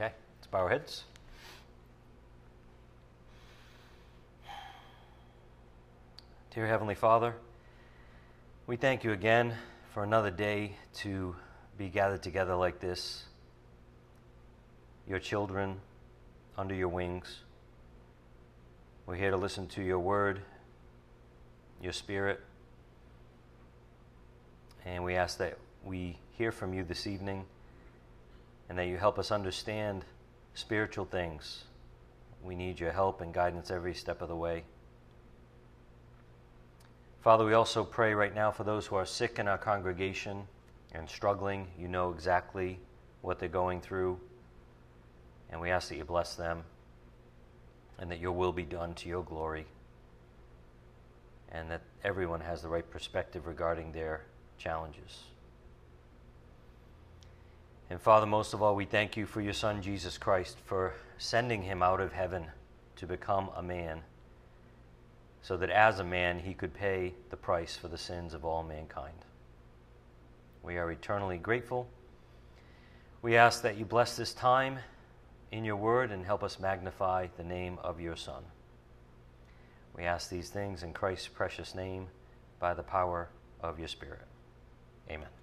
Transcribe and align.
Okay, 0.00 0.12
let's 0.36 0.46
bow 0.46 0.58
our 0.58 0.68
heads. 0.68 1.02
Dear 6.54 6.68
Heavenly 6.68 6.94
Father, 6.94 7.34
we 8.68 8.76
thank 8.76 9.02
you 9.02 9.10
again 9.10 9.54
for 9.92 10.04
another 10.04 10.30
day 10.30 10.76
to 10.98 11.34
be 11.76 11.88
gathered 11.88 12.22
together 12.22 12.54
like 12.54 12.78
this, 12.78 13.24
your 15.08 15.18
children 15.18 15.80
under 16.56 16.76
your 16.76 16.88
wings. 16.88 17.40
We're 19.04 19.16
here 19.16 19.32
to 19.32 19.36
listen 19.36 19.66
to 19.68 19.82
your 19.82 19.98
word, 19.98 20.42
your 21.82 21.92
spirit, 21.92 22.38
and 24.84 25.02
we 25.02 25.16
ask 25.16 25.38
that 25.38 25.58
we 25.84 26.20
hear 26.36 26.52
from 26.52 26.72
you 26.72 26.84
this 26.84 27.08
evening 27.08 27.46
and 28.68 28.78
that 28.78 28.86
you 28.86 28.96
help 28.96 29.18
us 29.18 29.30
understand 29.30 30.04
spiritual 30.54 31.04
things. 31.04 31.64
We 32.42 32.54
need 32.54 32.78
your 32.78 32.92
help 32.92 33.20
and 33.20 33.32
guidance 33.32 33.70
every 33.70 33.94
step 33.94 34.22
of 34.22 34.28
the 34.28 34.36
way. 34.36 34.64
Father, 37.20 37.44
we 37.44 37.52
also 37.52 37.84
pray 37.84 38.14
right 38.14 38.34
now 38.34 38.50
for 38.50 38.64
those 38.64 38.86
who 38.86 38.96
are 38.96 39.06
sick 39.06 39.38
in 39.38 39.48
our 39.48 39.58
congregation 39.58 40.46
and 40.92 41.08
struggling. 41.08 41.66
You 41.78 41.88
know 41.88 42.10
exactly 42.10 42.78
what 43.22 43.38
they're 43.38 43.48
going 43.48 43.80
through. 43.80 44.18
And 45.50 45.60
we 45.60 45.70
ask 45.70 45.88
that 45.88 45.96
you 45.96 46.04
bless 46.04 46.36
them 46.36 46.62
and 47.98 48.10
that 48.10 48.20
your 48.20 48.32
will 48.32 48.52
be 48.52 48.62
done 48.62 48.94
to 48.94 49.08
your 49.08 49.24
glory. 49.24 49.66
And 51.50 51.70
that 51.70 51.82
everyone 52.04 52.40
has 52.40 52.62
the 52.62 52.68
right 52.68 52.88
perspective 52.88 53.46
regarding 53.46 53.92
their 53.92 54.24
challenges. 54.58 55.24
And 57.90 58.00
Father, 58.00 58.26
most 58.26 58.52
of 58.52 58.62
all, 58.62 58.76
we 58.76 58.84
thank 58.84 59.16
you 59.16 59.24
for 59.24 59.40
your 59.40 59.54
Son, 59.54 59.80
Jesus 59.80 60.18
Christ, 60.18 60.58
for 60.66 60.92
sending 61.16 61.62
him 61.62 61.82
out 61.82 62.00
of 62.00 62.12
heaven 62.12 62.46
to 62.96 63.06
become 63.06 63.48
a 63.56 63.62
man, 63.62 64.02
so 65.40 65.56
that 65.56 65.70
as 65.70 65.98
a 65.98 66.04
man 66.04 66.38
he 66.40 66.52
could 66.52 66.74
pay 66.74 67.14
the 67.30 67.36
price 67.36 67.76
for 67.76 67.88
the 67.88 67.96
sins 67.96 68.34
of 68.34 68.44
all 68.44 68.62
mankind. 68.62 69.14
We 70.62 70.76
are 70.76 70.90
eternally 70.90 71.38
grateful. 71.38 71.88
We 73.22 73.36
ask 73.36 73.62
that 73.62 73.78
you 73.78 73.84
bless 73.84 74.16
this 74.16 74.34
time 74.34 74.78
in 75.50 75.64
your 75.64 75.76
word 75.76 76.10
and 76.10 76.24
help 76.24 76.42
us 76.42 76.60
magnify 76.60 77.28
the 77.36 77.44
name 77.44 77.78
of 77.82 78.00
your 78.00 78.16
Son. 78.16 78.42
We 79.96 80.04
ask 80.04 80.28
these 80.28 80.50
things 80.50 80.82
in 80.82 80.92
Christ's 80.92 81.28
precious 81.28 81.74
name 81.74 82.08
by 82.60 82.74
the 82.74 82.82
power 82.82 83.28
of 83.62 83.78
your 83.78 83.88
Spirit. 83.88 84.26
Amen. 85.10 85.37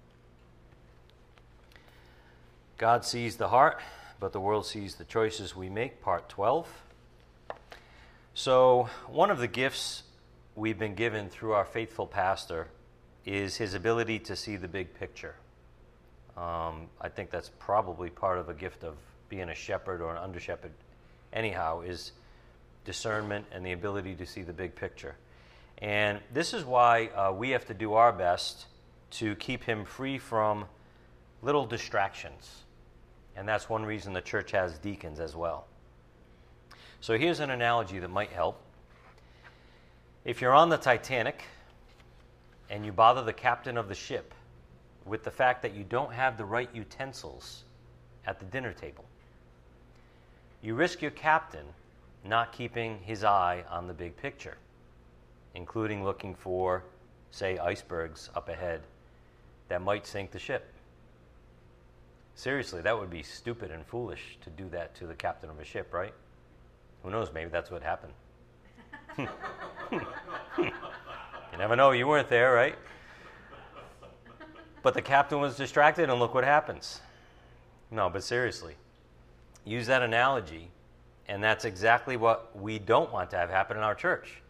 God 2.78 3.06
sees 3.06 3.36
the 3.36 3.48
heart, 3.48 3.80
but 4.20 4.34
the 4.34 4.40
world 4.40 4.66
sees 4.66 4.96
the 4.96 5.04
choices 5.04 5.56
we 5.56 5.70
make, 5.70 6.02
part 6.02 6.28
12. 6.28 6.68
So, 8.34 8.90
one 9.08 9.30
of 9.30 9.38
the 9.38 9.48
gifts 9.48 10.02
we've 10.54 10.78
been 10.78 10.94
given 10.94 11.30
through 11.30 11.52
our 11.52 11.64
faithful 11.64 12.06
pastor 12.06 12.68
is 13.24 13.56
his 13.56 13.72
ability 13.72 14.18
to 14.18 14.36
see 14.36 14.56
the 14.56 14.68
big 14.68 14.92
picture. 14.92 15.36
Um, 16.36 16.88
I 17.00 17.08
think 17.08 17.30
that's 17.30 17.50
probably 17.58 18.10
part 18.10 18.38
of 18.38 18.50
a 18.50 18.54
gift 18.54 18.84
of 18.84 18.96
being 19.30 19.48
a 19.48 19.54
shepherd 19.54 20.02
or 20.02 20.14
an 20.14 20.18
under 20.18 20.38
shepherd, 20.38 20.72
anyhow, 21.32 21.80
is 21.80 22.12
discernment 22.84 23.46
and 23.52 23.64
the 23.64 23.72
ability 23.72 24.14
to 24.16 24.26
see 24.26 24.42
the 24.42 24.52
big 24.52 24.74
picture. 24.74 25.16
And 25.78 26.20
this 26.30 26.52
is 26.52 26.62
why 26.62 27.06
uh, 27.06 27.32
we 27.32 27.50
have 27.50 27.64
to 27.68 27.74
do 27.74 27.94
our 27.94 28.12
best 28.12 28.66
to 29.12 29.34
keep 29.36 29.64
him 29.64 29.86
free 29.86 30.18
from 30.18 30.66
little 31.42 31.64
distractions. 31.64 32.64
And 33.36 33.46
that's 33.46 33.68
one 33.68 33.84
reason 33.84 34.12
the 34.12 34.22
church 34.22 34.52
has 34.52 34.78
deacons 34.78 35.20
as 35.20 35.36
well. 35.36 35.66
So 37.00 37.18
here's 37.18 37.40
an 37.40 37.50
analogy 37.50 37.98
that 37.98 38.08
might 38.08 38.30
help. 38.30 38.60
If 40.24 40.40
you're 40.40 40.54
on 40.54 40.70
the 40.70 40.78
Titanic 40.78 41.44
and 42.70 42.84
you 42.84 42.92
bother 42.92 43.22
the 43.22 43.32
captain 43.32 43.76
of 43.76 43.88
the 43.88 43.94
ship 43.94 44.34
with 45.04 45.22
the 45.22 45.30
fact 45.30 45.62
that 45.62 45.74
you 45.74 45.84
don't 45.84 46.12
have 46.12 46.36
the 46.36 46.44
right 46.44 46.68
utensils 46.74 47.64
at 48.26 48.40
the 48.40 48.46
dinner 48.46 48.72
table, 48.72 49.04
you 50.62 50.74
risk 50.74 51.02
your 51.02 51.12
captain 51.12 51.66
not 52.24 52.52
keeping 52.52 52.98
his 53.04 53.22
eye 53.22 53.62
on 53.70 53.86
the 53.86 53.94
big 53.94 54.16
picture, 54.16 54.56
including 55.54 56.02
looking 56.02 56.34
for, 56.34 56.82
say, 57.30 57.58
icebergs 57.58 58.30
up 58.34 58.48
ahead 58.48 58.80
that 59.68 59.82
might 59.82 60.06
sink 60.06 60.32
the 60.32 60.38
ship. 60.38 60.72
Seriously, 62.36 62.82
that 62.82 62.96
would 62.96 63.08
be 63.08 63.22
stupid 63.22 63.70
and 63.70 63.84
foolish 63.86 64.36
to 64.42 64.50
do 64.50 64.68
that 64.68 64.94
to 64.96 65.06
the 65.06 65.14
captain 65.14 65.48
of 65.48 65.58
a 65.58 65.64
ship, 65.64 65.92
right? 65.92 66.12
Who 67.02 67.10
knows? 67.10 67.30
Maybe 67.32 67.48
that's 67.50 67.70
what 67.70 67.82
happened. 67.82 68.12
you 69.18 69.28
never 71.56 71.74
know. 71.74 71.92
You 71.92 72.06
weren't 72.06 72.28
there, 72.28 72.52
right? 72.52 72.76
But 74.82 74.92
the 74.92 75.00
captain 75.00 75.40
was 75.40 75.56
distracted, 75.56 76.10
and 76.10 76.20
look 76.20 76.34
what 76.34 76.44
happens. 76.44 77.00
No, 77.90 78.10
but 78.10 78.22
seriously, 78.22 78.74
use 79.64 79.86
that 79.86 80.02
analogy, 80.02 80.68
and 81.28 81.42
that's 81.42 81.64
exactly 81.64 82.18
what 82.18 82.54
we 82.54 82.78
don't 82.78 83.10
want 83.10 83.30
to 83.30 83.36
have 83.36 83.48
happen 83.48 83.78
in 83.78 83.82
our 83.82 83.94
church. 83.94 84.42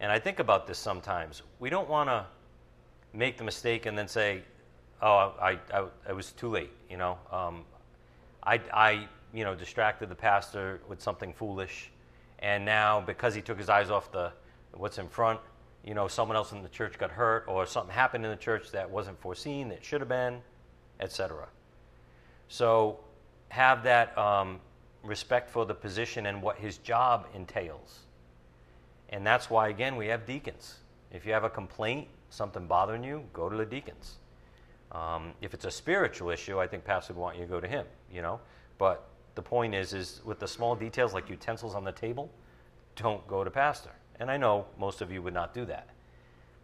And 0.00 0.10
I 0.10 0.18
think 0.18 0.38
about 0.38 0.66
this 0.66 0.78
sometimes. 0.78 1.42
We 1.60 1.68
don't 1.68 1.90
want 1.90 2.08
to 2.08 2.24
make 3.12 3.36
the 3.36 3.44
mistake 3.44 3.84
and 3.84 3.98
then 3.98 4.08
say, 4.08 4.42
oh, 5.02 5.34
I, 5.40 5.58
I, 5.72 5.84
I 6.08 6.12
was 6.12 6.32
too 6.32 6.48
late, 6.48 6.72
you 6.90 6.96
know. 6.96 7.18
Um, 7.30 7.64
I, 8.42 8.60
I, 8.72 9.08
you 9.32 9.44
know, 9.44 9.54
distracted 9.54 10.08
the 10.08 10.14
pastor 10.14 10.80
with 10.88 11.00
something 11.00 11.32
foolish, 11.32 11.90
and 12.38 12.64
now 12.64 13.00
because 13.00 13.34
he 13.34 13.42
took 13.42 13.58
his 13.58 13.68
eyes 13.68 13.90
off 13.90 14.10
the 14.12 14.32
what's 14.72 14.98
in 14.98 15.08
front, 15.08 15.40
you 15.84 15.94
know, 15.94 16.08
someone 16.08 16.36
else 16.36 16.52
in 16.52 16.62
the 16.62 16.68
church 16.68 16.98
got 16.98 17.10
hurt, 17.10 17.44
or 17.48 17.66
something 17.66 17.94
happened 17.94 18.24
in 18.24 18.30
the 18.30 18.36
church 18.36 18.70
that 18.72 18.88
wasn't 18.88 19.20
foreseen, 19.20 19.68
that 19.68 19.84
should 19.84 20.00
have 20.00 20.08
been, 20.08 20.40
etc. 21.00 21.48
So 22.48 23.00
have 23.48 23.82
that 23.84 24.16
um, 24.16 24.60
respect 25.02 25.50
for 25.50 25.64
the 25.64 25.74
position 25.74 26.26
and 26.26 26.42
what 26.42 26.56
his 26.56 26.78
job 26.78 27.26
entails. 27.34 28.00
And 29.10 29.26
that's 29.26 29.48
why, 29.48 29.68
again, 29.68 29.96
we 29.96 30.06
have 30.08 30.26
deacons. 30.26 30.76
If 31.10 31.24
you 31.24 31.32
have 31.32 31.44
a 31.44 31.50
complaint, 31.50 32.08
something 32.30 32.66
bothering 32.66 33.02
you, 33.02 33.24
go 33.32 33.48
to 33.48 33.56
the 33.56 33.64
deacons. 33.64 34.16
Um, 34.92 35.32
if 35.42 35.54
it's 35.54 35.64
a 35.64 35.70
spiritual 35.70 36.30
issue, 36.30 36.58
I 36.58 36.66
think 36.66 36.84
Pastor 36.84 37.12
would 37.12 37.20
want 37.20 37.36
you 37.36 37.42
to 37.42 37.48
go 37.48 37.60
to 37.60 37.68
him, 37.68 37.84
you 38.12 38.22
know. 38.22 38.40
But 38.78 39.06
the 39.34 39.42
point 39.42 39.74
is, 39.74 39.92
is 39.92 40.20
with 40.24 40.38
the 40.38 40.48
small 40.48 40.74
details 40.74 41.12
like 41.12 41.28
utensils 41.28 41.74
on 41.74 41.84
the 41.84 41.92
table, 41.92 42.30
don't 42.96 43.26
go 43.28 43.44
to 43.44 43.50
Pastor. 43.50 43.90
And 44.18 44.30
I 44.30 44.36
know 44.36 44.66
most 44.78 45.00
of 45.00 45.12
you 45.12 45.22
would 45.22 45.34
not 45.34 45.54
do 45.54 45.64
that. 45.66 45.88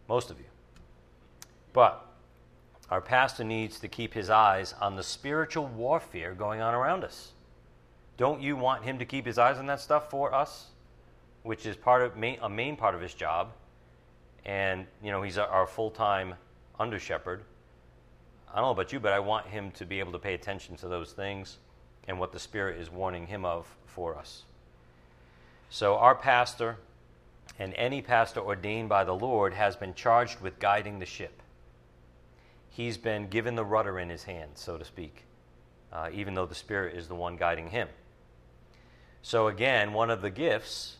Most 0.07 0.29
of 0.29 0.39
you. 0.39 0.45
But 1.73 2.05
our 2.89 3.01
pastor 3.01 3.43
needs 3.43 3.79
to 3.79 3.87
keep 3.87 4.13
his 4.13 4.29
eyes 4.29 4.73
on 4.79 4.95
the 4.95 5.03
spiritual 5.03 5.67
warfare 5.67 6.33
going 6.33 6.61
on 6.61 6.73
around 6.73 7.03
us. 7.03 7.31
Don't 8.17 8.41
you 8.41 8.55
want 8.55 8.83
him 8.83 8.99
to 8.99 9.05
keep 9.05 9.25
his 9.25 9.37
eyes 9.37 9.57
on 9.57 9.65
that 9.67 9.81
stuff 9.81 10.09
for 10.09 10.33
us, 10.33 10.67
which 11.43 11.65
is 11.65 11.75
part 11.75 12.01
of 12.01 12.15
a 12.15 12.49
main 12.49 12.75
part 12.75 12.95
of 12.95 13.01
his 13.01 13.13
job? 13.13 13.51
And 14.45 14.85
you 15.03 15.11
know 15.11 15.23
he's 15.23 15.37
our 15.37 15.65
full 15.65 15.89
time 15.89 16.35
under 16.79 16.99
shepherd. 16.99 17.43
I 18.51 18.57
don't 18.57 18.65
know 18.65 18.71
about 18.71 18.93
you, 18.93 18.99
but 18.99 19.13
I 19.13 19.19
want 19.19 19.47
him 19.47 19.71
to 19.71 19.85
be 19.85 19.99
able 19.99 20.13
to 20.13 20.19
pay 20.19 20.33
attention 20.33 20.75
to 20.77 20.87
those 20.87 21.11
things 21.11 21.57
and 22.07 22.19
what 22.19 22.31
the 22.31 22.39
Spirit 22.39 22.79
is 22.79 22.89
warning 22.89 23.27
him 23.27 23.45
of 23.45 23.67
for 23.85 24.15
us. 24.15 24.43
So, 25.69 25.97
our 25.97 26.15
pastor 26.15 26.77
and 27.59 27.73
any 27.73 28.01
pastor 28.01 28.39
ordained 28.39 28.89
by 28.89 29.03
the 29.03 29.15
Lord 29.15 29.53
has 29.53 29.75
been 29.75 29.93
charged 29.93 30.39
with 30.41 30.59
guiding 30.59 30.99
the 30.99 31.05
ship. 31.05 31.41
He's 32.69 32.97
been 32.97 33.27
given 33.27 33.55
the 33.55 33.65
rudder 33.65 33.99
in 33.99 34.09
his 34.09 34.23
hand, 34.23 34.51
so 34.55 34.77
to 34.77 34.85
speak, 34.85 35.23
uh, 35.91 36.09
even 36.13 36.33
though 36.33 36.45
the 36.45 36.55
Spirit 36.55 36.95
is 36.95 37.07
the 37.07 37.15
one 37.15 37.37
guiding 37.37 37.69
him. 37.69 37.87
So, 39.21 39.47
again, 39.47 39.93
one 39.93 40.09
of 40.09 40.21
the 40.21 40.29
gifts 40.29 40.97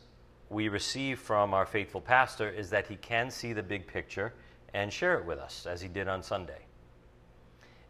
we 0.49 0.67
receive 0.67 1.19
from 1.19 1.53
our 1.53 1.65
faithful 1.65 2.01
pastor 2.01 2.49
is 2.49 2.69
that 2.71 2.87
he 2.87 2.95
can 2.95 3.29
see 3.29 3.53
the 3.53 3.63
big 3.63 3.87
picture 3.87 4.33
and 4.73 4.91
share 4.91 5.17
it 5.17 5.25
with 5.25 5.39
us, 5.39 5.65
as 5.65 5.81
he 5.81 5.87
did 5.87 6.07
on 6.07 6.23
Sunday. 6.23 6.64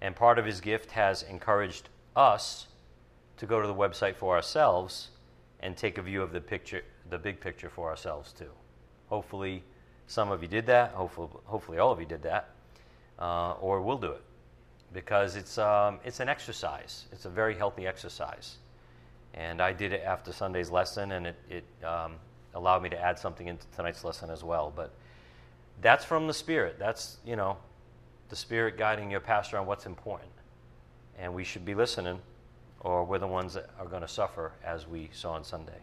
And 0.02 0.16
part 0.16 0.38
of 0.40 0.46
his 0.46 0.62
gift 0.62 0.92
has 0.92 1.24
encouraged 1.24 1.90
us 2.16 2.68
to 3.38 3.46
go 3.46 3.62
to 3.62 3.68
the 3.68 3.74
website 3.74 4.16
for 4.16 4.36
ourselves 4.36 5.10
and 5.60 5.76
take 5.76 5.98
a 5.98 6.02
view 6.02 6.22
of 6.22 6.32
the 6.32 6.42
picture, 6.42 6.84
the 7.10 7.18
big 7.18 7.40
picture 7.40 7.70
for 7.70 7.90
ourselves 7.90 8.32
too. 8.32 8.52
Hopefully, 9.08 9.64
some 10.08 10.32
of 10.32 10.42
you 10.42 10.48
did 10.48 10.66
that. 10.68 10.92
Hopefully, 10.92 11.30
hopefully 11.46 11.78
all 11.78 11.92
of 11.92 12.00
you 12.00 12.06
did 12.06 12.22
that, 12.24 12.50
uh, 13.20 13.54
or 13.54 13.82
will 13.82 13.98
do 13.98 14.12
it, 14.12 14.22
because 14.94 15.36
it's 15.36 15.58
um, 15.58 16.00
it's 16.04 16.20
an 16.20 16.30
exercise. 16.30 17.06
It's 17.12 17.26
a 17.26 17.30
very 17.30 17.56
healthy 17.56 17.88
exercise, 17.88 18.58
and 19.34 19.62
I 19.62 19.74
did 19.74 19.94
it 19.94 20.04
after 20.04 20.32
Sunday's 20.32 20.70
lesson, 20.70 21.14
and 21.14 21.28
it 21.28 21.36
it 21.50 21.86
um, 21.86 22.14
allowed 22.54 22.84
me 22.84 22.90
to 22.90 23.00
add 23.00 23.18
something 23.18 23.48
into 23.48 23.66
tonight's 23.76 24.04
lesson 24.04 24.30
as 24.30 24.44
well. 24.44 24.72
But 24.76 24.94
that's 25.82 26.06
from 26.06 26.28
the 26.28 26.34
Spirit. 26.34 26.78
That's 26.80 27.18
you 27.26 27.36
know 27.36 27.58
the 28.30 28.36
Spirit 28.36 28.78
guiding 28.78 29.12
your 29.12 29.20
pastor 29.20 29.58
on 29.58 29.66
what's 29.66 29.86
important. 29.86 30.32
And 31.18 31.34
we 31.34 31.44
should 31.44 31.66
be 31.66 31.76
listening 31.76 32.20
or 32.86 33.04
we're 33.04 33.18
the 33.18 33.28
ones 33.28 33.56
that 33.56 33.68
are 33.80 33.86
going 33.88 34.04
to 34.04 34.08
suffer, 34.08 34.52
as 34.64 34.88
we 34.88 35.10
saw 35.12 35.32
on 35.32 35.44
Sunday. 35.44 35.80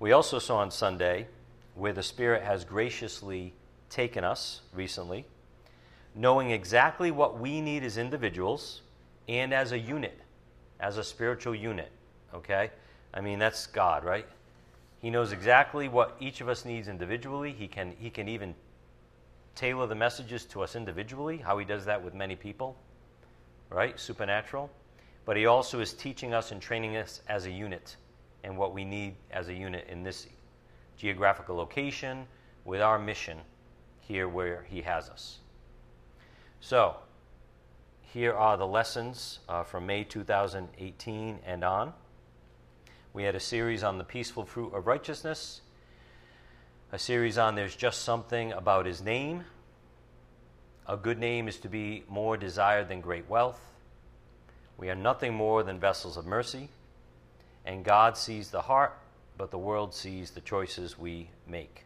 We 0.00 0.12
also 0.12 0.38
saw 0.38 0.56
on 0.56 0.70
Sunday 0.70 1.26
where 1.74 1.92
the 1.92 2.02
Spirit 2.02 2.42
has 2.42 2.64
graciously 2.64 3.52
taken 3.90 4.24
us 4.24 4.62
recently, 4.72 5.26
knowing 6.14 6.50
exactly 6.50 7.10
what 7.10 7.38
we 7.38 7.60
need 7.60 7.84
as 7.84 7.98
individuals 7.98 8.80
and 9.28 9.52
as 9.52 9.72
a 9.72 9.78
unit, 9.78 10.18
as 10.80 10.96
a 10.96 11.04
spiritual 11.04 11.54
unit. 11.54 11.92
Okay? 12.34 12.70
I 13.12 13.20
mean, 13.20 13.38
that's 13.38 13.66
God, 13.66 14.02
right? 14.02 14.26
He 14.98 15.10
knows 15.10 15.32
exactly 15.32 15.88
what 15.88 16.16
each 16.20 16.40
of 16.40 16.48
us 16.48 16.64
needs 16.64 16.88
individually. 16.88 17.52
He 17.52 17.68
can, 17.68 17.94
he 17.98 18.08
can 18.08 18.28
even 18.28 18.54
tailor 19.54 19.86
the 19.86 19.94
messages 19.94 20.44
to 20.46 20.62
us 20.62 20.76
individually, 20.76 21.38
how 21.38 21.58
he 21.58 21.64
does 21.64 21.84
that 21.84 22.02
with 22.02 22.14
many 22.14 22.36
people, 22.36 22.76
right? 23.70 23.98
Supernatural. 23.98 24.70
But 25.24 25.36
he 25.36 25.46
also 25.46 25.80
is 25.80 25.94
teaching 25.94 26.34
us 26.34 26.52
and 26.52 26.60
training 26.60 26.96
us 26.96 27.20
as 27.28 27.46
a 27.46 27.50
unit 27.50 27.96
and 28.42 28.58
what 28.58 28.74
we 28.74 28.84
need 28.84 29.14
as 29.30 29.48
a 29.48 29.54
unit 29.54 29.86
in 29.88 30.02
this 30.02 30.26
geographical 30.98 31.56
location 31.56 32.26
with 32.64 32.80
our 32.80 32.98
mission 32.98 33.38
here 34.00 34.28
where 34.28 34.66
he 34.68 34.82
has 34.82 35.08
us. 35.08 35.38
So, 36.60 36.96
here 38.02 38.34
are 38.34 38.56
the 38.56 38.66
lessons 38.66 39.40
uh, 39.48 39.64
from 39.64 39.86
May 39.86 40.04
2018 40.04 41.38
and 41.44 41.64
on. 41.64 41.92
We 43.12 43.22
had 43.24 43.34
a 43.34 43.40
series 43.40 43.82
on 43.82 43.98
the 43.98 44.04
peaceful 44.04 44.44
fruit 44.44 44.74
of 44.74 44.86
righteousness 44.86 45.62
a 46.94 46.98
series 46.98 47.38
on 47.38 47.56
There's 47.56 47.74
Just 47.74 48.04
Something 48.04 48.52
About 48.52 48.86
His 48.86 49.02
Name. 49.02 49.42
A 50.86 50.96
good 50.96 51.18
name 51.18 51.48
is 51.48 51.58
to 51.58 51.68
be 51.68 52.04
more 52.08 52.36
desired 52.36 52.88
than 52.88 53.00
great 53.00 53.28
wealth. 53.28 53.58
We 54.78 54.88
are 54.90 54.94
nothing 54.94 55.34
more 55.34 55.64
than 55.64 55.80
vessels 55.80 56.16
of 56.16 56.24
mercy. 56.24 56.68
And 57.64 57.84
God 57.84 58.16
sees 58.16 58.48
the 58.50 58.60
heart, 58.60 58.96
but 59.36 59.50
the 59.50 59.58
world 59.58 59.92
sees 59.92 60.30
the 60.30 60.40
choices 60.40 60.96
we 60.96 61.30
make. 61.48 61.84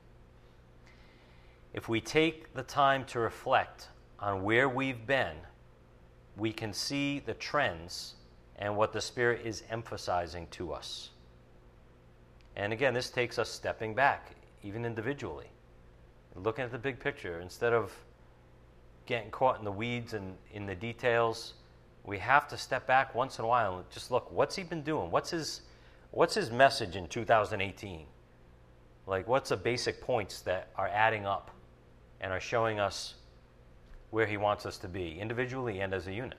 If 1.72 1.88
we 1.88 2.02
take 2.02 2.52
the 2.52 2.62
time 2.62 3.06
to 3.06 3.18
reflect 3.18 3.88
on 4.20 4.42
where 4.42 4.68
we've 4.68 5.06
been, 5.06 5.36
we 6.36 6.52
can 6.52 6.74
see 6.74 7.20
the 7.20 7.32
trends 7.32 8.12
and 8.58 8.76
what 8.76 8.92
the 8.92 9.00
Spirit 9.00 9.40
is 9.46 9.62
emphasizing 9.70 10.48
to 10.50 10.74
us. 10.74 11.08
And 12.54 12.74
again, 12.74 12.92
this 12.92 13.08
takes 13.08 13.38
us 13.38 13.48
stepping 13.48 13.94
back 13.94 14.32
even 14.62 14.84
individually. 14.84 15.50
Looking 16.34 16.64
at 16.64 16.70
the 16.70 16.78
big 16.78 17.00
picture 17.00 17.40
instead 17.40 17.72
of 17.72 17.92
getting 19.08 19.30
caught 19.30 19.58
in 19.58 19.64
the 19.64 19.72
weeds 19.72 20.12
and 20.12 20.36
in 20.52 20.66
the 20.66 20.74
details. 20.74 21.54
We 22.04 22.18
have 22.18 22.46
to 22.48 22.58
step 22.58 22.86
back 22.86 23.14
once 23.14 23.38
in 23.38 23.44
a 23.44 23.48
while 23.48 23.78
and 23.78 23.90
just 23.90 24.10
look 24.10 24.30
what's 24.30 24.54
he 24.54 24.62
been 24.62 24.82
doing? 24.82 25.10
What's 25.10 25.30
his 25.30 25.62
what's 26.10 26.34
his 26.34 26.50
message 26.50 26.94
in 26.94 27.06
2018? 27.08 28.04
Like 29.06 29.26
what's 29.26 29.48
the 29.48 29.56
basic 29.56 30.02
points 30.02 30.42
that 30.42 30.68
are 30.76 30.88
adding 30.88 31.24
up 31.24 31.50
and 32.20 32.32
are 32.32 32.40
showing 32.40 32.78
us 32.78 33.14
where 34.10 34.26
he 34.26 34.36
wants 34.36 34.66
us 34.66 34.76
to 34.78 34.88
be 34.88 35.18
individually 35.18 35.80
and 35.80 35.94
as 35.94 36.06
a 36.06 36.12
unit. 36.12 36.38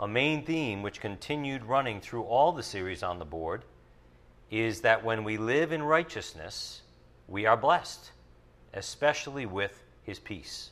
A 0.00 0.08
main 0.08 0.44
theme 0.44 0.82
which 0.82 1.00
continued 1.00 1.64
running 1.64 2.00
through 2.00 2.22
all 2.24 2.50
the 2.50 2.62
series 2.62 3.04
on 3.04 3.20
the 3.20 3.24
board 3.24 3.64
is 4.50 4.80
that 4.80 5.04
when 5.04 5.22
we 5.22 5.36
live 5.36 5.72
in 5.72 5.82
righteousness, 5.82 6.82
we 7.28 7.46
are 7.46 7.56
blessed, 7.56 8.10
especially 8.74 9.46
with 9.46 9.82
his 10.02 10.18
peace. 10.18 10.70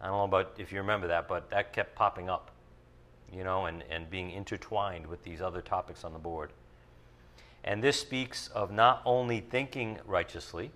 I 0.00 0.06
don't 0.06 0.16
know 0.16 0.24
about 0.24 0.52
if 0.58 0.70
you 0.70 0.78
remember 0.78 1.08
that, 1.08 1.26
but 1.26 1.50
that 1.50 1.72
kept 1.72 1.94
popping 1.94 2.28
up, 2.28 2.50
you 3.32 3.44
know, 3.44 3.66
and, 3.66 3.82
and 3.90 4.10
being 4.10 4.30
intertwined 4.30 5.06
with 5.06 5.22
these 5.24 5.40
other 5.40 5.62
topics 5.62 6.04
on 6.04 6.12
the 6.12 6.18
board. 6.18 6.50
And 7.64 7.82
this 7.82 8.00
speaks 8.00 8.48
of 8.48 8.70
not 8.70 9.02
only 9.04 9.40
thinking 9.40 9.98
righteously, 10.06 10.70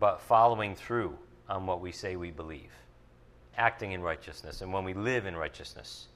but 0.00 0.20
following 0.20 0.74
through 0.74 1.16
on 1.48 1.66
what 1.66 1.80
we 1.80 1.92
say 1.92 2.16
we 2.16 2.30
believe, 2.30 2.70
acting 3.56 3.92
in 3.92 4.02
righteousness. 4.02 4.60
And 4.60 4.72
when 4.72 4.84
we 4.84 4.94
live 4.94 5.26
in 5.26 5.36
righteousness, 5.36 6.06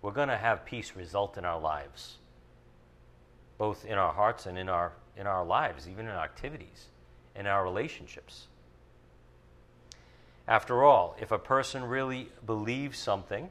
we're 0.00 0.12
going 0.12 0.28
to 0.28 0.36
have 0.36 0.64
peace 0.64 0.94
result 0.94 1.36
in 1.36 1.44
our 1.44 1.60
lives 1.60 2.16
both 3.58 3.84
in 3.84 3.98
our 3.98 4.12
hearts 4.12 4.46
and 4.46 4.56
in 4.56 4.68
our, 4.68 4.92
in 5.16 5.26
our 5.26 5.44
lives, 5.44 5.88
even 5.88 6.06
in 6.06 6.12
our 6.12 6.24
activities, 6.24 6.86
in 7.34 7.46
our 7.46 7.64
relationships. 7.64 8.46
After 10.46 10.82
all, 10.82 11.16
if 11.20 11.30
a 11.30 11.38
person 11.38 11.84
really 11.84 12.30
believes 12.46 12.98
something, 12.98 13.50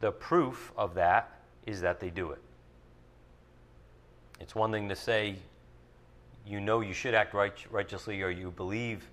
the 0.00 0.12
proof 0.12 0.72
of 0.76 0.94
that 0.94 1.40
is 1.64 1.80
that 1.80 2.00
they 2.00 2.10
do 2.10 2.32
it. 2.32 2.42
It's 4.40 4.54
one 4.54 4.72
thing 4.72 4.88
to 4.90 4.96
say 4.96 5.36
you 6.46 6.60
know 6.60 6.80
you 6.80 6.92
should 6.92 7.14
act 7.14 7.32
right, 7.32 7.54
righteously 7.70 8.20
or 8.22 8.28
you 8.28 8.50
believe 8.50 9.08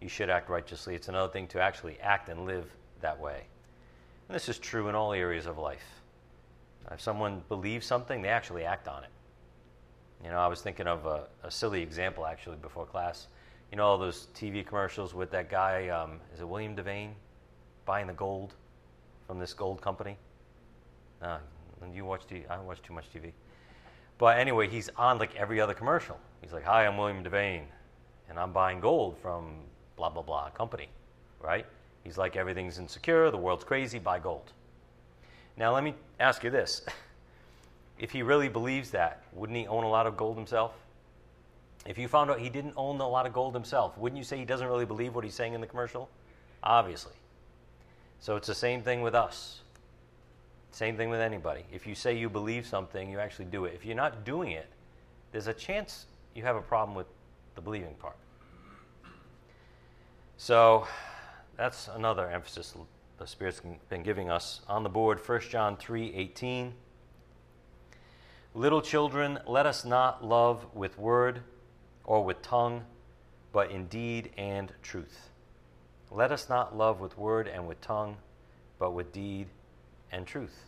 you 0.00 0.08
should 0.08 0.30
act 0.30 0.48
righteously. 0.48 0.94
It's 0.94 1.08
another 1.08 1.32
thing 1.32 1.46
to 1.48 1.60
actually 1.60 1.98
act 2.00 2.28
and 2.28 2.46
live 2.46 2.64
that 3.00 3.18
way. 3.18 3.42
And 4.28 4.34
this 4.34 4.48
is 4.48 4.58
true 4.58 4.88
in 4.88 4.94
all 4.94 5.12
areas 5.12 5.46
of 5.46 5.58
life. 5.58 5.99
If 6.90 7.00
someone 7.00 7.42
believes 7.48 7.86
something, 7.86 8.22
they 8.22 8.28
actually 8.28 8.64
act 8.64 8.88
on 8.88 9.04
it. 9.04 9.10
You 10.24 10.30
know, 10.30 10.38
I 10.38 10.48
was 10.48 10.60
thinking 10.60 10.86
of 10.86 11.06
a, 11.06 11.28
a 11.42 11.50
silly 11.50 11.82
example 11.82 12.26
actually 12.26 12.56
before 12.56 12.84
class. 12.84 13.28
You 13.70 13.76
know, 13.76 13.86
all 13.86 13.98
those 13.98 14.28
TV 14.34 14.66
commercials 14.66 15.14
with 15.14 15.30
that 15.30 15.48
guy, 15.48 15.88
um, 15.88 16.20
is 16.34 16.40
it 16.40 16.48
William 16.48 16.74
Devane, 16.74 17.12
buying 17.86 18.06
the 18.06 18.12
gold 18.12 18.54
from 19.26 19.38
this 19.38 19.54
gold 19.54 19.80
company? 19.80 20.16
Uh, 21.22 21.38
you 21.94 22.04
watch 22.04 22.26
TV? 22.26 22.48
I 22.50 22.58
watch 22.60 22.82
too 22.82 22.92
much 22.92 23.06
TV. 23.14 23.32
But 24.18 24.38
anyway, 24.38 24.68
he's 24.68 24.90
on 24.96 25.18
like 25.18 25.34
every 25.36 25.60
other 25.60 25.72
commercial. 25.72 26.18
He's 26.42 26.52
like, 26.52 26.64
"Hi, 26.64 26.86
I'm 26.86 26.98
William 26.98 27.24
Devane, 27.24 27.64
and 28.28 28.38
I'm 28.38 28.52
buying 28.52 28.80
gold 28.80 29.16
from 29.18 29.62
blah 29.96 30.10
blah 30.10 30.22
blah 30.22 30.50
company," 30.50 30.88
right? 31.40 31.64
He's 32.04 32.18
like, 32.18 32.36
"Everything's 32.36 32.78
insecure. 32.78 33.30
The 33.30 33.38
world's 33.38 33.64
crazy. 33.64 33.98
Buy 33.98 34.18
gold." 34.18 34.52
Now, 35.56 35.74
let 35.74 35.84
me 35.84 35.94
ask 36.18 36.44
you 36.44 36.50
this. 36.50 36.82
If 38.00 38.12
he 38.12 38.22
really 38.22 38.48
believes 38.48 38.92
that, 38.92 39.24
wouldn't 39.34 39.58
he 39.58 39.66
own 39.66 39.84
a 39.84 39.88
lot 39.90 40.06
of 40.06 40.16
gold 40.16 40.38
himself? 40.38 40.72
If 41.84 41.98
you 41.98 42.08
found 42.08 42.30
out 42.30 42.40
he 42.40 42.48
didn't 42.48 42.72
own 42.74 42.98
a 42.98 43.06
lot 43.06 43.26
of 43.26 43.34
gold 43.34 43.52
himself, 43.52 43.96
wouldn't 43.98 44.16
you 44.16 44.24
say 44.24 44.38
he 44.38 44.46
doesn't 44.46 44.66
really 44.66 44.86
believe 44.86 45.14
what 45.14 45.22
he's 45.22 45.34
saying 45.34 45.52
in 45.52 45.60
the 45.60 45.66
commercial? 45.66 46.08
Obviously. 46.62 47.12
So 48.20 48.36
it's 48.36 48.46
the 48.46 48.54
same 48.54 48.82
thing 48.82 49.02
with 49.02 49.14
us. 49.14 49.60
Same 50.72 50.96
thing 50.96 51.10
with 51.10 51.20
anybody. 51.20 51.64
If 51.72 51.86
you 51.86 51.94
say 51.94 52.16
you 52.16 52.30
believe 52.30 52.66
something, 52.66 53.10
you 53.10 53.18
actually 53.18 53.46
do 53.46 53.66
it. 53.66 53.74
If 53.74 53.84
you're 53.84 53.96
not 53.96 54.24
doing 54.24 54.52
it, 54.52 54.68
there's 55.32 55.46
a 55.46 55.54
chance 55.54 56.06
you 56.34 56.42
have 56.42 56.56
a 56.56 56.62
problem 56.62 56.96
with 56.96 57.06
the 57.54 57.60
believing 57.60 57.94
part. 57.94 58.16
So 60.36 60.86
that's 61.56 61.88
another 61.88 62.30
emphasis 62.30 62.74
the 63.20 63.26
Spirit's 63.26 63.60
been 63.90 64.02
giving 64.02 64.30
us. 64.30 64.62
On 64.66 64.82
the 64.82 64.88
board, 64.88 65.20
1 65.24 65.40
John 65.50 65.76
3 65.76 66.14
18. 66.14 66.72
Little 68.54 68.80
children, 68.80 69.38
let 69.46 69.66
us 69.66 69.84
not 69.84 70.24
love 70.24 70.64
with 70.74 70.98
word 70.98 71.42
or 72.04 72.24
with 72.24 72.40
tongue, 72.40 72.82
but 73.52 73.70
in 73.70 73.86
deed 73.88 74.30
and 74.38 74.72
truth. 74.82 75.28
Let 76.10 76.32
us 76.32 76.48
not 76.48 76.76
love 76.76 76.98
with 76.98 77.18
word 77.18 77.46
and 77.46 77.68
with 77.68 77.82
tongue, 77.82 78.16
but 78.78 78.92
with 78.92 79.12
deed 79.12 79.48
and 80.10 80.26
truth. 80.26 80.64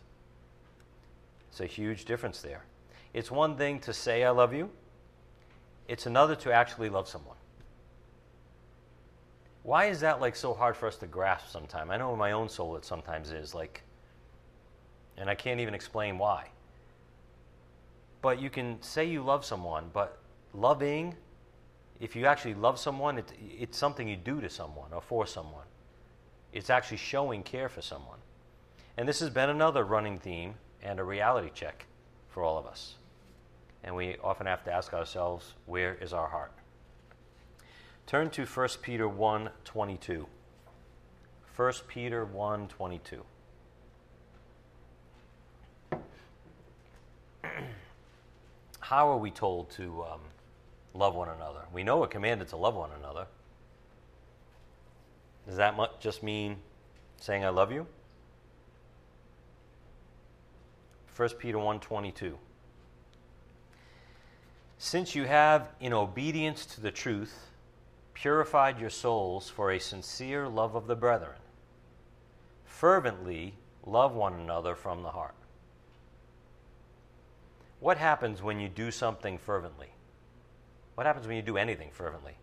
It's 1.49 1.61
a 1.61 1.67
huge 1.67 2.05
difference 2.05 2.43
there. 2.43 2.65
It's 3.15 3.31
one 3.31 3.57
thing 3.57 3.81
to 3.81 3.95
say, 3.95 4.25
I 4.25 4.31
love 4.31 4.53
you, 4.53 4.69
it's 5.89 6.05
another 6.05 6.37
to 6.37 6.53
actually 6.53 6.91
love 6.91 7.09
someone. 7.09 7.37
Why 9.63 9.87
is 9.87 10.01
that 10.01 10.21
like 10.21 10.35
so 10.35 10.55
hard 10.55 10.77
for 10.77 10.87
us 10.87 10.97
to 10.99 11.07
grasp 11.07 11.49
sometimes? 11.49 11.91
I 11.91 11.97
know 11.97 12.13
in 12.13 12.19
my 12.19 12.33
own 12.33 12.49
soul 12.49 12.77
it 12.77 12.85
sometimes 12.85 13.31
is 13.31 13.55
like, 13.55 13.83
and 15.17 15.31
I 15.31 15.35
can't 15.35 15.61
even 15.61 15.75
explain 15.75 16.19
why. 16.19 16.49
But 18.23 18.41
you 18.41 18.51
can 18.51 18.81
say 18.83 19.05
you 19.05 19.23
love 19.23 19.45
someone, 19.45 19.91
but 19.93 20.19
loving, 20.53 21.15
if 22.01 22.17
you 22.17 22.27
actually 22.27 22.55
love 22.55 22.79
someone, 22.79 23.19
it, 23.19 23.33
it's 23.41 23.79
something 23.79 24.09
you 24.09 24.17
do 24.17 24.41
to 24.41 24.49
someone 24.49 24.93
or 24.93 25.01
for 25.01 25.27
someone. 25.27 25.67
It's 26.53 26.71
actually 26.71 26.97
showing 26.99 27.43
care 27.43 27.69
for 27.69 27.83
someone. 27.83 28.19
And 28.97 29.09
this 29.09 29.21
has 29.21 29.31
been 29.31 29.49
another 29.49 29.85
running 29.85 30.19
theme 30.19 30.55
and 30.83 30.99
a 30.99 31.05
reality 31.05 31.51
check 31.55 31.87
for 32.29 32.43
all 32.43 32.59
of 32.59 32.67
us. 32.67 32.97
And 33.85 33.95
we 33.95 34.17
often 34.23 34.47
have 34.47 34.65
to 34.65 34.73
ask 34.73 34.93
ourselves, 34.93 35.55
where 35.67 35.95
is 35.95 36.13
our 36.13 36.29
heart? 36.29 36.53
Turn 38.07 38.31
to 38.31 38.45
1 38.45 38.69
Peter 38.83 39.09
1 39.09 39.51
22. 39.65 40.27
1 41.57 41.73
Peter 41.87 42.25
1 42.25 42.69
22. 42.69 43.25
How 48.81 49.09
are 49.09 49.19
we 49.19 49.31
told 49.31 49.71
to 49.71 50.05
um, 50.05 50.21
love 50.95 51.15
one 51.15 51.29
another? 51.29 51.61
We 51.73 51.85
know 51.85 51.99
we're 51.99 52.09
commanded 52.09 52.49
to 52.49 52.57
love 52.57 52.75
one 52.75 52.91
another. 52.99 53.27
Does 55.47 55.57
that 55.57 56.01
just 56.01 56.23
mean 56.23 56.57
saying 57.19 57.45
I 57.45 57.49
love 57.51 57.73
you? 57.73 57.87
1 61.17 61.29
Peter 61.39 61.59
1:22. 61.59 62.35
Since 64.79 65.15
you 65.15 65.25
have 65.25 65.69
in 65.79 65.93
obedience 65.93 66.67
to 66.67 66.81
the 66.81 66.91
truth 66.91 67.52
purified 68.23 68.79
your 68.79 68.89
souls 68.89 69.49
for 69.49 69.73
a 69.73 69.81
sincere 69.81 70.47
love 70.47 70.77
of 70.77 70.87
the 70.87 70.95
brethren, 70.95 71.41
fervently 72.65 73.53
love 73.85 74.15
one 74.15 74.33
another 74.35 74.77
from 74.77 75.03
the 75.03 75.11
heart. 75.11 75.35
What 77.81 77.99
happens 77.99 78.41
when 78.41 78.61
you 78.61 78.69
do 78.69 78.93
something 78.93 79.39
fervently? 79.39 79.89
What 80.95 81.05
happens 81.05 81.27
when 81.27 81.35
you 81.35 81.43
do 81.43 81.57
anything 81.57 81.89
fervently? 81.91 82.35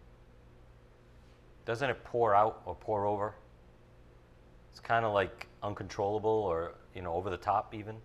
Doesn't 1.65 1.89
it 1.89 2.03
pour 2.03 2.35
out 2.35 2.61
or 2.65 2.75
pour 2.75 3.05
over? 3.05 3.33
It's 4.71 4.81
kind 4.81 5.05
of 5.05 5.13
like 5.13 5.47
uncontrollable 5.63 6.29
or, 6.29 6.73
you 6.93 7.01
know, 7.01 7.13
over 7.13 7.29
the 7.29 7.37
top 7.37 7.73
even. 7.73 7.95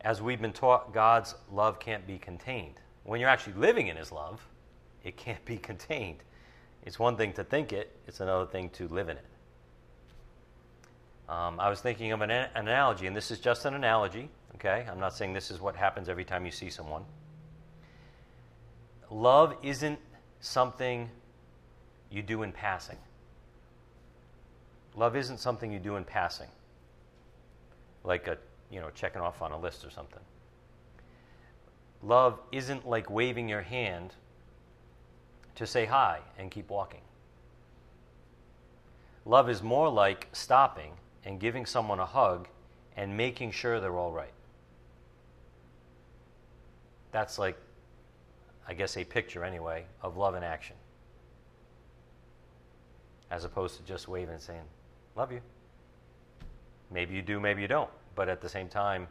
As 0.00 0.20
we've 0.20 0.42
been 0.42 0.52
taught, 0.52 0.92
God's 0.92 1.36
love 1.52 1.78
can't 1.78 2.08
be 2.08 2.18
contained. 2.18 2.74
When 3.04 3.20
you're 3.20 3.30
actually 3.30 3.52
living 3.52 3.86
in 3.86 3.96
His 3.96 4.10
love, 4.10 4.44
it 5.04 5.16
can't 5.16 5.44
be 5.44 5.56
contained. 5.56 6.18
It's 6.84 6.98
one 6.98 7.16
thing 7.16 7.32
to 7.34 7.44
think 7.44 7.72
it, 7.72 7.96
it's 8.06 8.20
another 8.20 8.46
thing 8.46 8.70
to 8.70 8.88
live 8.88 9.08
in 9.08 9.16
it. 9.16 9.24
Um, 11.28 11.60
I 11.60 11.70
was 11.70 11.80
thinking 11.80 12.12
of 12.12 12.20
an, 12.20 12.30
an 12.30 12.48
analogy, 12.54 13.06
and 13.06 13.16
this 13.16 13.30
is 13.30 13.38
just 13.38 13.64
an 13.64 13.74
analogy, 13.74 14.28
okay? 14.56 14.86
I'm 14.90 14.98
not 14.98 15.14
saying 15.14 15.32
this 15.32 15.50
is 15.50 15.60
what 15.60 15.76
happens 15.76 16.08
every 16.08 16.24
time 16.24 16.44
you 16.44 16.50
see 16.50 16.68
someone. 16.68 17.04
Love 19.10 19.56
isn't 19.62 19.98
something 20.40 21.08
you 22.10 22.22
do 22.22 22.42
in 22.42 22.52
passing. 22.52 22.98
Love 24.96 25.16
isn't 25.16 25.38
something 25.38 25.72
you 25.72 25.78
do 25.78 25.96
in 25.96 26.04
passing, 26.04 26.48
like 28.04 28.26
a 28.26 28.36
you 28.70 28.80
know 28.80 28.90
checking 28.90 29.22
off 29.22 29.40
on 29.40 29.52
a 29.52 29.58
list 29.58 29.84
or 29.86 29.90
something. 29.90 30.20
Love 32.02 32.38
isn't 32.50 32.86
like 32.86 33.08
waving 33.08 33.48
your 33.48 33.62
hand 33.62 34.14
to 35.54 35.66
say 35.66 35.84
hi 35.84 36.20
and 36.38 36.50
keep 36.50 36.70
walking. 36.70 37.00
Love 39.24 39.48
is 39.48 39.62
more 39.62 39.88
like 39.88 40.28
stopping 40.32 40.92
and 41.24 41.38
giving 41.38 41.66
someone 41.66 42.00
a 42.00 42.06
hug 42.06 42.48
and 42.96 43.16
making 43.16 43.52
sure 43.52 43.80
they're 43.80 43.96
all 43.96 44.12
right. 44.12 44.32
That's 47.12 47.38
like, 47.38 47.56
I 48.66 48.74
guess, 48.74 48.96
a 48.96 49.04
picture 49.04 49.44
anyway 49.44 49.84
of 50.02 50.16
love 50.16 50.34
in 50.34 50.42
action. 50.42 50.76
As 53.30 53.44
opposed 53.44 53.76
to 53.76 53.82
just 53.84 54.08
waving 54.08 54.34
and 54.34 54.42
saying, 54.42 54.64
Love 55.14 55.30
you. 55.30 55.40
Maybe 56.90 57.14
you 57.14 57.22
do, 57.22 57.38
maybe 57.38 57.62
you 57.62 57.68
don't. 57.68 57.90
But 58.14 58.28
at 58.28 58.40
the 58.40 58.48
same 58.48 58.68
time, 58.68 59.08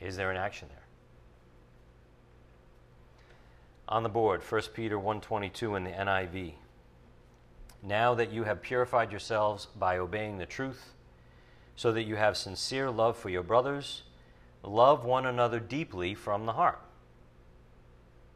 is 0.00 0.16
there 0.16 0.30
an 0.30 0.36
action 0.36 0.68
there? 0.68 0.81
On 3.92 4.02
the 4.02 4.08
board, 4.08 4.42
1 4.42 4.72
Peter 4.72 4.98
1:22 4.98 5.76
in 5.76 5.84
the 5.84 5.90
NIV. 5.90 6.54
Now 7.82 8.14
that 8.14 8.30
you 8.30 8.44
have 8.44 8.62
purified 8.62 9.10
yourselves 9.10 9.66
by 9.66 9.98
obeying 9.98 10.38
the 10.38 10.46
truth, 10.46 10.94
so 11.76 11.92
that 11.92 12.04
you 12.04 12.16
have 12.16 12.38
sincere 12.38 12.90
love 12.90 13.18
for 13.18 13.28
your 13.28 13.42
brothers, 13.42 14.04
love 14.62 15.04
one 15.04 15.26
another 15.26 15.60
deeply 15.60 16.14
from 16.14 16.46
the 16.46 16.54
heart. 16.54 16.80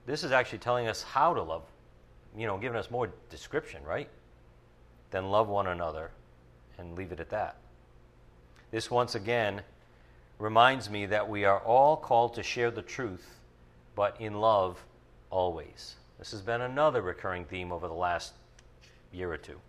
This 0.04 0.22
is 0.22 0.30
actually 0.30 0.58
telling 0.58 0.88
us 0.88 1.02
how 1.02 1.32
to 1.32 1.40
love, 1.40 1.64
you 2.36 2.46
know, 2.46 2.58
giving 2.58 2.78
us 2.78 2.90
more 2.90 3.10
description, 3.30 3.82
right? 3.82 4.10
Then 5.10 5.30
love 5.30 5.48
one 5.48 5.68
another 5.68 6.10
and 6.76 6.98
leave 6.98 7.12
it 7.12 7.20
at 7.20 7.30
that. 7.30 7.56
This 8.70 8.90
once 8.90 9.14
again 9.14 9.62
reminds 10.38 10.90
me 10.90 11.06
that 11.06 11.30
we 11.30 11.46
are 11.46 11.60
all 11.60 11.96
called 11.96 12.34
to 12.34 12.42
share 12.42 12.70
the 12.70 12.82
truth, 12.82 13.40
but 13.94 14.20
in 14.20 14.34
love 14.34 14.84
always. 15.30 15.96
This 16.18 16.30
has 16.30 16.40
been 16.40 16.62
another 16.62 17.02
recurring 17.02 17.44
theme 17.44 17.72
over 17.72 17.88
the 17.88 17.94
last 17.94 18.32
year 19.12 19.32
or 19.32 19.36
two. 19.36 19.60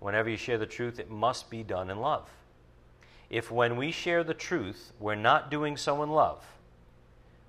Whenever 0.00 0.28
you 0.28 0.36
share 0.36 0.58
the 0.58 0.66
truth, 0.66 0.98
it 0.98 1.10
must 1.10 1.50
be 1.50 1.62
done 1.62 1.90
in 1.90 1.98
love. 1.98 2.28
If 3.30 3.50
when 3.50 3.76
we 3.76 3.90
share 3.90 4.22
the 4.22 4.34
truth, 4.34 4.92
we're 5.00 5.14
not 5.14 5.50
doing 5.50 5.76
so 5.76 6.02
in 6.02 6.10
love, 6.10 6.44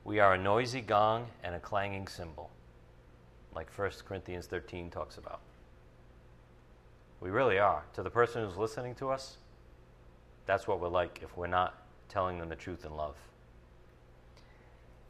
we 0.03 0.19
are 0.19 0.36
a 0.36 0.38
noisy 0.38 0.81
gong 0.81 1.27
and 1.43 1.55
a 1.55 1.60
clanging 1.60 2.07
cymbal, 2.07 2.50
like 3.53 3.72
1 3.77 3.91
Corinthians 4.07 4.45
13 4.45 4.89
talks 4.89 5.17
about. 5.17 5.41
We 7.19 7.29
really 7.29 7.60
are. 7.60 7.84
To 7.93 8.03
the 8.03 8.10
person 8.10 8.45
who's 8.45 8.57
listening 8.57 8.95
to 8.95 9.10
us, 9.10 9.38
that's 10.45 10.67
what 10.67 10.79
we're 10.79 10.88
like 10.88 11.22
if 11.24 11.36
we're 11.36 11.48
not 11.48 11.84
telling 12.07 12.38
them 12.38 12.50
the 12.50 12.55
truth 12.55 12.86
in 12.86 12.95
love. 12.95 13.15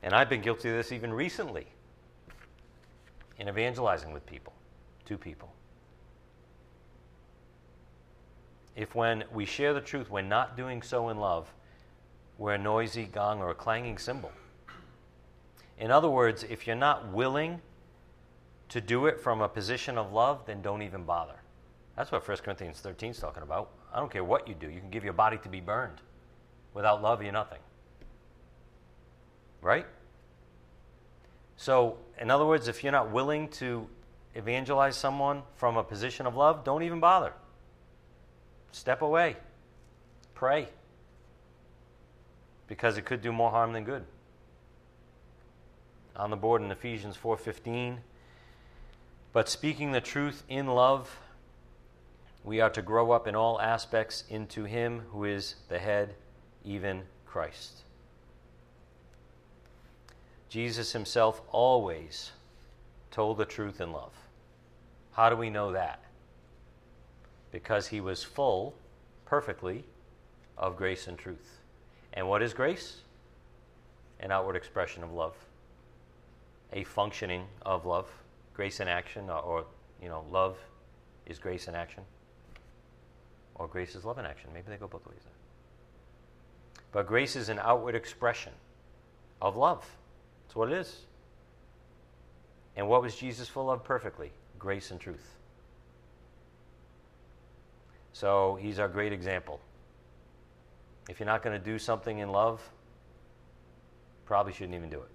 And 0.05 0.13
I've 0.13 0.29
been 0.29 0.41
guilty 0.41 0.69
of 0.69 0.75
this 0.75 0.91
even 0.91 1.11
recently 1.11 1.65
in 3.39 3.49
evangelizing 3.49 4.13
with 4.13 4.23
people 4.27 4.53
to 5.05 5.17
people. 5.17 5.51
If 8.75 8.93
when 8.93 9.23
we 9.33 9.45
share 9.45 9.73
the 9.73 9.81
truth, 9.81 10.11
we're 10.11 10.21
not 10.21 10.55
doing 10.55 10.83
so 10.83 11.09
in 11.09 11.17
love, 11.17 11.51
we're 12.37 12.53
a 12.53 12.57
noisy 12.57 13.05
gong 13.05 13.39
or 13.39 13.49
a 13.49 13.55
clanging 13.55 13.97
cymbal. 13.97 14.31
In 15.79 15.89
other 15.89 16.09
words, 16.09 16.43
if 16.43 16.67
you're 16.67 16.75
not 16.75 17.11
willing 17.11 17.59
to 18.69 18.79
do 18.79 19.07
it 19.07 19.19
from 19.19 19.41
a 19.41 19.49
position 19.49 19.97
of 19.97 20.13
love, 20.13 20.45
then 20.45 20.61
don't 20.61 20.83
even 20.83 21.03
bother. 21.03 21.41
That's 21.97 22.11
what 22.11 22.27
1 22.27 22.37
Corinthians 22.37 22.79
13 22.79 23.09
is 23.09 23.17
talking 23.17 23.41
about. 23.41 23.71
I 23.91 23.99
don't 23.99 24.11
care 24.11 24.23
what 24.23 24.47
you 24.47 24.53
do, 24.53 24.69
you 24.69 24.81
can 24.81 24.91
give 24.91 25.03
your 25.03 25.13
body 25.13 25.39
to 25.39 25.49
be 25.49 25.61
burned. 25.61 25.99
Without 26.75 27.01
love, 27.01 27.23
you're 27.23 27.31
nothing. 27.31 27.59
Right? 29.61 29.87
So, 31.57 31.97
in 32.19 32.29
other 32.29 32.45
words, 32.45 32.67
if 32.67 32.83
you're 32.83 32.91
not 32.91 33.11
willing 33.11 33.47
to 33.49 33.87
evangelize 34.33 34.97
someone 34.97 35.43
from 35.55 35.77
a 35.77 35.83
position 35.83 36.25
of 36.25 36.35
love, 36.35 36.63
don't 36.63 36.83
even 36.83 36.99
bother. 36.99 37.33
Step 38.71 39.01
away. 39.01 39.37
Pray. 40.33 40.67
Because 42.67 42.97
it 42.97 43.05
could 43.05 43.21
do 43.21 43.31
more 43.31 43.51
harm 43.51 43.71
than 43.71 43.85
good. 43.85 44.05
On 46.17 46.29
the 46.29 46.35
board 46.35 46.61
in 46.61 46.71
Ephesians 46.71 47.15
4:15, 47.15 48.01
but 49.31 49.49
speaking 49.49 49.91
the 49.91 50.01
truth 50.01 50.43
in 50.47 50.67
love, 50.67 51.19
we 52.43 52.61
are 52.61 52.69
to 52.69 52.81
grow 52.81 53.11
up 53.11 53.27
in 53.27 53.35
all 53.35 53.59
aspects 53.59 54.23
into 54.29 54.65
him 54.65 55.01
who 55.11 55.23
is 55.23 55.55
the 55.67 55.79
head, 55.79 56.15
even 56.63 57.07
Christ. 57.25 57.84
Jesus 60.49 60.91
himself 60.91 61.41
always 61.51 62.31
told 63.11 63.37
the 63.37 63.45
truth 63.45 63.81
in 63.81 63.91
love. 63.91 64.13
How 65.13 65.29
do 65.29 65.35
we 65.35 65.49
know 65.49 65.71
that? 65.71 66.03
Because 67.51 67.87
he 67.87 68.01
was 68.01 68.23
full, 68.23 68.75
perfectly, 69.25 69.85
of 70.57 70.77
grace 70.77 71.07
and 71.07 71.17
truth. 71.17 71.59
And 72.13 72.27
what 72.27 72.41
is 72.41 72.53
grace? 72.53 72.97
An 74.19 74.31
outward 74.31 74.55
expression 74.55 75.03
of 75.03 75.11
love, 75.11 75.35
a 76.73 76.83
functioning 76.83 77.45
of 77.65 77.85
love. 77.85 78.09
Grace 78.53 78.79
in 78.79 78.87
action, 78.87 79.29
or, 79.29 79.39
or 79.39 79.65
you 80.01 80.07
know, 80.07 80.23
love 80.31 80.57
is 81.25 81.39
grace 81.39 81.67
in 81.67 81.75
action, 81.75 82.03
or 83.55 83.67
grace 83.67 83.95
is 83.95 84.05
love 84.05 84.17
in 84.17 84.25
action. 84.25 84.49
Maybe 84.53 84.67
they 84.69 84.77
go 84.77 84.87
both 84.87 85.05
ways. 85.05 85.19
But 86.91 87.07
grace 87.07 87.35
is 87.35 87.49
an 87.49 87.59
outward 87.59 87.95
expression 87.95 88.53
of 89.41 89.57
love. 89.57 89.85
That's 90.45 90.55
what 90.55 90.71
it 90.71 90.77
is. 90.77 91.01
And 92.75 92.87
what 92.87 93.01
was 93.01 93.15
Jesus 93.15 93.47
full 93.47 93.71
of 93.71 93.83
perfectly? 93.83 94.31
grace 94.65 94.89
and 94.89 94.99
truth. 94.99 95.35
So 98.13 98.57
he's 98.59 98.79
our 98.79 98.87
great 98.87 99.13
example. 99.13 99.59
If 101.07 101.19
you're 101.19 101.27
not 101.27 101.43
going 101.43 101.55
to 101.55 101.63
do 101.63 101.77
something 101.77 102.17
in 102.17 102.31
love, 102.31 102.67
probably 104.25 104.53
shouldn't 104.53 104.73
even 104.73 104.89
do 104.89 104.97
it. 104.97 105.11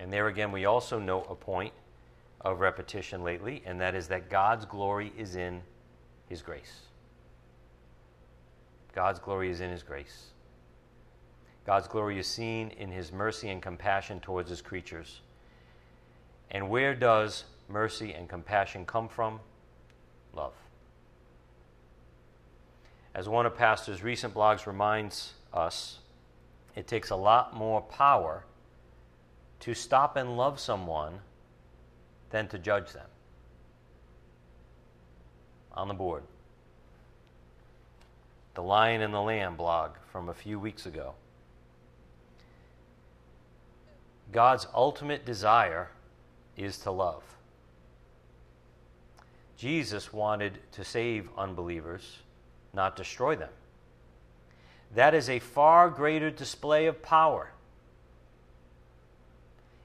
And 0.00 0.12
there 0.12 0.28
again, 0.28 0.52
we 0.52 0.66
also 0.66 1.00
note 1.00 1.26
a 1.28 1.34
point 1.34 1.72
of 2.42 2.60
repetition 2.60 3.24
lately, 3.24 3.60
and 3.66 3.80
that 3.80 3.96
is 3.96 4.06
that 4.08 4.30
God's 4.30 4.64
glory 4.64 5.12
is 5.18 5.34
in 5.34 5.60
His 6.28 6.42
grace. 6.42 6.82
God's 8.94 9.18
glory 9.18 9.50
is 9.50 9.60
in 9.60 9.70
His 9.70 9.82
grace. 9.82 10.28
God's 11.68 11.86
glory 11.86 12.18
is 12.18 12.26
seen 12.26 12.70
in 12.78 12.90
His 12.90 13.12
mercy 13.12 13.50
and 13.50 13.60
compassion 13.60 14.20
towards 14.20 14.48
His 14.48 14.62
creatures. 14.62 15.20
And 16.50 16.70
where 16.70 16.94
does 16.94 17.44
mercy 17.68 18.14
and 18.14 18.26
compassion 18.26 18.86
come 18.86 19.06
from? 19.06 19.38
Love. 20.32 20.54
As 23.14 23.28
one 23.28 23.44
of 23.44 23.54
Pastor's 23.54 24.02
recent 24.02 24.32
blogs 24.32 24.66
reminds 24.66 25.34
us, 25.52 25.98
it 26.74 26.86
takes 26.86 27.10
a 27.10 27.16
lot 27.16 27.54
more 27.54 27.82
power 27.82 28.44
to 29.60 29.74
stop 29.74 30.16
and 30.16 30.38
love 30.38 30.58
someone 30.58 31.20
than 32.30 32.48
to 32.48 32.58
judge 32.58 32.94
them. 32.94 33.08
On 35.74 35.86
the 35.86 35.92
board. 35.92 36.22
the 38.54 38.62
Lion 38.62 39.02
and 39.02 39.12
the 39.12 39.20
Lamb 39.20 39.54
blog 39.54 39.90
from 40.10 40.30
a 40.30 40.34
few 40.34 40.58
weeks 40.58 40.86
ago. 40.86 41.12
God's 44.32 44.66
ultimate 44.74 45.24
desire 45.24 45.90
is 46.56 46.78
to 46.78 46.90
love. 46.90 47.22
Jesus 49.56 50.12
wanted 50.12 50.58
to 50.72 50.84
save 50.84 51.28
unbelievers, 51.36 52.18
not 52.72 52.94
destroy 52.94 53.34
them. 53.34 53.50
That 54.94 55.14
is 55.14 55.28
a 55.28 55.38
far 55.38 55.90
greater 55.90 56.30
display 56.30 56.86
of 56.86 57.02
power. 57.02 57.50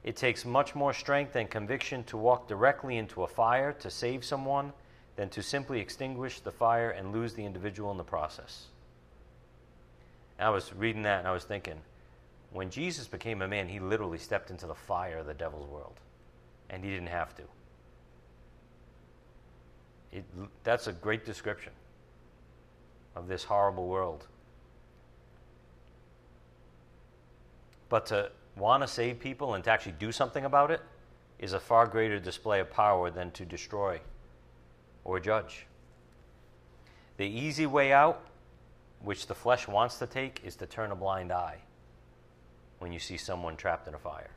It 0.04 0.16
takes 0.16 0.46
much 0.46 0.76
more 0.76 0.94
strength 0.94 1.36
and 1.36 1.50
conviction 1.50 2.04
to 2.06 2.18
walk 2.18 2.48
directly 2.48 2.98
into 2.98 3.24
a 3.24 3.28
fire 3.28 3.72
to 3.74 3.90
save 3.90 4.26
someone 4.26 4.74
than 5.16 5.30
to 5.30 5.42
simply 5.42 5.80
extinguish 5.80 6.40
the 6.40 6.52
fire 6.52 6.92
and 6.92 7.14
lose 7.14 7.34
the 7.34 7.46
individual 7.46 7.92
in 7.92 7.98
the 7.98 8.04
process. 8.04 8.66
I 10.40 10.50
was 10.50 10.74
reading 10.74 11.04
that 11.04 11.20
and 11.20 11.28
I 11.28 11.32
was 11.32 11.46
thinking, 11.46 11.80
when 12.54 12.70
Jesus 12.70 13.08
became 13.08 13.42
a 13.42 13.48
man, 13.48 13.68
he 13.68 13.80
literally 13.80 14.20
stepped 14.20 14.52
into 14.52 14.68
the 14.68 14.76
fire 14.76 15.18
of 15.18 15.26
the 15.26 15.34
devil's 15.34 15.68
world, 15.68 16.00
and 16.70 16.84
he 16.84 16.92
didn't 16.92 17.08
have 17.08 17.36
to. 17.36 17.44
It, 20.12 20.24
that's 20.64 20.86
a 20.86 20.94
great 20.94 21.26
description 21.26 21.74
of 23.16 23.28
this 23.28 23.44
horrible 23.44 23.88
world. 23.88 24.28
But 27.90 28.06
to 28.08 28.32
want 28.56 28.84
to 28.84 28.88
save 28.88 29.20
people 29.20 29.56
and 29.56 29.64
to 29.64 29.72
actually 29.72 29.94
do 29.94 30.12
something 30.12 30.46
about 30.46 30.70
it 30.70 30.82
is 31.40 31.54
a 31.54 31.60
far 31.60 31.88
greater 31.88 32.20
display 32.20 32.60
of 32.60 32.70
power 32.70 33.10
than 33.10 33.32
to 33.32 33.46
destroy 33.46 34.00
or 35.04 35.20
judge. 35.20 35.66
The 37.18 37.26
easy 37.26 37.66
way 37.66 37.92
out, 37.92 38.28
which 39.02 39.26
the 39.26 39.36
flesh 39.36 39.68
wants 39.68 39.98
to 40.00 40.08
take, 40.08 40.42
is 40.44 40.56
to 40.58 40.68
turn 40.68 40.92
a 40.92 40.96
blind 40.96 41.32
eye 41.32 41.58
when 42.84 42.92
you 42.92 43.00
see 43.00 43.16
someone 43.16 43.56
trapped 43.56 43.88
in 43.88 43.94
a 43.94 43.98
fire. 43.98 44.30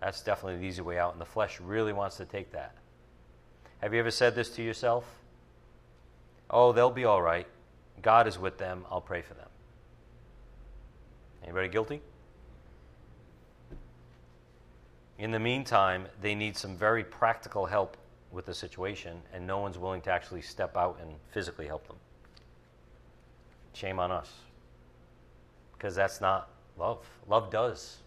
That's 0.00 0.22
definitely 0.22 0.60
the 0.60 0.66
easy 0.66 0.82
way 0.82 1.00
out, 1.00 1.10
and 1.10 1.20
the 1.20 1.26
flesh 1.26 1.60
really 1.60 1.92
wants 1.92 2.16
to 2.18 2.24
take 2.24 2.52
that. 2.52 2.76
Have 3.82 3.92
you 3.92 3.98
ever 3.98 4.12
said 4.12 4.36
this 4.36 4.50
to 4.50 4.62
yourself? 4.62 5.04
Oh, 6.48 6.70
they'll 6.70 6.92
be 6.92 7.04
all 7.04 7.20
right. 7.20 7.48
God 8.02 8.28
is 8.28 8.38
with 8.38 8.56
them. 8.56 8.84
I'll 8.88 9.00
pray 9.00 9.20
for 9.20 9.34
them. 9.34 9.48
Anybody 11.42 11.66
guilty? 11.68 12.02
In 15.18 15.32
the 15.32 15.40
meantime, 15.40 16.06
they 16.22 16.36
need 16.36 16.56
some 16.56 16.76
very 16.76 17.02
practical 17.02 17.66
help 17.66 17.96
with 18.30 18.46
the 18.46 18.54
situation, 18.54 19.20
and 19.32 19.44
no 19.44 19.58
one's 19.58 19.76
willing 19.76 20.02
to 20.02 20.12
actually 20.12 20.42
step 20.42 20.76
out 20.76 21.00
and 21.02 21.16
physically 21.32 21.66
help 21.66 21.88
them. 21.88 21.96
Shame 23.72 23.98
on 23.98 24.12
us. 24.12 24.32
Because 25.72 25.96
that's 25.96 26.20
not 26.20 26.48
love. 26.78 27.04
Love 27.28 27.50
does. 27.50 27.98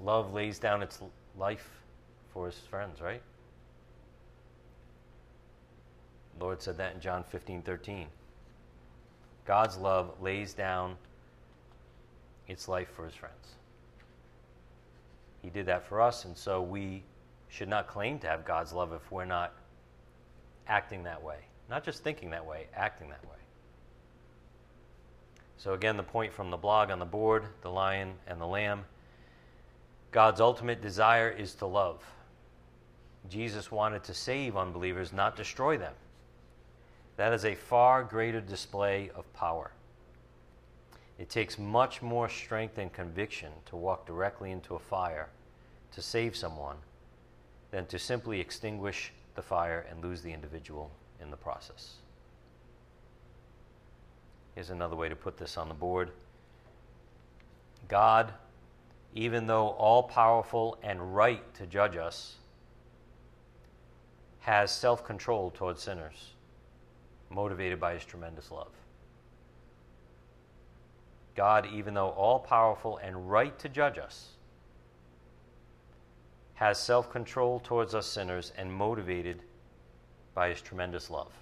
Love 0.00 0.32
lays 0.32 0.58
down 0.58 0.82
its 0.82 1.00
life 1.38 1.68
for 2.32 2.46
his 2.46 2.56
friends, 2.58 3.00
right? 3.00 3.22
Lord 6.40 6.60
said 6.60 6.78
that 6.78 6.94
in 6.94 7.00
John 7.00 7.22
15 7.22 7.62
13. 7.62 8.06
God's 9.44 9.76
love 9.76 10.12
lays 10.20 10.54
down 10.54 10.96
its 12.48 12.68
life 12.68 12.88
for 12.88 13.04
his 13.04 13.14
friends. 13.14 13.54
He 15.42 15.50
did 15.50 15.66
that 15.66 15.86
for 15.86 16.00
us, 16.00 16.24
and 16.24 16.36
so 16.36 16.62
we 16.62 17.02
should 17.48 17.68
not 17.68 17.88
claim 17.88 18.18
to 18.20 18.26
have 18.28 18.44
God's 18.44 18.72
love 18.72 18.92
if 18.92 19.10
we're 19.10 19.24
not 19.24 19.52
acting 20.68 21.02
that 21.04 21.22
way. 21.22 21.38
Not 21.68 21.84
just 21.84 22.02
thinking 22.02 22.30
that 22.30 22.46
way, 22.46 22.66
acting 22.74 23.08
that 23.10 23.22
way. 23.24 23.41
So, 25.62 25.74
again, 25.74 25.96
the 25.96 26.02
point 26.02 26.32
from 26.32 26.50
the 26.50 26.56
blog 26.56 26.90
on 26.90 26.98
the 26.98 27.04
board 27.04 27.44
the 27.62 27.70
lion 27.70 28.14
and 28.26 28.40
the 28.40 28.46
lamb. 28.46 28.84
God's 30.10 30.40
ultimate 30.40 30.82
desire 30.82 31.30
is 31.30 31.54
to 31.54 31.66
love. 31.66 32.02
Jesus 33.30 33.70
wanted 33.70 34.02
to 34.02 34.12
save 34.12 34.56
unbelievers, 34.56 35.12
not 35.12 35.36
destroy 35.36 35.78
them. 35.78 35.94
That 37.16 37.32
is 37.32 37.44
a 37.44 37.54
far 37.54 38.02
greater 38.02 38.40
display 38.40 39.12
of 39.14 39.32
power. 39.34 39.70
It 41.16 41.30
takes 41.30 41.56
much 41.56 42.02
more 42.02 42.28
strength 42.28 42.78
and 42.78 42.92
conviction 42.92 43.52
to 43.66 43.76
walk 43.76 44.04
directly 44.04 44.50
into 44.50 44.74
a 44.74 44.80
fire 44.80 45.28
to 45.92 46.02
save 46.02 46.34
someone 46.34 46.78
than 47.70 47.86
to 47.86 48.00
simply 48.00 48.40
extinguish 48.40 49.12
the 49.36 49.42
fire 49.42 49.86
and 49.88 50.02
lose 50.02 50.22
the 50.22 50.32
individual 50.32 50.90
in 51.20 51.30
the 51.30 51.36
process. 51.36 51.98
Here's 54.54 54.70
another 54.70 54.96
way 54.96 55.08
to 55.08 55.16
put 55.16 55.38
this 55.38 55.56
on 55.56 55.68
the 55.68 55.74
board 55.74 56.10
God, 57.88 58.32
even 59.14 59.46
though 59.46 59.68
all 59.68 60.02
powerful 60.02 60.78
and 60.82 61.14
right 61.14 61.42
to 61.54 61.66
judge 61.66 61.96
us, 61.96 62.36
has 64.40 64.70
self 64.70 65.04
control 65.04 65.50
towards 65.50 65.82
sinners, 65.82 66.32
motivated 67.30 67.80
by 67.80 67.94
his 67.94 68.04
tremendous 68.04 68.50
love. 68.50 68.72
God, 71.34 71.66
even 71.72 71.94
though 71.94 72.10
all 72.10 72.38
powerful 72.38 72.98
and 72.98 73.30
right 73.30 73.58
to 73.58 73.68
judge 73.68 73.98
us, 73.98 74.28
has 76.54 76.78
self 76.78 77.10
control 77.10 77.60
towards 77.60 77.94
us 77.94 78.06
sinners 78.06 78.52
and 78.56 78.72
motivated 78.72 79.42
by 80.34 80.48
his 80.48 80.60
tremendous 80.60 81.10
love. 81.10 81.32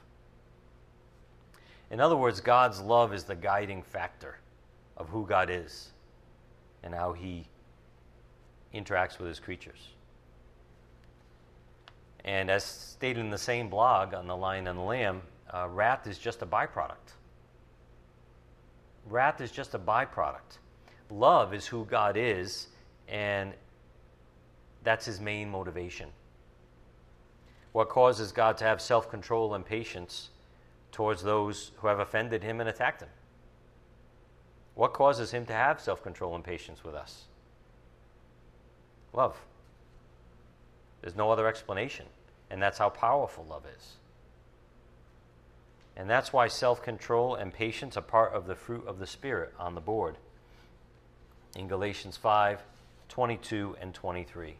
In 1.90 2.00
other 2.00 2.16
words, 2.16 2.40
God's 2.40 2.80
love 2.80 3.12
is 3.12 3.24
the 3.24 3.34
guiding 3.34 3.82
factor 3.82 4.38
of 4.96 5.08
who 5.08 5.26
God 5.26 5.50
is 5.50 5.90
and 6.82 6.94
how 6.94 7.12
he 7.12 7.46
interacts 8.74 9.18
with 9.18 9.28
his 9.28 9.40
creatures. 9.40 9.88
And 12.24 12.50
as 12.50 12.64
stated 12.64 13.20
in 13.20 13.30
the 13.30 13.38
same 13.38 13.68
blog 13.68 14.14
on 14.14 14.26
the 14.26 14.36
Lion 14.36 14.68
and 14.68 14.78
the 14.78 14.82
Lamb, 14.82 15.22
uh, 15.52 15.66
wrath 15.68 16.06
is 16.06 16.18
just 16.18 16.42
a 16.42 16.46
byproduct. 16.46 17.14
Wrath 19.06 19.40
is 19.40 19.50
just 19.50 19.74
a 19.74 19.78
byproduct. 19.78 20.58
Love 21.10 21.52
is 21.52 21.66
who 21.66 21.84
God 21.86 22.16
is, 22.16 22.68
and 23.08 23.52
that's 24.84 25.06
his 25.06 25.20
main 25.20 25.50
motivation. 25.50 26.08
What 27.72 27.88
causes 27.88 28.30
God 28.30 28.56
to 28.58 28.64
have 28.64 28.80
self 28.80 29.10
control 29.10 29.54
and 29.54 29.64
patience 29.64 30.30
towards 30.92 31.22
those 31.22 31.72
who 31.78 31.86
have 31.86 31.98
offended 31.98 32.42
him 32.42 32.60
and 32.60 32.68
attacked 32.68 33.02
him? 33.02 33.08
What 34.74 34.92
causes 34.92 35.32
him 35.32 35.46
to 35.46 35.52
have 35.52 35.80
self 35.80 36.02
control 36.02 36.34
and 36.34 36.44
patience 36.44 36.84
with 36.84 36.94
us? 36.94 37.24
Love. 39.12 39.36
There's 41.00 41.16
no 41.16 41.30
other 41.30 41.46
explanation. 41.46 42.06
And 42.50 42.60
that's 42.60 42.78
how 42.78 42.88
powerful 42.88 43.46
love 43.48 43.64
is. 43.76 43.94
And 45.96 46.08
that's 46.08 46.32
why 46.32 46.48
self 46.48 46.82
control 46.82 47.34
and 47.34 47.52
patience 47.52 47.96
are 47.96 48.02
part 48.02 48.32
of 48.32 48.46
the 48.46 48.54
fruit 48.54 48.86
of 48.86 48.98
the 48.98 49.06
Spirit 49.06 49.52
on 49.58 49.74
the 49.74 49.80
board 49.80 50.16
in 51.56 51.68
Galatians 51.68 52.16
5 52.16 52.62
22 53.08 53.76
and 53.80 53.92
23. 53.92 54.54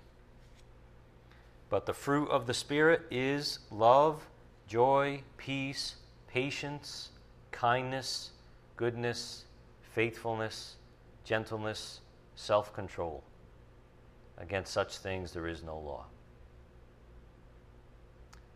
But 1.69 1.87
the 1.87 1.95
fruit 1.95 2.29
of 2.31 2.47
the 2.47 2.55
Spirit 2.55 3.03
is 3.11 3.61
love, 3.71 4.29
joy, 4.67 5.23
peace, 5.37 5.97
patience, 6.33 7.11
kindness, 7.51 8.31
goodness, 8.77 9.45
faithfulness, 9.83 10.77
gentleness, 11.25 12.01
self 12.35 12.73
control. 12.73 13.25
Against 14.39 14.73
such 14.73 14.99
things 14.99 15.33
there 15.33 15.47
is 15.47 15.63
no 15.63 15.79
law. 15.79 16.07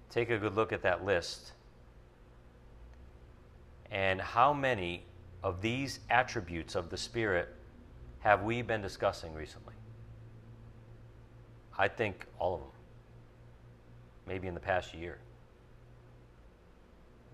Take 0.09 0.31
a 0.31 0.39
good 0.39 0.55
look 0.55 0.73
at 0.73 0.83
that 0.83 1.05
list. 1.05 1.53
And 3.91 4.21
how 4.21 4.53
many 4.53 5.05
of 5.43 5.61
these 5.61 6.01
attributes 6.09 6.75
of 6.75 6.89
the 6.89 6.97
Spirit 6.97 7.49
have 8.21 8.43
we 8.43 8.63
been 8.63 8.81
discussing 8.81 9.35
recently? 9.35 9.75
I 11.77 11.89
think 11.89 12.27
all 12.39 12.55
of 12.55 12.61
them. 12.61 12.71
Maybe 14.27 14.49
in 14.49 14.55
the 14.55 14.61
past 14.61 14.95
year. 14.95 15.19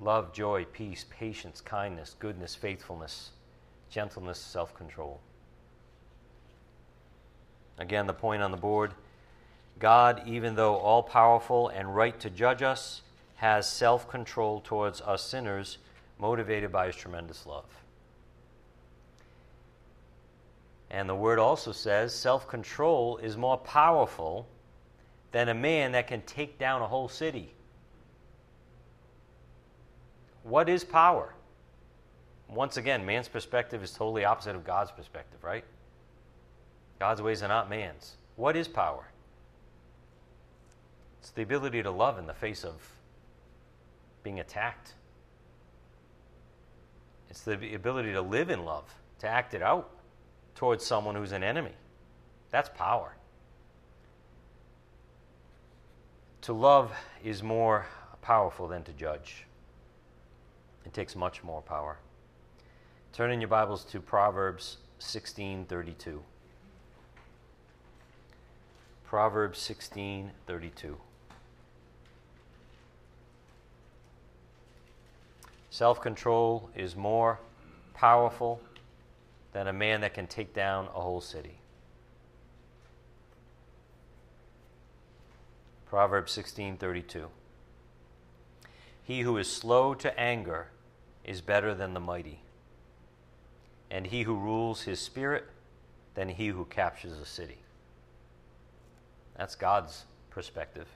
Love, 0.00 0.32
joy, 0.32 0.64
peace, 0.72 1.04
patience, 1.10 1.60
kindness, 1.60 2.16
goodness, 2.18 2.54
faithfulness, 2.54 3.30
gentleness, 3.90 4.38
self 4.38 4.74
control. 4.74 5.20
Again, 7.78 8.06
the 8.06 8.14
point 8.14 8.42
on 8.42 8.50
the 8.50 8.56
board 8.56 8.94
God, 9.78 10.22
even 10.26 10.54
though 10.54 10.76
all 10.76 11.02
powerful 11.02 11.68
and 11.68 11.96
right 11.96 12.18
to 12.20 12.30
judge 12.30 12.62
us, 12.62 13.02
has 13.36 13.68
self 13.68 14.08
control 14.08 14.60
towards 14.60 15.00
us 15.00 15.22
sinners, 15.22 15.78
motivated 16.18 16.70
by 16.70 16.86
his 16.86 16.96
tremendous 16.96 17.46
love. 17.46 17.64
And 20.90 21.08
the 21.08 21.14
word 21.14 21.38
also 21.38 21.72
says 21.72 22.14
self 22.14 22.46
control 22.46 23.16
is 23.18 23.36
more 23.36 23.56
powerful 23.56 24.46
than 25.32 25.48
a 25.48 25.54
man 25.54 25.92
that 25.92 26.08
can 26.08 26.20
take 26.22 26.58
down 26.58 26.82
a 26.82 26.86
whole 26.86 27.08
city. 27.08 27.54
What 30.42 30.68
is 30.68 30.85
power? 30.85 31.35
Once 32.48 32.76
again, 32.76 33.05
man's 33.07 33.29
perspective 33.29 33.83
is 33.83 33.92
totally 33.92 34.24
opposite 34.24 34.57
of 34.57 34.64
God's 34.64 34.90
perspective, 34.90 35.42
right? 35.44 35.64
God's 36.98 37.22
ways 37.22 37.42
are 37.42 37.48
not 37.48 37.70
man's. 37.70 38.16
What 38.37 38.57
is 38.57 38.66
power? 38.66 39.05
It's 41.20 41.31
the 41.31 41.42
ability 41.42 41.83
to 41.83 41.90
love 41.90 42.18
in 42.18 42.26
the 42.26 42.35
face 42.35 42.64
of 42.64 42.74
being 44.22 44.40
attacked. 44.40 44.94
It's 47.29 47.42
the 47.42 47.74
ability 47.74 48.12
to 48.12 48.22
live 48.22 48.50
in 48.50 48.64
love, 48.64 48.92
to 49.20 49.29
act 49.29 49.55
it 49.55 49.62
out 49.62 49.90
towards 50.55 50.85
someone 50.85 51.14
who's 51.14 51.33
an 51.33 51.44
enemy. 51.44 51.72
That's 52.50 52.68
power. 52.70 53.14
To 56.42 56.53
love 56.53 56.92
is 57.22 57.42
more 57.42 57.87
powerful 58.22 58.66
than 58.66 58.83
to 58.85 58.92
judge. 58.92 59.44
It 60.84 60.92
takes 60.92 61.14
much 61.14 61.42
more 61.42 61.62
power. 61.62 61.98
Turn 63.12 63.30
in 63.30 63.40
your 63.40 63.48
Bibles 63.48 63.84
to 63.86 64.00
Proverbs 64.00 64.78
16:32. 64.98 66.22
Proverbs 69.04 69.58
16:32. 69.58 70.96
Self-control 75.70 76.70
is 76.74 76.96
more 76.96 77.40
powerful 77.94 78.60
than 79.52 79.66
a 79.66 79.72
man 79.72 80.00
that 80.00 80.14
can 80.14 80.26
take 80.26 80.54
down 80.54 80.86
a 80.88 81.00
whole 81.00 81.20
city. 81.20 81.58
Proverbs 85.86 86.32
16:32 86.32 87.28
He 89.11 89.23
who 89.23 89.38
is 89.38 89.53
slow 89.53 89.92
to 89.94 90.20
anger 90.20 90.68
is 91.25 91.40
better 91.40 91.75
than 91.75 91.94
the 91.94 92.01
mighty, 92.01 92.42
and 93.90 94.07
he 94.07 94.23
who 94.23 94.37
rules 94.37 94.83
his 94.83 95.01
spirit 95.01 95.49
than 96.14 96.29
he 96.29 96.46
who 96.46 96.64
captures 96.66 97.18
a 97.18 97.27
city. 97.27 97.59
That's 99.37 99.57
God's 99.57 100.05
perspective. 100.31 100.87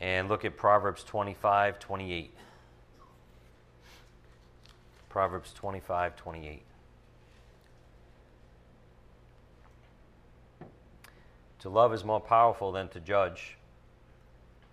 And 0.00 0.28
look 0.28 0.44
at 0.44 0.56
Proverbs 0.56 1.04
25, 1.04 1.78
28. 1.78 2.34
Proverbs 5.10 5.52
25, 5.52 6.16
28. 6.16 6.62
To 11.60 11.68
love 11.68 11.94
is 11.94 12.02
more 12.02 12.20
powerful 12.20 12.72
than 12.72 12.88
to 12.88 12.98
judge, 12.98 13.58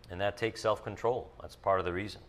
and 0.09 0.19
that 0.21 0.37
takes 0.37 0.61
self 0.61 0.83
control. 0.83 1.31
That's 1.41 1.55
part 1.55 1.79
of 1.79 1.85
the 1.85 1.93
reason. 1.93 2.21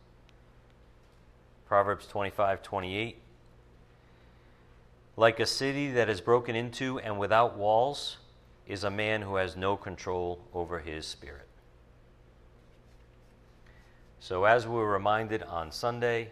Proverbs 1.66 2.06
25, 2.06 2.62
28. 2.62 3.18
Like 5.16 5.40
a 5.40 5.46
city 5.46 5.90
that 5.92 6.08
is 6.08 6.20
broken 6.20 6.56
into 6.56 6.98
and 6.98 7.18
without 7.18 7.56
walls 7.56 8.16
is 8.66 8.84
a 8.84 8.90
man 8.90 9.22
who 9.22 9.36
has 9.36 9.56
no 9.56 9.76
control 9.76 10.40
over 10.54 10.78
his 10.78 11.06
spirit. 11.06 11.46
So, 14.20 14.44
as 14.44 14.66
we 14.66 14.74
were 14.74 14.90
reminded 14.90 15.42
on 15.42 15.72
Sunday 15.72 16.30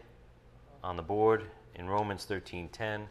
on 0.85 0.97
the 0.97 1.03
board 1.03 1.51
in 1.75 1.89
Romans 1.89 2.25
13:10, 2.27 3.09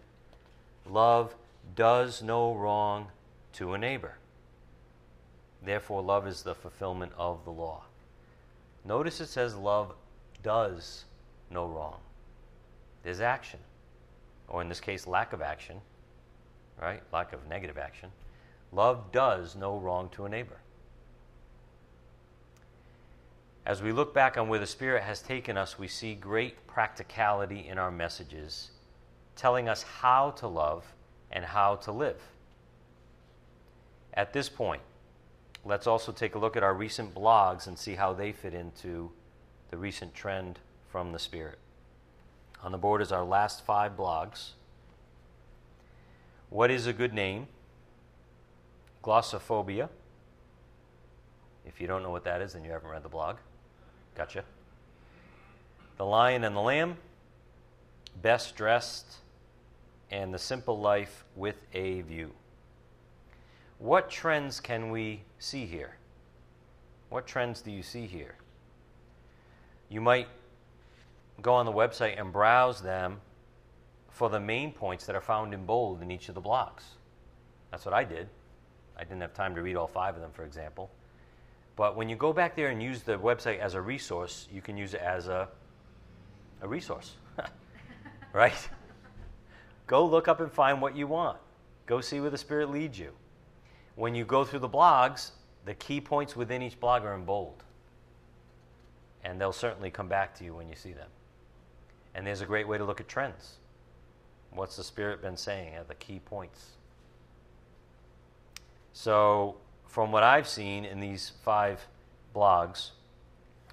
love 0.86 1.36
does 1.76 2.22
no 2.22 2.54
wrong 2.54 3.12
to 3.54 3.74
a 3.74 3.78
neighbor. 3.78 4.18
Therefore, 5.64 6.02
love 6.02 6.28
is 6.28 6.44
the 6.44 6.56
fulfillment 6.56 7.12
of 7.18 7.44
the 7.44 7.52
law. 7.52 7.87
Notice 8.88 9.20
it 9.20 9.28
says 9.28 9.54
love 9.54 9.94
does 10.44 11.04
no 11.52 11.66
wrong. 11.66 12.00
There's 13.04 13.20
action, 13.20 13.60
or 14.48 14.62
in 14.62 14.70
this 14.70 14.80
case, 14.80 15.06
lack 15.06 15.34
of 15.34 15.42
action, 15.42 15.82
right? 16.82 17.02
Lack 17.12 17.34
of 17.34 17.46
negative 17.50 17.78
action. 17.78 18.10
Love 18.72 19.12
does 19.12 19.58
no 19.58 19.78
wrong 19.78 20.10
to 20.14 20.26
a 20.26 20.30
neighbor. 20.30 20.58
As 23.66 23.82
we 23.82 23.92
look 23.92 24.14
back 24.14 24.38
on 24.38 24.48
where 24.48 24.60
the 24.60 24.66
Spirit 24.66 25.04
has 25.04 25.22
taken 25.22 25.58
us, 25.58 25.78
we 25.78 25.90
see 25.90 26.16
great 26.16 26.66
practicality 26.66 27.68
in 27.68 27.78
our 27.78 27.92
messages, 27.92 28.72
telling 29.36 29.68
us 29.68 29.84
how 29.84 30.32
to 30.32 30.48
love 30.48 30.86
and 31.30 31.44
how 31.44 31.76
to 31.76 31.92
live. 31.92 32.22
At 34.14 34.32
this 34.32 34.48
point, 34.48 34.82
let's 35.66 35.88
also 35.88 36.12
take 36.12 36.36
a 36.36 36.40
look 36.40 36.56
at 36.56 36.64
our 36.64 36.74
recent 36.74 37.14
blogs 37.14 37.68
and 37.68 37.78
see 37.78 37.96
how 37.96 38.14
they 38.14 38.32
fit 38.32 38.54
into 38.54 39.12
the 39.70 39.78
recent 39.78 40.14
trend 40.14 40.60
from 40.90 41.12
the 41.12 41.20
Spirit. 41.20 41.58
On 42.64 42.72
the 42.72 42.78
board 42.78 43.02
is 43.02 43.12
our 43.12 43.24
last 43.24 43.66
five 43.66 43.96
blogs. 43.96 44.52
What 46.50 46.72
is 46.72 46.88
a 46.88 46.94
good 46.94 47.14
name? 47.14 47.48
Glossophobia. 49.04 49.90
If 51.66 51.82
you 51.82 51.88
don't 51.88 52.02
know 52.02 52.12
what 52.12 52.24
that 52.24 52.42
is, 52.42 52.54
then 52.54 52.64
you 52.64 52.72
haven't 52.72 52.90
read 52.90 53.04
the 53.04 53.10
blog. 53.10 53.38
Gotcha. 54.16 54.44
The 55.98 56.06
Lion 56.06 56.44
and 56.44 56.56
the 56.56 56.62
Lamb, 56.62 56.98
Best 58.22 58.56
Dressed, 58.56 59.18
and 60.10 60.34
The 60.34 60.40
Simple 60.40 60.80
Life 60.80 61.26
with 61.36 61.58
a 61.74 62.02
View. 62.02 62.32
What 63.80 64.10
trends 64.10 64.60
can 64.60 64.90
we 64.90 65.22
see 65.40 65.66
here? 65.66 65.96
What 67.10 67.28
trends 67.28 67.62
do 67.62 67.72
you 67.72 67.84
see 67.84 68.08
here? 68.08 68.36
You 69.90 70.02
might 70.02 70.28
go 71.42 71.54
on 71.54 71.66
the 71.66 71.72
website 71.72 72.20
and 72.20 72.34
browse 72.34 72.82
them 72.82 73.22
for 74.10 74.30
the 74.30 74.40
main 74.40 74.72
points 74.72 75.06
that 75.06 75.16
are 75.16 75.22
found 75.22 75.54
in 75.54 75.66
bold 75.66 76.02
in 76.02 76.10
each 76.10 76.28
of 76.28 76.36
the 76.36 76.42
blocks. 76.42 76.86
That's 77.72 77.86
what 77.86 77.94
I 77.94 78.04
did. 78.04 78.28
I 78.98 79.04
didn't 79.04 79.22
have 79.22 79.34
time 79.34 79.54
to 79.56 79.62
read 79.62 79.76
all 79.76 79.88
five 79.88 80.16
of 80.16 80.22
them, 80.22 80.32
for 80.34 80.44
example. 80.44 80.90
But 81.76 81.96
when 81.96 82.10
you 82.10 82.16
go 82.16 82.34
back 82.34 82.56
there 82.56 82.70
and 82.70 82.82
use 82.82 83.04
the 83.04 83.20
website 83.20 83.60
as 83.60 83.76
a 83.76 83.82
resource, 83.82 84.48
you 84.52 84.62
can 84.62 84.76
use 84.76 84.96
it 84.96 85.02
as 85.02 85.28
a, 85.28 85.48
a 86.62 86.68
resource, 86.68 87.14
right? 88.34 88.70
go 89.88 90.04
look 90.04 90.28
up 90.28 90.40
and 90.40 90.52
find 90.52 90.82
what 90.82 90.96
you 90.96 91.06
want. 91.06 91.38
Go 91.86 92.02
see 92.02 92.20
where 92.20 92.32
the 92.32 92.38
Spirit 92.38 92.72
leads 92.72 92.98
you. 92.98 93.12
When 93.98 94.14
you 94.14 94.26
go 94.26 94.44
through 94.44 94.60
the 94.60 94.70
blogs, 94.70 95.32
the 95.66 95.74
key 95.74 96.00
points 96.00 96.36
within 96.36 96.62
each 96.62 96.80
blog 96.80 97.04
are 97.04 97.16
in 97.16 97.26
bold. 97.26 97.64
And 99.24 99.42
they'll 99.42 99.52
certainly 99.52 99.90
come 99.90 100.08
back 100.08 100.36
to 100.36 100.44
you 100.44 100.54
when 100.54 100.70
you 100.70 100.76
see 100.76 100.94
them. 100.94 101.10
And 102.14 102.26
there's 102.26 102.42
a 102.42 102.46
great 102.46 102.68
way 102.68 102.78
to 102.78 102.86
look 102.86 103.02
at 103.02 103.08
trends. 103.08 103.56
What's 104.52 104.76
the 104.76 104.84
Spirit 104.84 105.24
been 105.24 105.36
saying 105.36 105.74
at 105.74 105.88
the 105.88 105.96
key 105.96 106.20
points? 106.20 106.74
So 108.94 109.56
from 109.88 110.12
what 110.12 110.22
I've 110.22 110.48
seen 110.48 110.86
in 110.86 111.00
these 111.00 111.32
five 111.44 111.84
blogs, 112.36 112.92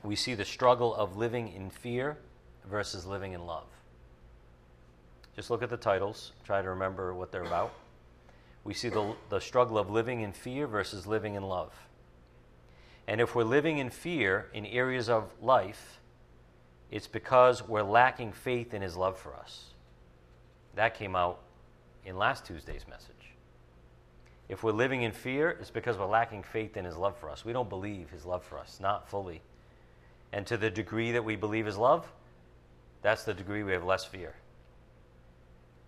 we 0.02 0.16
see 0.16 0.34
the 0.34 0.44
struggle 0.44 0.94
of 0.94 1.18
living 1.18 1.52
in 1.52 1.68
fear 1.68 2.16
versus 2.64 3.04
living 3.04 3.34
in 3.34 3.44
love. 3.44 3.66
Just 5.36 5.50
look 5.50 5.62
at 5.62 5.68
the 5.68 5.76
titles, 5.76 6.32
try 6.44 6.62
to 6.62 6.70
remember 6.70 7.12
what 7.12 7.30
they're 7.30 7.44
about. 7.44 7.74
We 8.64 8.72
see 8.74 8.88
the, 8.88 9.14
the 9.28 9.40
struggle 9.40 9.78
of 9.78 9.90
living 9.90 10.22
in 10.22 10.32
fear 10.32 10.66
versus 10.66 11.06
living 11.06 11.34
in 11.34 11.42
love. 11.42 11.72
And 13.06 13.20
if 13.20 13.34
we're 13.34 13.44
living 13.44 13.78
in 13.78 13.90
fear 13.90 14.48
in 14.54 14.64
areas 14.64 15.10
of 15.10 15.30
life, 15.42 16.00
it's 16.90 17.06
because 17.06 17.66
we're 17.66 17.82
lacking 17.82 18.32
faith 18.32 18.72
in 18.72 18.80
His 18.80 18.96
love 18.96 19.18
for 19.18 19.34
us. 19.34 19.66
That 20.74 20.94
came 20.94 21.14
out 21.14 21.40
in 22.06 22.16
last 22.16 22.46
Tuesday's 22.46 22.86
message. 22.88 23.10
If 24.48 24.62
we're 24.62 24.72
living 24.72 25.02
in 25.02 25.12
fear, 25.12 25.50
it's 25.50 25.70
because 25.70 25.98
we're 25.98 26.06
lacking 26.06 26.42
faith 26.42 26.76
in 26.76 26.84
His 26.84 26.96
love 26.96 27.16
for 27.18 27.30
us. 27.30 27.44
We 27.44 27.52
don't 27.52 27.68
believe 27.68 28.10
His 28.10 28.24
love 28.24 28.44
for 28.44 28.58
us, 28.58 28.78
not 28.80 29.08
fully. 29.08 29.42
And 30.32 30.46
to 30.46 30.56
the 30.56 30.70
degree 30.70 31.12
that 31.12 31.24
we 31.24 31.36
believe 31.36 31.66
His 31.66 31.76
love, 31.76 32.10
that's 33.02 33.24
the 33.24 33.34
degree 33.34 33.62
we 33.62 33.72
have 33.72 33.84
less 33.84 34.04
fear. 34.04 34.34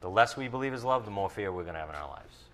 The 0.03 0.11
less 0.11 0.37
we 0.37 0.49
believe 0.49 0.73
His 0.73 0.85
love, 0.85 1.05
the 1.05 1.11
more 1.11 1.31
fear 1.31 1.51
we're 1.51 1.63
going 1.63 1.75
to 1.75 1.81
have 1.81 1.89
in 1.89 1.95
our 1.95 2.09
lives. 2.09 2.46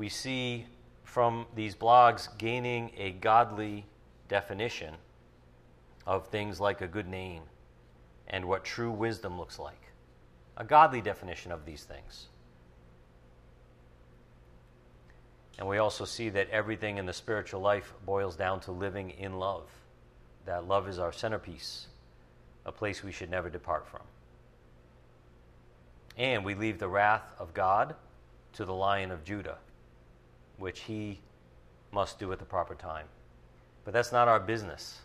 We 0.00 0.08
see 0.08 0.64
from 1.04 1.44
these 1.54 1.74
blogs 1.74 2.28
gaining 2.38 2.90
a 2.96 3.10
godly 3.10 3.84
definition 4.30 4.94
of 6.06 6.28
things 6.28 6.58
like 6.58 6.80
a 6.80 6.86
good 6.86 7.06
name 7.06 7.42
and 8.26 8.46
what 8.46 8.64
true 8.64 8.90
wisdom 8.90 9.38
looks 9.38 9.58
like. 9.58 9.92
A 10.56 10.64
godly 10.64 11.02
definition 11.02 11.52
of 11.52 11.66
these 11.66 11.84
things. 11.84 12.28
And 15.58 15.68
we 15.68 15.76
also 15.76 16.06
see 16.06 16.30
that 16.30 16.48
everything 16.48 16.96
in 16.96 17.04
the 17.04 17.12
spiritual 17.12 17.60
life 17.60 17.92
boils 18.06 18.36
down 18.36 18.60
to 18.60 18.72
living 18.72 19.10
in 19.10 19.38
love. 19.38 19.68
That 20.46 20.66
love 20.66 20.88
is 20.88 20.98
our 20.98 21.12
centerpiece, 21.12 21.88
a 22.64 22.72
place 22.72 23.04
we 23.04 23.12
should 23.12 23.30
never 23.30 23.50
depart 23.50 23.86
from. 23.86 24.04
And 26.16 26.42
we 26.42 26.54
leave 26.54 26.78
the 26.78 26.88
wrath 26.88 27.34
of 27.38 27.52
God 27.52 27.94
to 28.54 28.64
the 28.64 28.72
lion 28.72 29.10
of 29.10 29.24
Judah, 29.24 29.58
which 30.60 30.80
he 30.80 31.18
must 31.90 32.20
do 32.20 32.30
at 32.30 32.38
the 32.38 32.44
proper 32.44 32.74
time. 32.74 33.06
But 33.84 33.94
that's 33.94 34.12
not 34.12 34.28
our 34.28 34.38
business. 34.38 35.00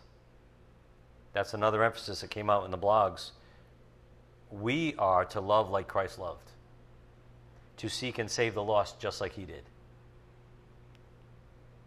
That's 1.32 1.54
another 1.54 1.82
emphasis 1.82 2.20
that 2.20 2.30
came 2.30 2.48
out 2.48 2.64
in 2.64 2.70
the 2.70 2.78
blogs. 2.78 3.30
We 4.50 4.94
are 4.98 5.24
to 5.26 5.40
love 5.40 5.70
like 5.70 5.88
Christ 5.88 6.18
loved, 6.18 6.50
to 7.78 7.88
seek 7.88 8.18
and 8.18 8.30
save 8.30 8.54
the 8.54 8.62
lost 8.62 9.00
just 9.00 9.20
like 9.20 9.32
he 9.32 9.44
did. 9.44 9.64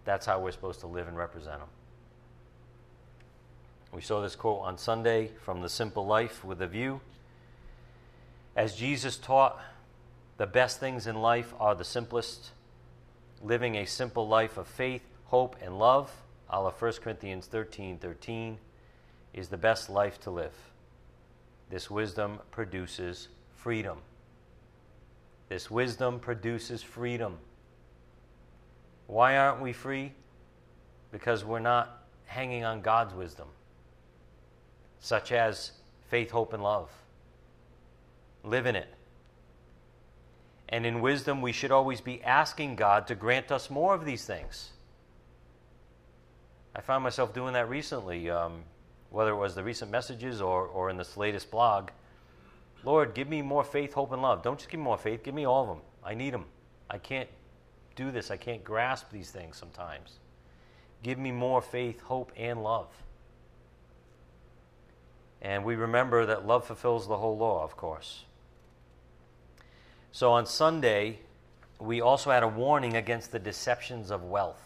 That's 0.04 0.26
how 0.26 0.42
we're 0.42 0.52
supposed 0.52 0.82
to 0.82 0.88
live 0.88 1.08
and 1.08 1.18
represent 1.18 1.62
him. 1.62 1.70
We 3.92 4.02
saw 4.02 4.22
this 4.22 4.36
quote 4.36 4.62
on 4.62 4.78
Sunday 4.78 5.32
from 5.44 5.62
The 5.62 5.70
Simple 5.70 6.06
Life 6.06 6.44
with 6.44 6.62
a 6.62 6.68
View. 6.68 7.02
As 8.56 8.76
Jesus 8.76 9.18
taught, 9.18 9.60
the 10.38 10.46
best 10.46 10.80
things 10.80 11.08
in 11.08 11.22
life 11.22 11.54
are 11.60 11.76
the 11.76 11.84
simplest. 11.84 12.52
Living 13.42 13.76
a 13.76 13.86
simple 13.86 14.28
life 14.28 14.58
of 14.58 14.68
faith, 14.68 15.02
hope, 15.26 15.56
and 15.62 15.80
love, 15.80 16.12
a 16.50 16.62
la 16.62 16.72
1 16.72 16.94
Corinthians 17.02 17.48
13 17.48 17.98
13, 17.98 18.58
is 19.34 19.48
the 19.48 19.58
best 19.58 19.90
life 19.90 20.20
to 20.22 20.32
live. 20.32 20.56
This 21.70 21.90
wisdom 21.90 22.40
produces 22.52 23.30
freedom. 23.56 24.00
This 25.48 25.72
wisdom 25.72 26.20
produces 26.20 26.84
freedom. 26.84 27.38
Why 29.08 29.38
aren't 29.38 29.62
we 29.62 29.74
free? 29.74 30.14
Because 31.12 31.44
we're 31.44 31.60
not 31.60 32.04
hanging 32.26 32.64
on 32.64 32.82
God's 32.82 33.14
wisdom, 33.14 33.48
such 35.00 35.32
as 35.32 35.72
faith, 36.10 36.30
hope, 36.32 36.54
and 36.54 36.62
love. 36.62 36.92
Live 38.44 38.66
in 38.66 38.76
it. 38.76 38.94
And 40.70 40.86
in 40.86 41.02
wisdom, 41.02 41.42
we 41.42 41.52
should 41.52 41.72
always 41.72 42.00
be 42.00 42.24
asking 42.24 42.76
God 42.76 43.08
to 43.08 43.16
grant 43.16 43.52
us 43.52 43.70
more 43.70 43.96
of 43.96 44.06
these 44.06 44.26
things. 44.26 44.70
I 46.76 46.82
found 46.82 47.04
myself 47.04 47.34
doing 47.34 47.54
that 47.54 47.68
recently, 47.68 48.30
um, 48.30 48.64
whether 49.10 49.32
it 49.32 49.36
was 49.36 49.56
the 49.56 49.64
recent 49.64 49.90
messages 49.90 50.42
or, 50.42 50.68
or 50.68 50.92
in 50.92 50.98
this 50.98 51.18
latest 51.18 51.50
blog. 51.50 51.90
Lord, 52.84 53.16
give 53.16 53.28
me 53.28 53.42
more 53.42 53.64
faith, 53.64 53.94
hope, 53.94 54.12
and 54.12 54.22
love. 54.22 54.44
Don't 54.44 54.58
just 54.58 54.70
give 54.70 54.80
me 54.80 54.84
more 54.84 54.98
faith, 54.98 55.24
give 55.24 55.34
me 55.34 55.46
all 55.46 55.64
of 55.64 55.70
them. 55.70 55.82
I 56.04 56.14
need 56.14 56.34
them. 56.34 56.46
I 56.90 57.00
can't 57.00 57.30
do 57.96 58.12
this, 58.12 58.32
I 58.32 58.38
can't 58.38 58.64
grasp 58.64 59.12
these 59.12 59.32
things 59.32 59.58
sometimes. 59.58 60.20
Give 61.04 61.18
me 61.18 61.32
more 61.32 61.62
faith, 61.62 62.00
hope, 62.02 62.32
and 62.38 62.64
love. 62.64 62.88
And 65.42 65.66
we 65.66 65.76
remember 65.76 66.26
that 66.28 66.46
love 66.46 66.66
fulfills 66.66 67.08
the 67.08 67.18
whole 67.18 67.38
law, 67.38 67.64
of 67.64 67.76
course. 67.76 68.26
So 70.12 70.32
on 70.32 70.46
Sunday, 70.46 71.20
we 71.80 72.02
also 72.02 72.32
had 72.32 72.44
a 72.44 72.48
warning 72.48 72.96
against 72.96 73.32
the 73.32 73.40
deceptions 73.40 74.12
of 74.12 74.24
wealth 74.24 74.62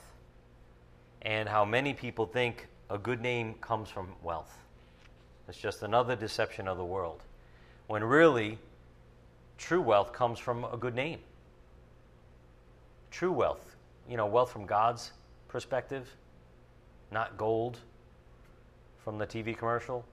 and 1.21 1.47
how 1.47 1.65
many 1.65 1.93
people 1.93 2.25
think 2.25 2.67
a 2.89 2.97
good 2.97 3.21
name 3.21 3.55
comes 3.55 3.89
from 3.89 4.13
wealth. 4.21 4.57
It's 5.47 5.57
just 5.57 5.83
another 5.83 6.15
deception 6.15 6.67
of 6.67 6.77
the 6.77 6.85
world. 6.85 7.21
When 7.87 8.03
really, 8.03 8.57
true 9.57 9.81
wealth 9.81 10.13
comes 10.13 10.39
from 10.39 10.63
a 10.63 10.77
good 10.77 10.95
name. 10.95 11.19
True 13.11 13.31
wealth, 13.31 13.75
you 14.09 14.17
know, 14.17 14.25
wealth 14.25 14.51
from 14.51 14.65
God's 14.65 15.11
perspective, 15.47 16.09
not 17.11 17.37
gold 17.37 17.77
from 19.03 19.17
the 19.17 19.27
TV 19.27 19.55
commercial, 19.55 20.05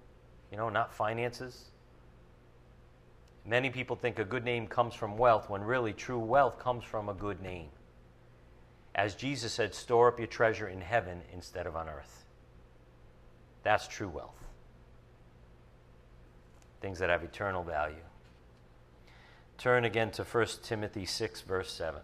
you 0.50 0.56
know, 0.56 0.68
not 0.68 0.92
finances. 0.92 1.69
Many 3.44 3.70
people 3.70 3.96
think 3.96 4.18
a 4.18 4.24
good 4.24 4.44
name 4.44 4.66
comes 4.66 4.94
from 4.94 5.16
wealth 5.16 5.48
when 5.48 5.62
really 5.62 5.92
true 5.92 6.18
wealth 6.18 6.58
comes 6.58 6.84
from 6.84 7.08
a 7.08 7.14
good 7.14 7.40
name. 7.40 7.68
As 8.94 9.14
Jesus 9.14 9.52
said, 9.52 9.74
store 9.74 10.08
up 10.08 10.18
your 10.18 10.26
treasure 10.26 10.68
in 10.68 10.80
heaven 10.80 11.22
instead 11.32 11.66
of 11.66 11.76
on 11.76 11.88
earth. 11.88 12.24
That's 13.62 13.88
true 13.88 14.08
wealth. 14.08 14.44
Things 16.80 16.98
that 16.98 17.10
have 17.10 17.22
eternal 17.22 17.62
value. 17.62 17.96
Turn 19.58 19.84
again 19.84 20.10
to 20.12 20.24
1 20.24 20.46
Timothy 20.62 21.04
6, 21.04 21.42
verse 21.42 21.72
7. 21.72 22.00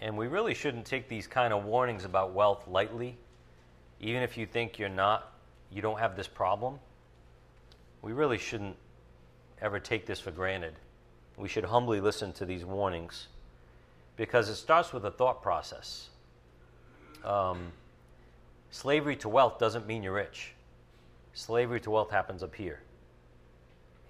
And 0.00 0.16
we 0.16 0.26
really 0.26 0.54
shouldn't 0.54 0.84
take 0.84 1.08
these 1.08 1.26
kind 1.26 1.52
of 1.52 1.64
warnings 1.64 2.04
about 2.04 2.32
wealth 2.32 2.66
lightly 2.68 3.16
even 4.00 4.22
if 4.22 4.36
you 4.36 4.46
think 4.46 4.78
you're 4.78 4.88
not, 4.88 5.32
you 5.70 5.82
don't 5.82 5.98
have 5.98 6.16
this 6.16 6.28
problem, 6.28 6.78
we 8.02 8.12
really 8.12 8.38
shouldn't 8.38 8.76
ever 9.60 9.80
take 9.80 10.06
this 10.06 10.20
for 10.20 10.30
granted. 10.30 10.74
We 11.36 11.48
should 11.48 11.64
humbly 11.64 12.00
listen 12.00 12.32
to 12.34 12.46
these 12.46 12.64
warnings 12.64 13.28
because 14.16 14.48
it 14.48 14.56
starts 14.56 14.92
with 14.92 15.04
a 15.04 15.10
thought 15.10 15.42
process. 15.42 16.08
Um, 17.24 17.72
slavery 18.70 19.16
to 19.16 19.28
wealth 19.28 19.58
doesn't 19.58 19.86
mean 19.86 20.02
you're 20.02 20.14
rich. 20.14 20.52
Slavery 21.34 21.80
to 21.80 21.90
wealth 21.90 22.10
happens 22.10 22.42
up 22.42 22.54
here. 22.54 22.80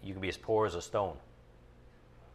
You 0.02 0.12
can 0.12 0.20
be 0.20 0.28
as 0.28 0.36
poor 0.36 0.66
as 0.66 0.74
a 0.74 0.82
stone. 0.82 1.16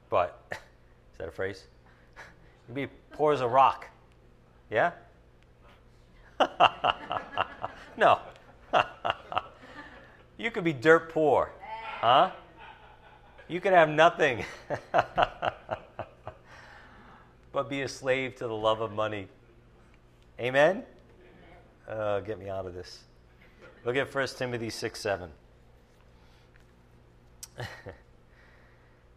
But, 0.09 0.41
is 0.51 1.17
that 1.17 1.29
a 1.29 1.31
phrase? 1.31 1.63
you 2.17 2.73
can 2.73 2.75
be 2.75 2.87
poor 3.11 3.33
as 3.33 3.41
a 3.41 3.47
rock. 3.47 3.87
Yeah? 4.69 4.91
no. 7.97 8.19
you 10.37 10.51
could 10.51 10.63
be 10.63 10.73
dirt 10.73 11.11
poor. 11.11 11.51
Huh? 11.99 12.31
You 13.47 13.59
could 13.59 13.73
have 13.73 13.89
nothing. 13.89 14.45
but 17.51 17.69
be 17.69 17.81
a 17.81 17.87
slave 17.87 18.35
to 18.35 18.47
the 18.47 18.55
love 18.55 18.81
of 18.81 18.91
money. 18.93 19.27
Amen? 20.39 20.83
Uh, 21.87 22.21
get 22.21 22.39
me 22.39 22.49
out 22.49 22.65
of 22.65 22.73
this. 22.73 23.03
Look 23.83 23.95
at 23.95 24.13
1 24.13 24.27
Timothy 24.37 24.69
6 24.69 24.99
7. 24.99 25.29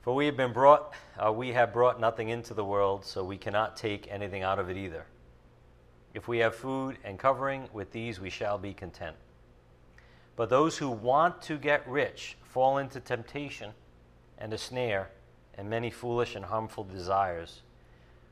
For 0.02 0.14
we 0.14 0.26
have 0.26 0.36
been 0.36 0.52
brought, 0.52 0.92
uh, 1.18 1.32
we 1.32 1.52
have 1.52 1.72
brought 1.72 1.98
nothing 1.98 2.28
into 2.28 2.52
the 2.52 2.64
world, 2.64 3.06
so 3.06 3.24
we 3.24 3.38
cannot 3.38 3.74
take 3.74 4.06
anything 4.10 4.42
out 4.42 4.58
of 4.58 4.68
it 4.68 4.76
either. 4.76 5.06
If 6.14 6.28
we 6.28 6.38
have 6.38 6.54
food 6.54 6.96
and 7.02 7.18
covering, 7.18 7.68
with 7.72 7.90
these 7.90 8.20
we 8.20 8.30
shall 8.30 8.56
be 8.56 8.72
content. 8.72 9.16
But 10.36 10.48
those 10.48 10.78
who 10.78 10.88
want 10.88 11.42
to 11.42 11.58
get 11.58 11.86
rich 11.88 12.36
fall 12.42 12.78
into 12.78 13.00
temptation 13.00 13.72
and 14.38 14.52
a 14.52 14.58
snare 14.58 15.10
and 15.56 15.68
many 15.68 15.90
foolish 15.90 16.36
and 16.36 16.44
harmful 16.44 16.84
desires, 16.84 17.62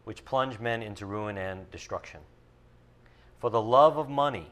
which 0.04 0.24
plunge 0.24 0.58
men 0.58 0.82
into 0.82 1.06
ruin 1.06 1.36
and 1.36 1.70
destruction. 1.70 2.20
For 3.38 3.50
the 3.50 3.62
love 3.62 3.98
of 3.98 4.08
money 4.08 4.50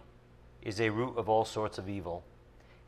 is 0.62 0.80
a 0.80 0.90
root 0.90 1.16
of 1.16 1.28
all 1.28 1.44
sorts 1.44 1.78
of 1.78 1.88
evil, 1.88 2.24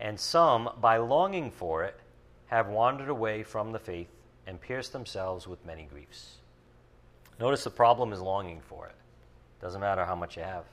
and 0.01 0.19
some, 0.19 0.71
by 0.81 0.97
longing 0.97 1.51
for 1.51 1.85
it, 1.85 1.99
have 2.47 2.69
wandered 2.69 3.09
away 3.09 3.43
from 3.43 3.73
the 3.73 3.79
faith 3.79 4.11
and 4.47 4.61
pierced 4.61 4.93
themselves 4.93 5.47
with 5.47 5.65
many 5.65 5.85
griefs. 5.85 6.39
Notice 7.39 7.65
the 7.65 7.71
problem 7.71 8.13
is 8.13 8.21
longing 8.21 8.61
for 8.61 8.87
it. 8.87 8.95
Doesn't 9.63 9.81
matter 9.81 10.05
how 10.05 10.17
much 10.17 10.37
you 10.37 10.43
have. 10.43 10.65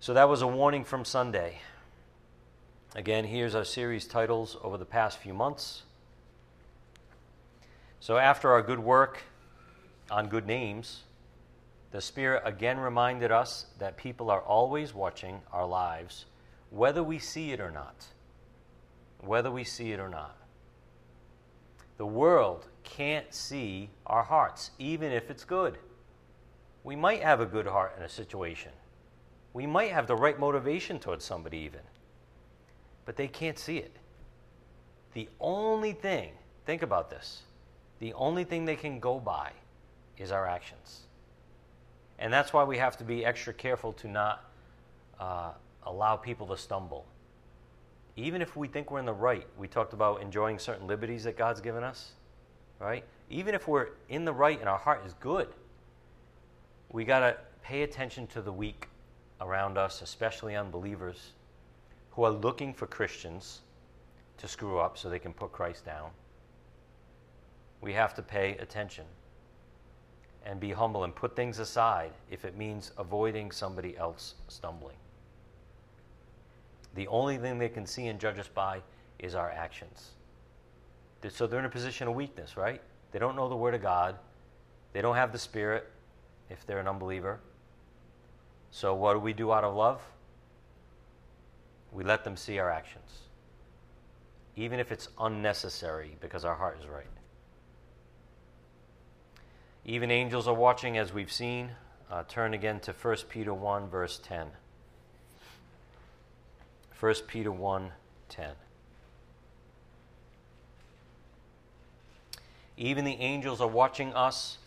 So 0.00 0.12
that 0.14 0.28
was 0.28 0.42
a 0.42 0.46
warning 0.46 0.84
from 0.84 1.04
Sunday. 1.04 1.60
Again, 2.96 3.24
here's 3.24 3.54
our 3.54 3.64
series 3.64 4.06
titles 4.06 4.56
over 4.62 4.76
the 4.76 4.84
past 4.84 5.18
few 5.18 5.32
months. 5.32 5.84
So, 8.00 8.18
after 8.18 8.50
our 8.50 8.62
good 8.62 8.78
work 8.78 9.22
on 10.10 10.28
good 10.28 10.46
names, 10.46 11.02
the 11.92 12.00
Spirit 12.00 12.42
again 12.44 12.78
reminded 12.78 13.30
us 13.30 13.66
that 13.78 13.96
people 13.96 14.30
are 14.30 14.40
always 14.40 14.92
watching 14.92 15.40
our 15.52 15.66
lives, 15.66 16.26
whether 16.70 17.02
we 17.02 17.18
see 17.18 17.52
it 17.52 17.60
or 17.60 17.70
not. 17.70 18.06
Whether 19.20 19.50
we 19.50 19.64
see 19.64 19.92
it 19.92 20.00
or 20.00 20.08
not. 20.08 20.36
The 21.98 22.06
world 22.06 22.66
can't 22.84 23.32
see 23.32 23.90
our 24.06 24.22
hearts, 24.24 24.72
even 24.78 25.12
if 25.12 25.30
it's 25.30 25.44
good 25.44 25.78
we 26.86 26.94
might 26.94 27.20
have 27.20 27.40
a 27.40 27.46
good 27.46 27.66
heart 27.66 27.94
in 27.98 28.04
a 28.04 28.08
situation. 28.08 28.70
We 29.52 29.66
might 29.66 29.90
have 29.90 30.06
the 30.06 30.14
right 30.14 30.38
motivation 30.38 31.00
towards 31.00 31.24
somebody, 31.24 31.58
even. 31.58 31.80
But 33.04 33.16
they 33.16 33.26
can't 33.26 33.58
see 33.58 33.78
it. 33.78 33.96
The 35.12 35.28
only 35.40 35.94
thing, 35.94 36.30
think 36.64 36.82
about 36.82 37.10
this, 37.10 37.42
the 37.98 38.12
only 38.12 38.44
thing 38.44 38.64
they 38.64 38.76
can 38.76 39.00
go 39.00 39.18
by 39.18 39.50
is 40.16 40.30
our 40.30 40.46
actions. 40.46 41.00
And 42.20 42.32
that's 42.32 42.52
why 42.52 42.62
we 42.62 42.78
have 42.78 42.96
to 42.98 43.04
be 43.04 43.24
extra 43.24 43.52
careful 43.52 43.92
to 43.94 44.06
not 44.06 44.48
uh, 45.18 45.50
allow 45.82 46.14
people 46.14 46.46
to 46.46 46.56
stumble. 46.56 47.04
Even 48.14 48.40
if 48.40 48.54
we 48.54 48.68
think 48.68 48.92
we're 48.92 49.00
in 49.00 49.06
the 49.06 49.12
right, 49.12 49.46
we 49.58 49.66
talked 49.66 49.92
about 49.92 50.22
enjoying 50.22 50.60
certain 50.60 50.86
liberties 50.86 51.24
that 51.24 51.36
God's 51.36 51.60
given 51.60 51.82
us, 51.82 52.12
right? 52.78 53.02
Even 53.28 53.56
if 53.56 53.66
we're 53.66 53.88
in 54.08 54.24
the 54.24 54.32
right 54.32 54.60
and 54.60 54.68
our 54.68 54.78
heart 54.78 55.04
is 55.04 55.14
good, 55.14 55.48
we 56.96 57.04
got 57.04 57.20
to 57.20 57.36
pay 57.62 57.82
attention 57.82 58.26
to 58.26 58.40
the 58.40 58.50
weak 58.50 58.88
around 59.42 59.76
us, 59.76 60.00
especially 60.00 60.56
unbelievers 60.56 61.32
who 62.12 62.24
are 62.24 62.30
looking 62.30 62.72
for 62.72 62.86
Christians 62.86 63.60
to 64.38 64.48
screw 64.48 64.78
up 64.78 64.96
so 64.96 65.10
they 65.10 65.18
can 65.18 65.34
put 65.34 65.52
Christ 65.52 65.84
down. 65.84 66.08
We 67.82 67.92
have 67.92 68.14
to 68.14 68.22
pay 68.22 68.56
attention. 68.56 69.04
and 70.46 70.58
be 70.58 70.70
humble 70.70 71.04
and 71.04 71.14
put 71.14 71.36
things 71.36 71.58
aside 71.58 72.12
if 72.30 72.46
it 72.46 72.56
means 72.56 72.92
avoiding 72.96 73.50
somebody 73.50 73.94
else 73.98 74.36
stumbling. 74.48 74.96
The 76.94 77.08
only 77.08 77.36
thing 77.36 77.58
they 77.58 77.68
can 77.68 77.84
see 77.84 78.06
and 78.06 78.18
judge 78.18 78.38
us 78.38 78.48
by 78.48 78.80
is 79.18 79.34
our 79.34 79.50
actions. 79.50 80.12
So 81.28 81.46
they're 81.46 81.58
in 81.58 81.66
a 81.66 81.68
position 81.68 82.08
of 82.08 82.14
weakness, 82.14 82.56
right? 82.56 82.80
They 83.12 83.18
don't 83.18 83.36
know 83.36 83.50
the 83.50 83.56
Word 83.56 83.74
of 83.74 83.82
God. 83.82 84.16
They 84.94 85.02
don't 85.02 85.16
have 85.16 85.32
the 85.32 85.38
Spirit 85.38 85.90
if 86.50 86.66
they're 86.66 86.78
an 86.78 86.88
unbeliever. 86.88 87.40
So 88.70 88.94
what 88.94 89.14
do 89.14 89.18
we 89.18 89.32
do 89.32 89.52
out 89.52 89.64
of 89.64 89.74
love? 89.74 90.00
We 91.92 92.04
let 92.04 92.24
them 92.24 92.36
see 92.36 92.58
our 92.58 92.70
actions, 92.70 93.20
even 94.54 94.80
if 94.80 94.92
it's 94.92 95.08
unnecessary 95.18 96.16
because 96.20 96.44
our 96.44 96.54
heart 96.54 96.78
is 96.80 96.86
right. 96.86 97.06
Even 99.86 100.10
angels 100.10 100.48
are 100.48 100.54
watching, 100.54 100.98
as 100.98 101.12
we've 101.12 101.30
seen. 101.30 101.70
Uh, 102.10 102.24
turn 102.28 102.54
again 102.54 102.80
to 102.80 102.92
1 102.92 103.16
Peter 103.28 103.54
1, 103.54 103.88
verse 103.88 104.20
10. 104.22 104.48
1 106.98 107.14
Peter 107.28 107.52
1, 107.52 107.92
10. 108.28 108.50
Even 112.76 113.04
the 113.04 113.14
angels 113.14 113.60
are 113.60 113.68
watching 113.68 114.12
us, 114.12 114.58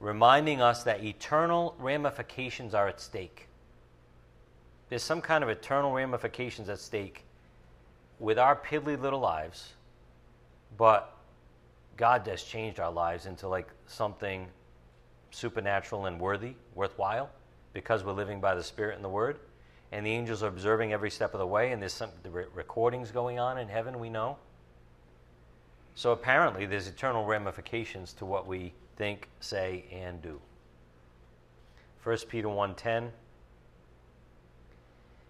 reminding 0.00 0.60
us 0.60 0.82
that 0.84 1.02
eternal 1.02 1.74
ramifications 1.78 2.74
are 2.74 2.88
at 2.88 3.00
stake. 3.00 3.48
There's 4.88 5.02
some 5.02 5.20
kind 5.20 5.42
of 5.42 5.50
eternal 5.50 5.92
ramifications 5.92 6.68
at 6.68 6.78
stake 6.78 7.24
with 8.18 8.38
our 8.38 8.54
piddly 8.54 9.00
little 9.00 9.20
lives, 9.20 9.72
but 10.76 11.16
God 11.96 12.26
has 12.26 12.42
changed 12.42 12.80
our 12.80 12.92
lives 12.92 13.26
into 13.26 13.48
like 13.48 13.68
something 13.86 14.46
supernatural 15.30 16.06
and 16.06 16.20
worthy, 16.20 16.54
worthwhile, 16.74 17.30
because 17.72 18.04
we're 18.04 18.12
living 18.12 18.40
by 18.40 18.54
the 18.54 18.62
Spirit 18.62 18.96
and 18.96 19.04
the 19.04 19.08
Word. 19.08 19.38
And 19.92 20.04
the 20.04 20.10
angels 20.10 20.42
are 20.42 20.48
observing 20.48 20.92
every 20.92 21.10
step 21.10 21.34
of 21.34 21.40
the 21.40 21.46
way, 21.46 21.70
and 21.72 21.80
there's 21.80 21.92
some 21.92 22.10
the 22.22 22.30
recordings 22.30 23.10
going 23.10 23.38
on 23.38 23.58
in 23.58 23.68
heaven, 23.68 24.00
we 24.00 24.10
know. 24.10 24.36
So 25.94 26.10
apparently, 26.10 26.66
there's 26.66 26.88
eternal 26.88 27.24
ramifications 27.24 28.12
to 28.14 28.24
what 28.24 28.46
we 28.46 28.72
think, 28.96 29.28
say, 29.40 29.84
and 29.92 30.22
do. 30.22 30.40
1 32.02 32.28
Peter 32.28 32.48
1:10 32.48 33.12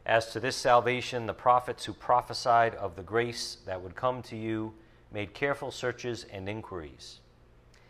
As 0.04 0.32
to 0.32 0.40
this 0.40 0.56
salvation, 0.56 1.26
the 1.26 1.34
prophets 1.34 1.84
who 1.84 1.92
prophesied 1.92 2.74
of 2.74 2.96
the 2.96 3.02
grace 3.02 3.58
that 3.64 3.80
would 3.80 3.94
come 3.94 4.22
to 4.22 4.36
you 4.36 4.74
made 5.12 5.34
careful 5.34 5.70
searches 5.70 6.24
and 6.24 6.48
inquiries, 6.48 7.20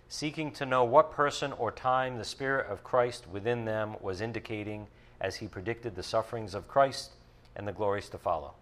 seeking 0.08 0.52
to 0.52 0.66
know 0.66 0.84
what 0.84 1.10
person 1.10 1.52
or 1.52 1.72
time 1.72 2.18
the 2.18 2.24
Spirit 2.24 2.70
of 2.70 2.84
Christ 2.84 3.26
within 3.26 3.64
them 3.64 3.96
was 4.00 4.20
indicating 4.20 4.86
as 5.20 5.36
he 5.36 5.48
predicted 5.48 5.96
the 5.96 6.02
sufferings 6.02 6.54
of 6.54 6.68
Christ 6.68 7.12
and 7.56 7.66
the 7.66 7.72
glories 7.72 8.10
to 8.10 8.18
follow. 8.18 8.54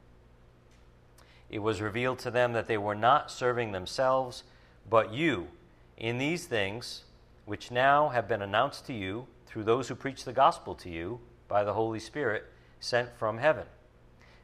It 1.50 1.58
was 1.58 1.82
revealed 1.82 2.20
to 2.20 2.30
them 2.30 2.52
that 2.52 2.68
they 2.68 2.78
were 2.78 2.94
not 2.94 3.30
serving 3.30 3.72
themselves, 3.72 4.44
but 4.88 5.12
you, 5.12 5.48
in 5.96 6.18
these 6.18 6.46
things, 6.46 7.04
which 7.44 7.70
now 7.70 8.08
have 8.08 8.28
been 8.28 8.42
announced 8.42 8.86
to 8.86 8.92
you 8.92 9.26
through 9.46 9.64
those 9.64 9.88
who 9.88 9.94
preach 9.94 10.24
the 10.24 10.32
gospel 10.32 10.74
to 10.76 10.88
you 10.88 11.20
by 11.48 11.64
the 11.64 11.74
Holy 11.74 12.00
Spirit 12.00 12.44
sent 12.80 13.16
from 13.16 13.38
heaven, 13.38 13.66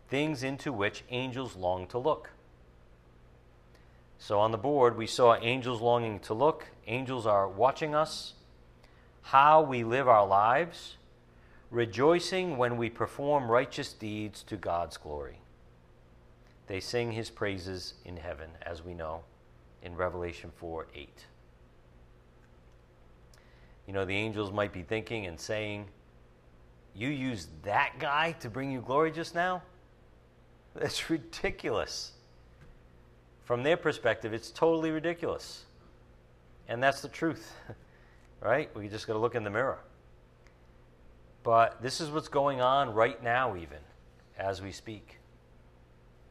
things 0.08 0.42
into 0.42 0.72
which 0.72 1.04
angels 1.10 1.56
long 1.56 1.86
to 1.88 1.98
look. 1.98 2.30
So 4.18 4.40
on 4.40 4.50
the 4.52 4.58
board, 4.58 4.96
we 4.96 5.06
saw 5.06 5.36
angels 5.36 5.80
longing 5.80 6.20
to 6.20 6.34
look. 6.34 6.66
Angels 6.86 7.26
are 7.26 7.48
watching 7.48 7.94
us, 7.94 8.34
how 9.22 9.62
we 9.62 9.84
live 9.84 10.08
our 10.08 10.26
lives, 10.26 10.96
rejoicing 11.70 12.56
when 12.56 12.76
we 12.76 12.90
perform 12.90 13.50
righteous 13.50 13.92
deeds 13.92 14.42
to 14.44 14.56
God's 14.56 14.96
glory. 14.96 15.38
They 16.66 16.80
sing 16.80 17.12
his 17.12 17.30
praises 17.30 17.94
in 18.04 18.18
heaven, 18.18 18.50
as 18.62 18.84
we 18.84 18.92
know 18.92 19.22
in 19.82 19.96
Revelation 19.96 20.50
4 20.56 20.86
8. 20.94 21.26
You 23.88 23.94
know, 23.94 24.04
the 24.04 24.14
angels 24.14 24.52
might 24.52 24.70
be 24.70 24.82
thinking 24.82 25.26
and 25.26 25.40
saying, 25.40 25.86
You 26.94 27.08
used 27.08 27.48
that 27.62 27.94
guy 27.98 28.32
to 28.40 28.50
bring 28.50 28.70
you 28.70 28.82
glory 28.82 29.10
just 29.10 29.34
now? 29.34 29.62
That's 30.74 31.08
ridiculous. 31.08 32.12
From 33.44 33.62
their 33.62 33.78
perspective, 33.78 34.34
it's 34.34 34.50
totally 34.50 34.90
ridiculous. 34.90 35.64
And 36.68 36.82
that's 36.82 37.00
the 37.00 37.08
truth, 37.08 37.54
right? 38.42 38.68
We 38.76 38.88
just 38.88 39.06
got 39.06 39.14
to 39.14 39.18
look 39.18 39.34
in 39.34 39.42
the 39.42 39.48
mirror. 39.48 39.78
But 41.42 41.80
this 41.80 42.02
is 42.02 42.10
what's 42.10 42.28
going 42.28 42.60
on 42.60 42.92
right 42.92 43.22
now, 43.24 43.56
even 43.56 43.78
as 44.36 44.60
we 44.60 44.70
speak. 44.70 45.16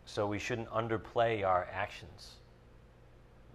So 0.05 0.27
we 0.27 0.37
shouldn't 0.37 0.69
underplay 0.69 1.43
our 1.43 1.67
actions. 1.73 2.33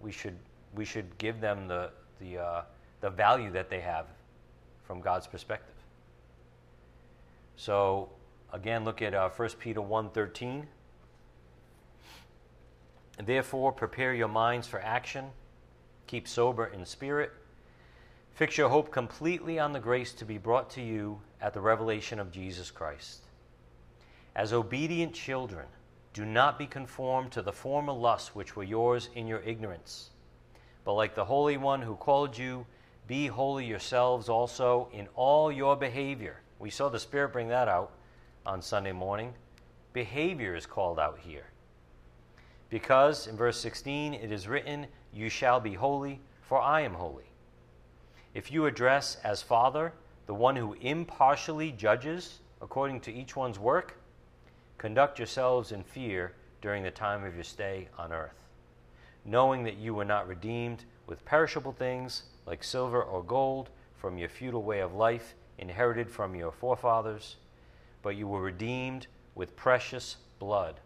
We 0.01 0.11
should, 0.11 0.37
we 0.75 0.85
should 0.85 1.17
give 1.19 1.41
them 1.41 1.69
the, 1.69 1.91
the, 2.19 2.39
uh, 2.39 2.63
the 3.03 3.11
value 3.11 3.51
that 3.51 3.69
they 3.69 3.81
have 3.81 4.07
from 4.85 5.03
God's 5.03 5.27
perspective. 5.27 5.75
So 7.57 8.09
again, 8.53 8.85
look 8.85 9.03
at 9.03 9.13
uh, 9.13 9.29
1 9.29 9.49
Peter 9.59 9.81
1.13. 9.81 10.65
Therefore, 13.25 13.73
prepare 13.73 14.15
your 14.15 14.29
minds 14.29 14.67
for 14.67 14.81
action, 14.81 15.27
keep 16.07 16.27
sober 16.27 16.67
in 16.67 16.87
spirit, 16.87 17.33
fix 18.35 18.57
your 18.57 18.69
hope 18.69 18.91
completely 18.91 19.59
on 19.59 19.73
the 19.73 19.81
grace 19.81 20.13
to 20.15 20.25
be 20.25 20.39
brought 20.39 20.71
to 20.71 20.81
you 20.81 21.21
at 21.41 21.53
the 21.55 21.61
revelation 21.61 22.19
of 22.19 22.33
Jesus 22.33 22.71
Christ. 22.71 23.21
As 24.35 24.53
obedient 24.53 25.13
children, 25.13 25.67
do 26.15 26.25
not 26.25 26.59
be 26.59 26.67
conformed 26.67 27.33
to 27.33 27.43
the 27.43 27.53
former 27.53 27.93
lusts 27.93 28.35
which 28.35 28.57
were 28.57 28.65
yours 28.65 29.09
in 29.15 29.27
your 29.27 29.41
ignorance, 29.41 30.11
but 30.85 30.95
like 30.95 31.15
the 31.15 31.25
Holy 31.25 31.57
One 31.57 31.83
who 31.83 31.95
called 31.95 32.37
you, 32.37 32.67
be 33.07 33.27
holy 33.27 33.65
yourselves 33.65 34.29
also 34.29 34.89
in 34.93 35.09
all 35.15 35.51
your 35.51 35.77
behavior. 35.77 36.41
We 36.59 36.71
saw 36.71 36.89
the 36.89 37.01
Spirit 37.01 37.33
bring 37.33 37.49
that 37.49 37.69
out 37.69 37.93
on 38.47 38.63
Sunday 38.63 38.93
morning. 38.93 39.35
Behavior 39.93 40.55
is 40.55 40.67
called 40.67 40.99
out 40.99 41.19
here. 41.19 41.47
Because, 42.71 43.27
in 43.27 43.37
verse 43.37 43.61
16, 43.61 44.15
it 44.15 44.33
is 44.33 44.49
written, 44.49 44.87
You 45.13 45.29
shall 45.29 45.61
be 45.61 45.75
holy, 45.75 46.21
for 46.41 46.61
I 46.61 46.81
am 46.83 46.95
holy. 46.95 47.31
If 48.35 48.51
you 48.51 48.67
address 48.67 49.19
as 49.25 49.43
Father 49.43 49.93
the 50.27 50.35
one 50.35 50.57
who 50.57 50.75
impartially 50.81 51.73
judges 51.73 52.39
according 52.63 53.01
to 53.01 53.13
each 53.13 53.37
one's 53.37 53.59
work, 53.59 53.99
conduct 54.79 55.19
yourselves 55.19 55.73
in 55.73 55.83
fear 55.83 56.33
during 56.63 56.83
the 56.83 56.91
time 56.91 57.25
of 57.25 57.35
your 57.35 57.45
stay 57.45 57.89
on 57.99 58.13
earth, 58.13 58.49
knowing 59.25 59.65
that 59.65 59.77
you 59.77 59.93
were 59.93 60.05
not 60.05 60.29
redeemed 60.29 60.85
with 61.07 61.25
perishable 61.25 61.73
things 61.73 62.23
like 62.47 62.65
silver 62.65 63.03
or 63.03 63.23
gold 63.23 63.71
from 63.97 64.19
your 64.19 64.29
futile 64.29 64.63
way 64.63 64.81
of 64.81 64.95
life 64.95 65.35
inherited 65.59 66.11
from 66.11 66.35
your 66.35 66.51
forefathers, 66.51 67.37
but 68.03 68.17
you 68.17 68.27
were 68.27 68.41
redeemed 68.41 69.07
with 69.35 69.57
precious 69.57 70.17
blood 70.39 70.81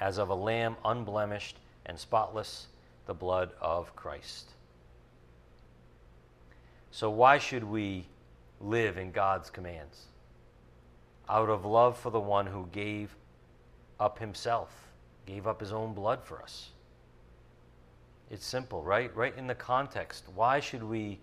as 0.00 0.18
of 0.18 0.30
a 0.30 0.34
lamb 0.34 0.76
unblemished 0.84 1.58
and 1.86 1.98
spotless, 1.98 2.68
the 3.06 3.14
blood 3.14 3.50
of 3.60 3.94
Christ. 3.94 4.50
So, 6.90 7.10
why 7.10 7.38
should 7.38 7.64
we 7.64 8.06
live 8.60 8.98
in 8.98 9.12
God's 9.12 9.50
commands? 9.50 10.06
Out 11.28 11.48
of 11.48 11.64
love 11.64 11.98
for 11.98 12.10
the 12.10 12.20
one 12.20 12.46
who 12.46 12.68
gave 12.72 13.14
up 14.00 14.18
himself, 14.18 14.70
gave 15.26 15.46
up 15.46 15.60
his 15.60 15.72
own 15.72 15.94
blood 15.94 16.22
for 16.22 16.42
us. 16.42 16.70
It's 18.32 18.44
simple, 18.44 18.82
right? 18.82 19.14
Right 19.14 19.36
in 19.36 19.46
the 19.46 19.54
context. 19.54 20.24
Why 20.34 20.58
should 20.58 20.82
we 20.82 21.20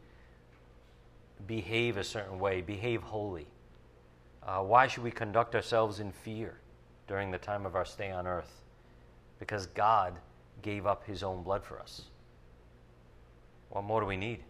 behave 1.45 1.97
a 1.97 2.03
certain 2.05 2.39
way, 2.39 2.61
behave 2.61 3.01
holy? 3.01 3.47
Uh, 4.41 4.59
why 4.59 4.87
should 4.87 5.03
we 5.03 5.11
conduct 5.11 5.55
ourselves 5.55 5.99
in 5.99 6.13
fear 6.13 6.59
during 7.07 7.31
the 7.31 7.37
time 7.37 7.65
of 7.65 7.75
our 7.75 7.83
stay 7.83 8.11
on 8.11 8.25
earth? 8.25 8.59
because 9.39 9.67
God 9.67 10.19
gave 10.61 10.85
up 10.85 11.05
his 11.05 11.23
own 11.23 11.41
blood 11.41 11.63
for 11.63 11.79
us. 11.79 12.03
What 13.69 13.85
more 13.85 14.01
do 14.01 14.05
we 14.05 14.17
need? 14.17 14.43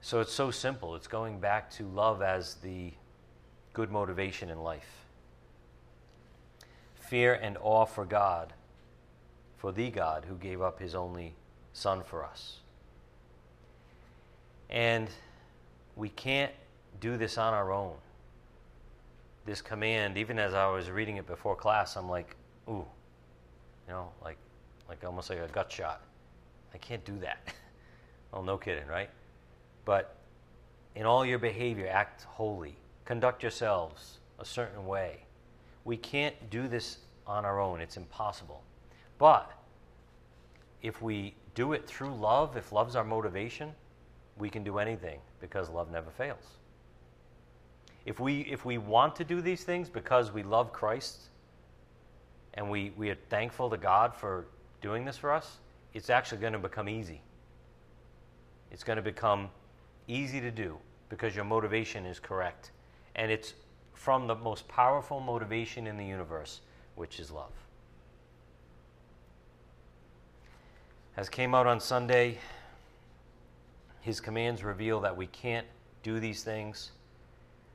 So 0.00 0.20
it's 0.20 0.32
so 0.32 0.50
simple. 0.50 0.94
It's 0.94 1.08
going 1.08 1.40
back 1.40 1.70
to 1.72 1.86
love 1.88 2.22
as 2.22 2.54
the 2.56 2.92
good 3.72 3.90
motivation 3.90 4.48
in 4.48 4.62
life. 4.62 5.04
Fear 6.94 7.34
and 7.34 7.58
awe 7.60 7.84
for 7.84 8.04
God, 8.04 8.52
for 9.58 9.72
the 9.72 9.90
God 9.90 10.24
who 10.26 10.34
gave 10.36 10.62
up 10.62 10.80
his 10.80 10.94
only 10.94 11.34
Son 11.74 12.02
for 12.02 12.24
us. 12.24 12.60
And 14.70 15.08
we 15.94 16.08
can't 16.08 16.52
do 17.00 17.16
this 17.16 17.38
on 17.38 17.54
our 17.54 17.72
own 17.72 17.94
this 19.48 19.62
command, 19.62 20.18
even 20.18 20.38
as 20.38 20.52
I 20.52 20.68
was 20.68 20.90
reading 20.90 21.16
it 21.16 21.26
before 21.26 21.56
class, 21.56 21.96
I'm 21.96 22.08
like, 22.08 22.36
ooh, 22.68 22.84
you 23.86 23.94
know, 23.94 24.10
like, 24.22 24.36
like 24.88 25.02
almost 25.04 25.30
like 25.30 25.38
a 25.38 25.48
gut 25.48 25.72
shot. 25.72 26.02
I 26.74 26.78
can't 26.78 27.04
do 27.04 27.18
that. 27.18 27.38
Well, 28.30 28.42
no 28.42 28.58
kidding, 28.58 28.86
right? 28.86 29.08
But 29.86 30.14
in 30.94 31.06
all 31.06 31.24
your 31.24 31.38
behavior, 31.38 31.88
act 31.90 32.24
holy. 32.24 32.76
Conduct 33.06 33.42
yourselves 33.42 34.18
a 34.38 34.44
certain 34.44 34.86
way. 34.86 35.20
We 35.86 35.96
can't 35.96 36.34
do 36.50 36.68
this 36.68 36.98
on 37.26 37.46
our 37.46 37.58
own, 37.58 37.80
it's 37.80 37.96
impossible. 37.96 38.62
But 39.18 39.52
if 40.82 41.02
we 41.02 41.34
do 41.54 41.72
it 41.72 41.86
through 41.86 42.14
love, 42.14 42.56
if 42.56 42.72
love's 42.72 42.96
our 42.96 43.04
motivation, 43.04 43.74
we 44.38 44.48
can 44.48 44.62
do 44.62 44.78
anything 44.78 45.18
because 45.40 45.68
love 45.68 45.90
never 45.90 46.10
fails. 46.10 46.44
If 48.06 48.20
we, 48.20 48.42
if 48.42 48.64
we 48.64 48.78
want 48.78 49.16
to 49.16 49.24
do 49.24 49.40
these 49.40 49.64
things 49.64 49.88
because 49.88 50.32
we 50.32 50.42
love 50.42 50.72
Christ 50.72 51.24
and 52.54 52.70
we, 52.70 52.92
we 52.96 53.10
are 53.10 53.18
thankful 53.28 53.68
to 53.70 53.76
God 53.76 54.14
for 54.14 54.46
doing 54.80 55.04
this 55.04 55.16
for 55.16 55.32
us, 55.32 55.58
it's 55.94 56.10
actually 56.10 56.38
going 56.38 56.52
to 56.52 56.58
become 56.58 56.88
easy. 56.88 57.20
It's 58.70 58.84
going 58.84 58.96
to 58.96 59.02
become 59.02 59.50
easy 60.06 60.40
to 60.40 60.50
do 60.50 60.78
because 61.08 61.34
your 61.34 61.44
motivation 61.44 62.06
is 62.06 62.20
correct. 62.20 62.70
And 63.16 63.30
it's 63.32 63.54
from 63.94 64.26
the 64.26 64.34
most 64.36 64.68
powerful 64.68 65.20
motivation 65.20 65.86
in 65.86 65.96
the 65.96 66.04
universe, 66.04 66.60
which 66.94 67.18
is 67.18 67.30
love. 67.30 67.52
As 71.18 71.28
came 71.28 71.52
out 71.52 71.66
on 71.66 71.80
Sunday, 71.80 72.38
his 74.02 74.20
commands 74.20 74.62
reveal 74.62 75.00
that 75.00 75.16
we 75.16 75.26
can't 75.26 75.66
do 76.04 76.20
these 76.20 76.44
things, 76.44 76.92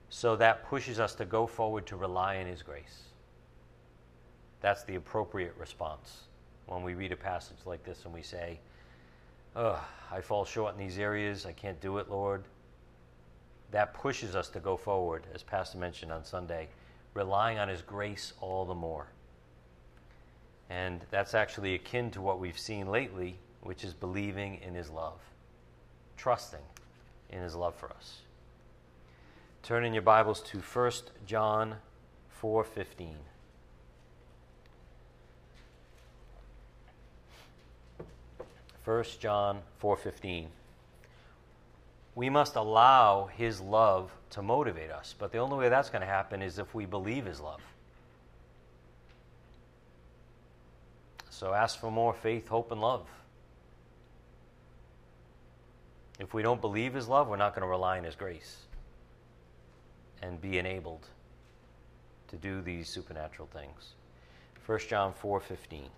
so 0.08 0.38
that 0.38 0.64
pushes 0.64 0.98
us 0.98 1.14
to 1.16 1.26
go 1.26 1.46
forward 1.46 1.86
to 1.88 1.98
rely 1.98 2.38
on 2.38 2.46
his 2.46 2.64
grace. 2.64 3.02
That's 4.62 4.84
the 4.84 4.96
appropriate 4.96 5.54
response 5.60 6.22
when 6.68 6.84
we 6.84 6.94
read 6.94 7.12
a 7.12 7.18
passage 7.18 7.58
like 7.66 7.84
this 7.84 8.06
and 8.06 8.14
we 8.14 8.22
say, 8.22 8.62
Ugh, 9.58 9.82
I 10.10 10.22
fall 10.22 10.46
short 10.46 10.76
in 10.76 10.80
these 10.80 10.98
areas. 10.98 11.46
I 11.46 11.52
can't 11.52 11.82
do 11.82 11.98
it, 11.98 12.10
Lord. 12.10 12.46
That 13.72 13.94
pushes 13.94 14.38
us 14.38 14.48
to 14.52 14.62
go 14.62 14.78
forward, 14.78 15.24
as 15.36 15.44
Pastor 15.44 15.78
mentioned 15.78 16.14
on 16.14 16.24
Sunday, 16.24 16.70
relying 17.14 17.60
on 17.60 17.68
His 17.68 17.82
grace 17.82 18.32
all 18.40 18.64
the 18.64 18.74
more. 18.74 19.08
And 20.70 21.02
that's 21.12 21.34
actually 21.34 21.76
akin 21.76 22.12
to 22.12 22.22
what 22.22 22.40
we've 22.40 22.58
seen 22.58 22.88
lately, 22.88 23.38
which 23.62 23.84
is 23.84 23.94
believing 23.94 24.60
in 24.62 24.74
His 24.74 24.90
love, 24.90 25.20
trusting 26.18 26.64
in 27.30 27.42
His 27.42 27.56
love 27.56 27.76
for 27.76 27.90
us. 27.90 28.22
Turn 29.62 29.86
in 29.86 29.94
your 29.94 30.02
Bibles 30.02 30.42
to 30.42 30.60
1 30.60 30.92
John 31.26 31.76
4:15. 32.42 33.16
1 38.84 39.04
John 39.20 39.62
4:15. 39.82 40.48
We 42.16 42.30
must 42.30 42.56
allow 42.56 43.26
his 43.26 43.60
love 43.62 44.12
to 44.32 44.42
motivate 44.42 44.92
us, 44.92 45.16
but 45.18 45.32
the 45.32 45.40
only 45.40 45.58
way 45.58 45.70
that's 45.70 45.90
going 45.90 46.02
to 46.02 46.08
happen 46.08 46.42
is 46.42 46.60
if 46.60 46.76
we 46.76 46.86
believe 46.86 47.26
his 47.26 47.40
love. 47.40 47.62
So 51.44 51.54
ask 51.54 51.78
for 51.78 51.92
more 51.92 52.14
faith, 52.14 52.48
hope 52.48 52.72
and 52.72 52.80
love. 52.80 53.06
If 56.18 56.34
we 56.34 56.42
don't 56.42 56.62
believe 56.62 56.94
his 56.94 57.10
love, 57.10 57.28
we're 57.28 57.36
not 57.36 57.54
going 57.54 57.64
to 57.64 57.68
rely 57.68 57.98
on 57.98 58.06
his 58.06 58.16
grace 58.16 58.60
and 60.22 60.40
be 60.40 60.58
enabled 60.58 61.06
to 62.30 62.38
do 62.38 62.62
these 62.62 62.88
supernatural 62.88 63.50
things. 63.52 63.90
1 64.66 64.80
John 64.88 65.14
4:15 65.22 65.90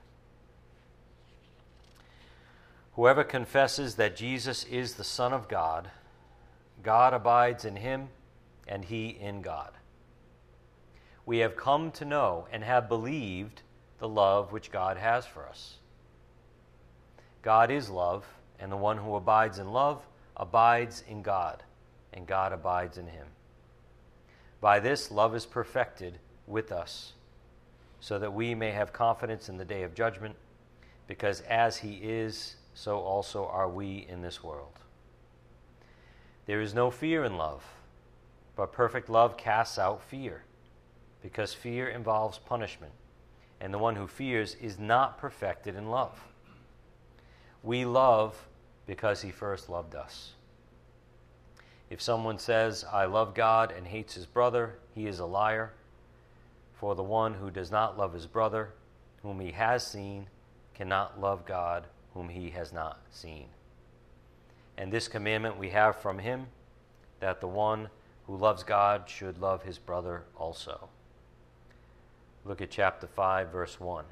Whoever 2.94 3.24
confesses 3.24 3.98
that 3.98 4.16
Jesus 4.16 4.64
is 4.64 4.96
the 4.96 5.04
Son 5.04 5.32
of 5.32 5.48
God, 5.48 5.92
God 6.82 7.14
abides 7.14 7.66
in 7.66 7.76
him, 7.76 8.10
and 8.68 8.86
he 8.86 9.10
in 9.10 9.44
God. 9.44 9.74
We 11.24 11.38
have 11.38 11.56
come 11.56 11.92
to 11.92 12.04
know 12.04 12.48
and 12.52 12.64
have 12.64 12.90
believed 12.90 13.62
the 14.00 14.08
love 14.08 14.52
which 14.52 14.72
God 14.72 14.98
has 14.98 15.26
for 15.26 15.48
us. 15.48 15.76
God 17.42 17.72
is 17.72 17.90
love, 17.90 18.26
and 18.60 18.72
the 18.72 18.78
one 18.78 18.98
who 18.98 19.16
abides 19.16 19.60
in 19.60 19.72
love 19.72 20.02
abides 20.36 21.04
in 21.08 21.22
God, 21.22 21.64
and 22.14 22.28
God 22.28 22.52
abides 22.52 22.98
in 22.98 23.08
him. 23.08 23.28
By 24.62 24.80
this, 24.80 25.12
love 25.12 25.36
is 25.36 25.46
perfected 25.46 26.20
with 26.48 26.72
us, 26.72 27.14
so 28.00 28.20
that 28.20 28.34
we 28.34 28.56
may 28.56 28.72
have 28.72 28.92
confidence 28.94 29.48
in 29.50 29.58
the 29.58 29.66
day 29.66 29.84
of 29.84 29.94
judgment, 29.94 30.36
because 31.08 31.42
as 31.42 31.78
he 31.78 32.00
is, 32.02 32.56
so 32.74 33.00
also 33.00 33.46
are 33.46 33.70
we 33.70 34.06
in 34.10 34.22
this 34.22 34.44
world. 34.44 34.80
There 36.46 36.62
is 36.62 36.74
no 36.74 36.92
fear 36.92 37.24
in 37.24 37.38
love, 37.38 37.64
but 38.56 38.74
perfect 38.74 39.10
love 39.10 39.38
casts 39.38 39.78
out 39.78 40.02
fear, 40.02 40.44
because 41.22 41.54
fear 41.54 41.88
involves 41.88 42.40
punishment, 42.40 42.94
and 43.60 43.74
the 43.74 43.78
one 43.78 43.96
who 43.96 44.08
fears 44.08 44.56
is 44.62 44.78
not 44.78 45.18
perfected 45.18 45.76
in 45.76 45.90
love. 45.90 46.20
We 47.64 47.86
love 47.86 48.48
because 48.86 49.22
he 49.22 49.32
first 49.32 49.70
loved 49.70 49.96
us. 49.96 50.32
If 51.90 52.02
someone 52.02 52.40
says, 52.40 52.86
I 52.92 53.06
love 53.06 53.34
God 53.34 53.72
and 53.72 53.88
hates 53.88 54.14
his 54.16 54.26
brother, 54.26 54.76
he 54.94 55.08
is 55.08 55.20
a 55.20 55.26
liar. 55.26 55.74
For 56.74 56.96
the 56.96 57.04
one 57.04 57.36
who 57.36 57.50
does 57.50 57.72
not 57.72 57.98
love 57.98 58.14
his 58.14 58.26
brother, 58.26 58.74
whom 59.24 59.40
he 59.40 59.52
has 59.52 59.86
seen, 59.86 60.28
cannot 60.74 61.20
love 61.20 61.46
God 61.46 61.88
whom 62.14 62.30
he 62.30 62.50
has 62.52 62.74
not 62.74 63.00
seen. 63.12 63.48
And 64.78 64.92
this 64.92 65.08
commandment 65.08 65.58
we 65.58 65.70
have 65.70 65.96
from 66.02 66.20
him 66.20 66.48
that 67.20 67.40
the 67.42 67.48
one 67.48 67.90
who 68.28 68.36
loves 68.36 68.64
God 68.64 69.04
should 69.08 69.38
love 69.38 69.64
his 69.64 69.78
brother 69.78 70.24
also. 70.36 70.90
Look 72.46 72.62
at 72.62 72.70
chapter 72.70 73.08
5, 73.08 73.52
verse 73.52 73.80
1. 73.80 74.06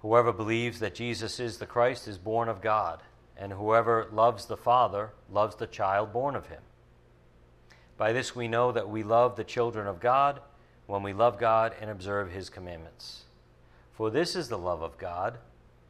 Whoever 0.00 0.32
believes 0.32 0.80
that 0.80 0.94
Jesus 0.94 1.38
is 1.38 1.58
the 1.58 1.66
Christ 1.66 2.08
is 2.08 2.18
born 2.18 2.48
of 2.48 2.60
God, 2.60 3.00
and 3.36 3.52
whoever 3.52 4.08
loves 4.12 4.46
the 4.46 4.56
Father 4.56 5.10
loves 5.30 5.56
the 5.56 5.66
child 5.68 6.12
born 6.12 6.34
of 6.34 6.48
him. 6.48 6.62
By 7.96 8.12
this 8.12 8.34
we 8.34 8.48
know 8.48 8.72
that 8.72 8.88
we 8.88 9.02
love 9.02 9.36
the 9.36 9.44
children 9.44 9.86
of 9.86 10.00
God 10.00 10.40
when 10.86 11.02
we 11.02 11.12
love 11.12 11.38
God 11.38 11.74
and 11.80 11.90
observe 11.90 12.32
his 12.32 12.50
commandments. 12.50 13.24
For 13.92 14.10
this 14.10 14.34
is 14.34 14.48
the 14.48 14.58
love 14.58 14.82
of 14.82 14.98
God, 14.98 15.38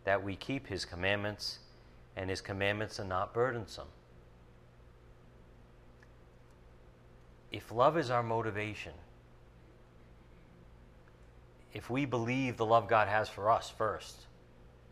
that 0.05 0.23
we 0.23 0.37
keep 0.37 0.67
his 0.67 0.85
commandments, 0.85 1.59
and 2.17 2.29
his 2.29 2.41
commandments 2.41 2.99
are 2.99 3.05
not 3.05 3.35
burdensome. 3.35 3.89
If 7.53 7.71
love 7.71 7.97
is 7.97 8.11
our 8.11 8.23
motivation, 8.23 8.93
if 11.73 11.91
we 11.91 12.05
believe 12.05 12.57
the 12.57 12.67
love 12.67 12.89
God 12.89 13.09
has 13.09 13.29
for 13.29 13.51
us 13.51 13.71
first, 13.71 14.27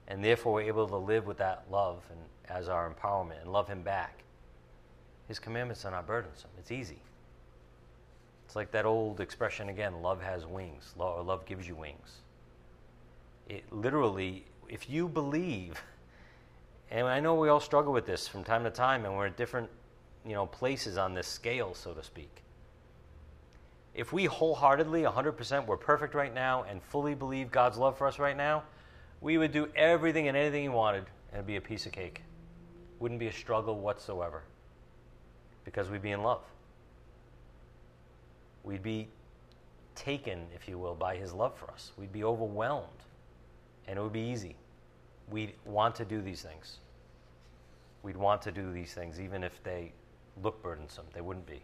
and 0.09 0.25
therefore 0.25 0.55
we're 0.55 0.63
able 0.63 0.89
to 0.89 0.97
live 0.97 1.27
with 1.27 1.39
that 1.39 1.65
love 1.71 2.03
and 2.11 2.21
as 2.49 2.69
our 2.69 2.89
empowerment 2.89 3.41
and 3.43 3.53
love 3.53 3.69
him 3.69 3.83
back, 3.83 4.23
his 5.27 5.39
commandments 5.39 5.85
are 5.85 5.91
not 5.91 6.07
burdensome. 6.07 6.51
It's 6.59 6.71
easy. 6.71 7.01
It's 8.45 8.55
like 8.55 8.71
that 8.71 8.87
old 8.87 9.21
expression 9.21 9.69
again 9.69 10.03
love 10.03 10.23
has 10.23 10.47
wings, 10.47 10.95
love 10.97 11.45
gives 11.47 11.67
you 11.67 11.75
wings 11.75 12.21
it 13.49 13.65
literally, 13.73 14.45
if 14.69 14.91
you 14.91 15.09
believe, 15.09 15.83
and 16.91 17.07
I 17.07 17.21
know 17.21 17.35
we 17.35 17.49
all 17.49 17.61
struggle 17.61 17.93
with 17.93 18.07
this 18.07 18.27
from 18.27 18.45
time 18.45 18.65
to 18.65 18.71
time, 18.71 19.05
and 19.05 19.17
we're 19.17 19.27
at 19.27 19.37
different, 19.37 19.71
you 20.25 20.35
know, 20.35 20.47
places 20.47 20.97
on 20.97 21.15
this 21.15 21.27
scale, 21.27 21.75
so 21.75 21.93
to 21.93 22.03
speak. 22.03 22.43
If 23.97 24.13
we 24.13 24.27
wholeheartedly, 24.27 25.03
100%, 25.03 25.67
we're 25.67 25.77
perfect 25.77 26.15
right 26.15 26.33
now 26.33 26.65
and 26.69 26.83
fully 26.83 27.15
believe 27.15 27.51
God's 27.51 27.79
love 27.79 27.97
for 27.97 28.07
us 28.07 28.19
right 28.19 28.37
now, 28.37 28.63
we 29.21 29.39
would 29.39 29.51
do 29.51 29.69
everything 29.75 30.29
and 30.29 30.37
anything 30.37 30.63
He 30.63 30.69
wanted, 30.69 31.07
and 31.33 31.39
it'd 31.39 31.47
be 31.47 31.57
a 31.57 31.61
piece 31.61 31.87
of 31.87 31.93
cake. 31.93 32.23
Wouldn't 33.01 33.19
be 33.19 33.27
a 33.27 33.33
struggle 33.33 33.81
whatsoever, 33.81 34.43
because 35.65 35.89
we'd 35.89 36.03
be 36.03 36.13
in 36.13 36.23
love. 36.23 36.43
We'd 38.63 38.83
be 38.83 39.09
taken, 39.95 40.47
if 40.55 40.69
you 40.69 40.79
will, 40.79 40.95
by 40.95 41.17
His 41.17 41.33
love 41.33 41.57
for 41.57 41.71
us. 41.71 41.93
We'd 41.97 42.13
be 42.13 42.23
overwhelmed 42.23 42.91
and 43.87 43.99
it 43.99 44.03
would 44.03 44.13
be 44.13 44.21
easy. 44.21 44.57
We'd 45.31 45.55
want 45.65 45.95
to 45.97 46.05
do 46.05 46.21
these 46.21 46.43
things. 46.43 46.79
We'd 48.03 48.17
want 48.17 48.43
to 48.43 48.53
do 48.53 48.73
these 48.73 48.93
things, 48.93 49.21
even 49.21 49.43
if 49.43 49.63
they 49.63 49.93
look 50.43 50.63
burdensome. 50.63 51.07
They 51.13 51.21
wouldn't 51.21 51.47
be. 51.47 51.63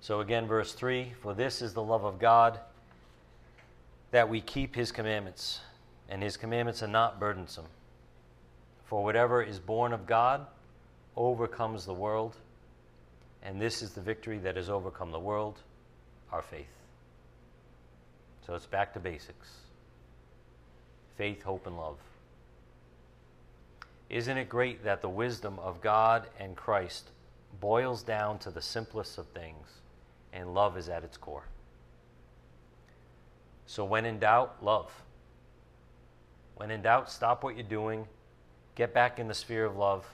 So, 0.00 0.20
again, 0.20 0.46
verse 0.46 0.72
3 0.72 1.12
For 1.20 1.34
this 1.34 1.62
is 1.62 1.74
the 1.74 1.82
love 1.82 2.04
of 2.04 2.18
God, 2.18 2.60
that 4.10 4.28
we 4.28 4.40
keep 4.40 4.74
his 4.74 4.92
commandments, 4.92 5.60
and 6.08 6.22
his 6.22 6.36
commandments 6.36 6.82
are 6.82 6.88
not 6.88 7.20
burdensome. 7.20 7.66
For 8.86 9.04
whatever 9.04 9.42
is 9.42 9.58
born 9.58 9.92
of 9.92 10.06
God 10.06 10.46
overcomes 11.16 11.84
the 11.84 11.94
world, 11.94 12.36
and 13.42 13.60
this 13.60 13.82
is 13.82 13.92
the 13.92 14.00
victory 14.00 14.38
that 14.38 14.56
has 14.56 14.70
overcome 14.70 15.10
the 15.10 15.18
world 15.18 15.60
our 16.32 16.42
faith. 16.42 16.66
So 18.46 18.54
it's 18.54 18.66
back 18.66 18.94
to 18.94 19.00
basics 19.00 19.48
faith, 21.16 21.42
hope, 21.42 21.66
and 21.66 21.76
love. 21.76 21.96
Isn't 24.08 24.38
it 24.38 24.48
great 24.48 24.84
that 24.84 25.02
the 25.02 25.08
wisdom 25.08 25.58
of 25.58 25.80
God 25.80 26.28
and 26.38 26.56
Christ 26.56 27.10
boils 27.60 28.02
down 28.02 28.38
to 28.38 28.50
the 28.50 28.62
simplest 28.62 29.18
of 29.18 29.26
things, 29.28 29.66
and 30.32 30.54
love 30.54 30.76
is 30.76 30.88
at 30.88 31.04
its 31.04 31.16
core? 31.16 31.44
So, 33.66 33.84
when 33.84 34.06
in 34.06 34.18
doubt, 34.18 34.56
love. 34.62 34.90
When 36.56 36.70
in 36.70 36.82
doubt, 36.82 37.10
stop 37.10 37.44
what 37.44 37.54
you're 37.54 37.66
doing, 37.66 38.06
get 38.74 38.94
back 38.94 39.18
in 39.18 39.28
the 39.28 39.34
sphere 39.34 39.64
of 39.64 39.76
love, 39.76 40.06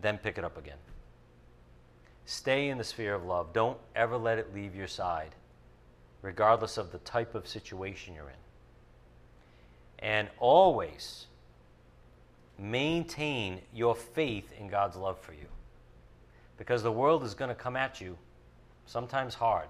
then 0.00 0.18
pick 0.18 0.38
it 0.38 0.44
up 0.44 0.56
again. 0.56 0.78
Stay 2.24 2.68
in 2.68 2.78
the 2.78 2.84
sphere 2.84 3.14
of 3.14 3.24
love. 3.24 3.52
Don't 3.52 3.78
ever 3.94 4.16
let 4.16 4.38
it 4.38 4.54
leave 4.54 4.74
your 4.74 4.86
side, 4.86 5.34
regardless 6.22 6.76
of 6.76 6.92
the 6.92 6.98
type 6.98 7.34
of 7.34 7.48
situation 7.48 8.14
you're 8.14 8.28
in. 8.28 8.34
And 9.98 10.28
always 10.38 11.26
maintain 12.58 13.60
your 13.72 13.94
faith 13.94 14.52
in 14.58 14.68
God's 14.68 14.96
love 14.96 15.18
for 15.18 15.32
you. 15.32 15.46
Because 16.56 16.82
the 16.82 16.92
world 16.92 17.22
is 17.22 17.34
going 17.34 17.50
to 17.50 17.54
come 17.54 17.76
at 17.76 18.00
you, 18.00 18.18
sometimes 18.88 19.34
hard, 19.34 19.68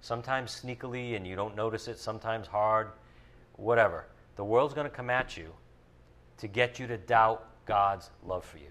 sometimes 0.00 0.62
sneakily 0.62 1.16
and 1.16 1.26
you 1.26 1.34
don't 1.34 1.56
notice 1.56 1.88
it, 1.88 1.98
sometimes 1.98 2.46
hard, 2.46 2.92
whatever. 3.56 4.06
The 4.36 4.44
world's 4.44 4.74
going 4.74 4.88
to 4.88 4.96
come 4.96 5.10
at 5.10 5.36
you 5.36 5.52
to 6.38 6.46
get 6.46 6.78
you 6.78 6.86
to 6.86 6.96
doubt 6.96 7.44
God's 7.66 8.10
love 8.24 8.44
for 8.44 8.58
you. 8.58 8.70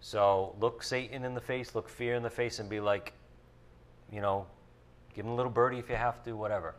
So 0.00 0.56
look 0.60 0.82
Satan 0.82 1.24
in 1.24 1.34
the 1.34 1.40
face, 1.40 1.76
look 1.76 1.88
fear 1.88 2.16
in 2.16 2.24
the 2.24 2.30
face, 2.30 2.58
and 2.58 2.68
be 2.68 2.80
like, 2.80 3.12
you 4.10 4.20
know, 4.20 4.46
give 5.14 5.24
him 5.24 5.30
a 5.30 5.34
little 5.36 5.52
birdie 5.52 5.78
if 5.78 5.88
you 5.88 5.94
have 5.94 6.24
to, 6.24 6.32
whatever 6.32 6.74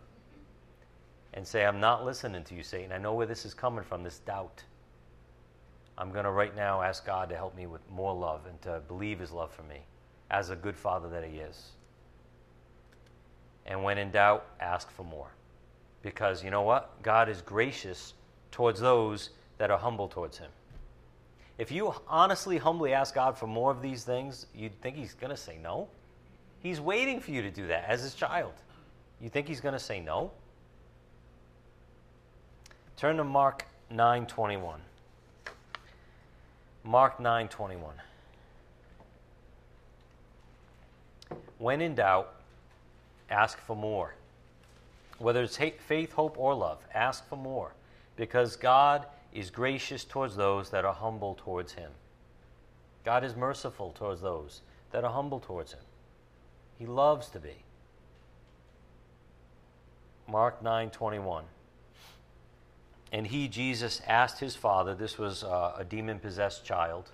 and 1.34 1.48
say, 1.48 1.66
I'm 1.66 1.80
not 1.80 2.06
listening 2.06 2.44
to 2.44 2.54
you, 2.54 2.62
Satan. 2.62 2.92
I 2.92 2.98
know 2.98 3.16
where 3.16 3.26
this 3.26 3.44
is 3.44 3.54
coming 3.54 3.84
from, 3.84 4.04
this 4.04 4.20
doubt. 4.20 4.62
I'm 5.98 6.12
going 6.12 6.26
to 6.26 6.32
right 6.32 6.56
now 6.56 6.82
ask 6.82 7.06
God 7.06 7.30
to 7.30 7.36
help 7.36 7.56
me 7.56 7.66
with 7.66 7.82
more 7.90 8.14
love 8.14 8.46
and 8.48 8.62
to 8.64 8.82
believe 8.88 9.20
his 9.20 9.32
love 9.32 9.52
for 9.52 9.64
me 9.64 9.82
as 10.32 10.50
a 10.50 10.56
good 10.56 10.76
father 10.76 11.10
that 11.10 11.24
he 11.24 11.38
is. 11.38 11.72
And 13.66 13.84
when 13.84 13.98
in 13.98 14.12
doubt, 14.12 14.46
ask 14.60 14.92
for 14.92 15.04
more. 15.04 15.30
Because 16.02 16.44
you 16.44 16.52
know 16.52 16.64
what? 16.64 17.02
God 17.02 17.30
is 17.30 17.42
gracious 17.42 18.14
towards 18.52 18.80
those 18.80 19.30
that 19.58 19.72
are 19.72 19.78
humble 19.78 20.08
towards 20.08 20.38
him. 20.38 20.52
If 21.58 21.72
you 21.72 21.94
honestly, 22.08 22.58
humbly 22.58 22.94
ask 22.94 23.16
God 23.16 23.38
for 23.38 23.48
more 23.48 23.72
of 23.72 23.82
these 23.82 24.04
things, 24.04 24.48
you'd 24.56 24.80
think 24.82 24.96
he's 24.96 25.14
going 25.14 25.30
to 25.30 25.38
say 25.38 25.58
no. 25.62 25.88
He's 26.62 26.82
waiting 26.82 27.20
for 27.20 27.32
you 27.32 27.42
to 27.42 27.52
do 27.52 27.68
that 27.68 27.86
as 27.88 28.02
his 28.02 28.16
child. 28.16 28.54
You 29.22 29.30
think 29.30 29.48
he's 29.48 29.62
going 29.62 29.74
to 29.74 29.80
say 29.80 30.00
no? 30.00 30.32
Turn 32.98 33.18
to 33.18 33.24
Mark 33.24 33.66
9:21. 33.92 34.76
Mark 36.84 37.18
9:21. 37.20 37.80
When 41.58 41.82
in 41.82 41.96
doubt, 41.96 42.34
ask 43.30 43.60
for 43.60 43.76
more. 43.76 44.16
Whether 45.18 45.44
it's 45.44 45.58
faith, 45.58 46.14
hope, 46.14 46.38
or 46.38 46.54
love, 46.54 46.80
ask 46.94 47.28
for 47.28 47.38
more 47.38 47.74
because 48.16 48.56
God 48.56 49.06
is 49.34 49.50
gracious 49.50 50.04
towards 50.04 50.36
those 50.36 50.70
that 50.70 50.86
are 50.86 50.94
humble 50.94 51.36
towards 51.36 51.74
him. 51.74 51.92
God 53.04 53.24
is 53.24 53.36
merciful 53.36 53.92
towards 53.92 54.22
those 54.22 54.62
that 54.92 55.04
are 55.04 55.12
humble 55.12 55.40
towards 55.40 55.74
him. 55.74 55.82
He 56.78 56.86
loves 56.86 57.30
to 57.30 57.40
be. 57.40 57.64
Mark 60.28 60.64
9:21. 60.64 61.44
And 63.12 63.28
he, 63.28 63.48
Jesus, 63.48 64.02
asked 64.08 64.40
his 64.40 64.56
father, 64.56 64.96
this 64.96 65.20
was 65.20 65.44
uh, 65.44 65.76
a 65.78 65.84
demon 65.84 66.18
possessed 66.18 66.66
child, 66.66 67.12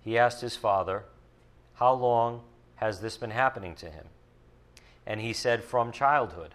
he 0.00 0.18
asked 0.18 0.40
his 0.40 0.56
father, 0.56 1.04
How 1.74 1.92
long 1.92 2.42
has 2.80 3.00
this 3.00 3.18
been 3.18 3.30
happening 3.30 3.74
to 3.76 3.90
him? 3.90 4.06
And 5.06 5.20
he 5.20 5.34
said, 5.34 5.62
From 5.62 5.92
childhood. 5.92 6.54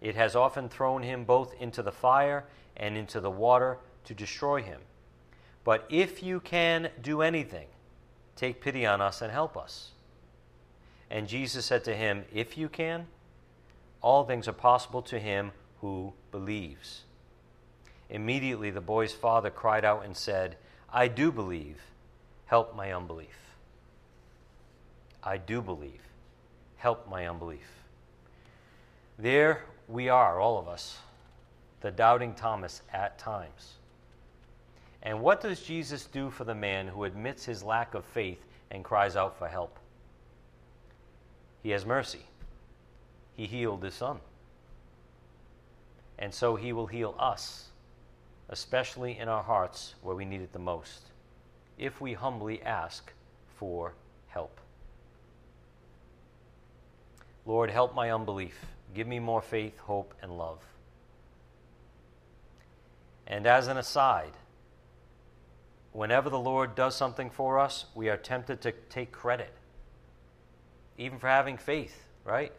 It 0.00 0.16
has 0.16 0.34
often 0.34 0.68
thrown 0.68 1.04
him 1.04 1.24
both 1.24 1.54
into 1.60 1.82
the 1.82 1.92
fire 1.92 2.44
and 2.76 2.96
into 2.96 3.20
the 3.20 3.30
water 3.30 3.78
to 4.04 4.14
destroy 4.14 4.60
him. 4.60 4.80
But 5.62 5.86
if 5.88 6.20
you 6.20 6.40
can 6.40 6.90
do 7.00 7.22
anything, 7.22 7.68
take 8.34 8.60
pity 8.60 8.84
on 8.84 9.00
us 9.00 9.22
and 9.22 9.30
help 9.30 9.56
us. 9.56 9.92
And 11.08 11.28
Jesus 11.28 11.64
said 11.64 11.84
to 11.84 11.94
him, 11.94 12.24
If 12.32 12.58
you 12.58 12.68
can, 12.68 13.06
all 14.00 14.24
things 14.24 14.48
are 14.48 14.52
possible 14.52 15.02
to 15.02 15.20
him 15.20 15.52
who 15.80 16.12
believes. 16.32 17.04
Immediately 18.10 18.72
the 18.72 18.80
boy's 18.80 19.12
father 19.12 19.50
cried 19.50 19.84
out 19.84 20.04
and 20.04 20.16
said, 20.16 20.56
I 20.92 21.06
do 21.06 21.30
believe. 21.30 21.78
Help 22.46 22.74
my 22.74 22.92
unbelief. 22.92 23.41
I 25.22 25.36
do 25.38 25.62
believe. 25.62 26.00
Help 26.76 27.08
my 27.08 27.28
unbelief. 27.28 27.68
There 29.18 29.62
we 29.88 30.08
are, 30.08 30.40
all 30.40 30.58
of 30.58 30.68
us, 30.68 30.98
the 31.80 31.90
doubting 31.90 32.34
Thomas 32.34 32.82
at 32.92 33.18
times. 33.18 33.74
And 35.02 35.20
what 35.20 35.40
does 35.40 35.62
Jesus 35.62 36.06
do 36.06 36.30
for 36.30 36.44
the 36.44 36.54
man 36.54 36.88
who 36.88 37.04
admits 37.04 37.44
his 37.44 37.62
lack 37.62 37.94
of 37.94 38.04
faith 38.04 38.44
and 38.70 38.84
cries 38.84 39.16
out 39.16 39.38
for 39.38 39.48
help? 39.48 39.78
He 41.62 41.70
has 41.70 41.86
mercy. 41.86 42.26
He 43.36 43.46
healed 43.46 43.82
his 43.82 43.94
son. 43.94 44.18
And 46.18 46.32
so 46.32 46.56
he 46.56 46.72
will 46.72 46.86
heal 46.86 47.14
us 47.18 47.68
especially 48.52 49.18
in 49.18 49.28
our 49.28 49.42
hearts 49.42 49.94
where 50.02 50.14
we 50.14 50.26
need 50.26 50.42
it 50.42 50.52
the 50.52 50.58
most, 50.58 51.10
if 51.78 52.00
we 52.00 52.12
humbly 52.12 52.62
ask 52.62 53.10
for 53.56 53.94
help. 54.28 54.60
Lord, 57.44 57.70
help 57.70 57.94
my 57.94 58.10
unbelief. 58.10 58.54
Give 58.94 59.06
me 59.06 59.18
more 59.18 59.42
faith, 59.42 59.78
hope, 59.78 60.14
and 60.22 60.36
love. 60.36 60.60
And 63.26 63.46
as 63.46 63.68
an 63.68 63.76
aside, 63.76 64.32
whenever 65.92 66.30
the 66.30 66.38
Lord 66.38 66.74
does 66.74 66.94
something 66.94 67.30
for 67.30 67.58
us, 67.58 67.86
we 67.94 68.08
are 68.08 68.16
tempted 68.16 68.60
to 68.62 68.72
take 68.90 69.12
credit, 69.12 69.52
even 70.98 71.18
for 71.18 71.28
having 71.28 71.56
faith, 71.56 72.04
right? 72.24 72.52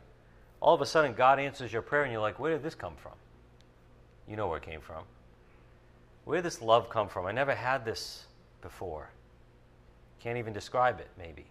All 0.60 0.74
of 0.74 0.82
a 0.82 0.86
sudden, 0.86 1.14
God 1.14 1.40
answers 1.40 1.72
your 1.72 1.82
prayer, 1.82 2.04
and 2.04 2.12
you're 2.12 2.22
like, 2.22 2.40
where 2.40 2.52
did 2.52 2.64
this 2.64 2.76
come 2.76 2.96
from? 2.96 3.14
You 4.28 4.36
know 4.36 4.48
where 4.48 4.58
it 4.58 4.64
came 4.64 4.82
from. 4.82 5.04
Where 6.26 6.38
did 6.38 6.46
this 6.46 6.62
love 6.62 6.90
come 6.90 7.10
from? 7.10 7.26
I 7.26 7.32
never 7.32 7.54
had 7.54 7.86
this 7.86 8.26
before. 8.62 9.10
Can't 10.22 10.38
even 10.38 10.54
describe 10.54 11.00
it, 11.00 11.10
maybe. 11.18 11.46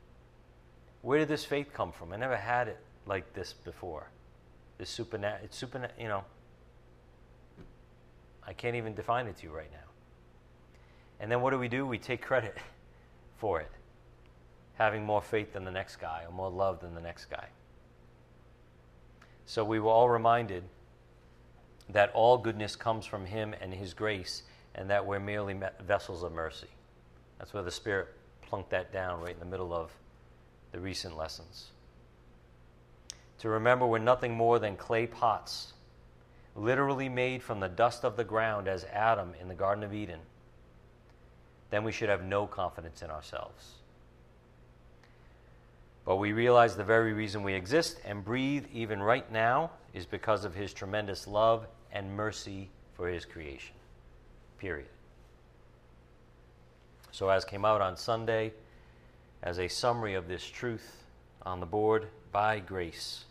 Where 1.02 1.18
did 1.18 1.28
this 1.28 1.44
faith 1.44 1.72
come 1.74 1.92
from? 1.92 2.12
I 2.12 2.16
never 2.16 2.36
had 2.36 2.68
it 2.68 2.78
like 3.06 3.32
this 3.34 3.52
before. 3.52 4.08
This 4.78 4.90
supernatural, 4.90 5.44
it's 5.44 5.56
super, 5.56 5.88
you 5.98 6.08
know. 6.08 6.24
I 8.46 8.52
can't 8.52 8.76
even 8.76 8.94
define 8.94 9.26
it 9.26 9.36
to 9.38 9.44
you 9.44 9.52
right 9.52 9.70
now. 9.70 9.78
And 11.20 11.30
then 11.30 11.40
what 11.40 11.50
do 11.50 11.58
we 11.58 11.68
do? 11.68 11.86
We 11.86 11.98
take 11.98 12.22
credit 12.22 12.56
for 13.38 13.60
it. 13.60 13.70
Having 14.74 15.04
more 15.04 15.22
faith 15.22 15.52
than 15.52 15.64
the 15.64 15.70
next 15.70 15.96
guy 15.96 16.24
or 16.26 16.32
more 16.32 16.50
love 16.50 16.80
than 16.80 16.94
the 16.94 17.00
next 17.00 17.26
guy. 17.26 17.48
So 19.46 19.64
we 19.64 19.80
were 19.80 19.90
all 19.90 20.08
reminded 20.08 20.64
that 21.88 22.10
all 22.14 22.38
goodness 22.38 22.74
comes 22.74 23.06
from 23.06 23.26
Him 23.26 23.54
and 23.60 23.72
His 23.72 23.92
grace, 23.92 24.42
and 24.74 24.88
that 24.90 25.04
we're 25.04 25.20
merely 25.20 25.58
vessels 25.86 26.22
of 26.22 26.32
mercy. 26.32 26.68
That's 27.38 27.52
where 27.52 27.62
the 27.62 27.70
Spirit 27.70 28.08
plunked 28.40 28.70
that 28.70 28.92
down 28.92 29.20
right 29.20 29.34
in 29.34 29.40
the 29.40 29.46
middle 29.46 29.72
of 29.72 29.90
the 30.72 30.80
recent 30.80 31.16
lessons. 31.16 31.68
To 33.42 33.48
remember 33.48 33.86
we're 33.86 33.98
nothing 33.98 34.34
more 34.34 34.60
than 34.60 34.76
clay 34.76 35.04
pots, 35.08 35.72
literally 36.54 37.08
made 37.08 37.42
from 37.42 37.58
the 37.58 37.68
dust 37.68 38.04
of 38.04 38.16
the 38.16 38.22
ground 38.22 38.68
as 38.68 38.84
Adam 38.84 39.32
in 39.40 39.48
the 39.48 39.54
Garden 39.54 39.82
of 39.82 39.92
Eden. 39.92 40.20
Then 41.70 41.82
we 41.82 41.90
should 41.90 42.08
have 42.08 42.22
no 42.22 42.46
confidence 42.46 43.02
in 43.02 43.10
ourselves. 43.10 43.72
But 46.04 46.16
we 46.16 46.32
realize 46.32 46.76
the 46.76 46.84
very 46.84 47.12
reason 47.12 47.42
we 47.42 47.54
exist 47.54 47.98
and 48.04 48.24
breathe 48.24 48.66
even 48.72 49.02
right 49.02 49.30
now 49.32 49.72
is 49.92 50.06
because 50.06 50.44
of 50.44 50.54
His 50.54 50.72
tremendous 50.72 51.26
love 51.26 51.66
and 51.90 52.16
mercy 52.16 52.70
for 52.94 53.08
His 53.08 53.24
creation 53.24 53.74
period. 54.56 54.86
So, 57.10 57.28
as 57.28 57.44
came 57.44 57.64
out 57.64 57.80
on 57.80 57.96
Sunday, 57.96 58.52
as 59.42 59.58
a 59.58 59.66
summary 59.66 60.14
of 60.14 60.28
this 60.28 60.44
truth 60.48 61.02
on 61.42 61.58
the 61.58 61.66
board, 61.66 62.06
by 62.30 62.60
grace. 62.60 63.24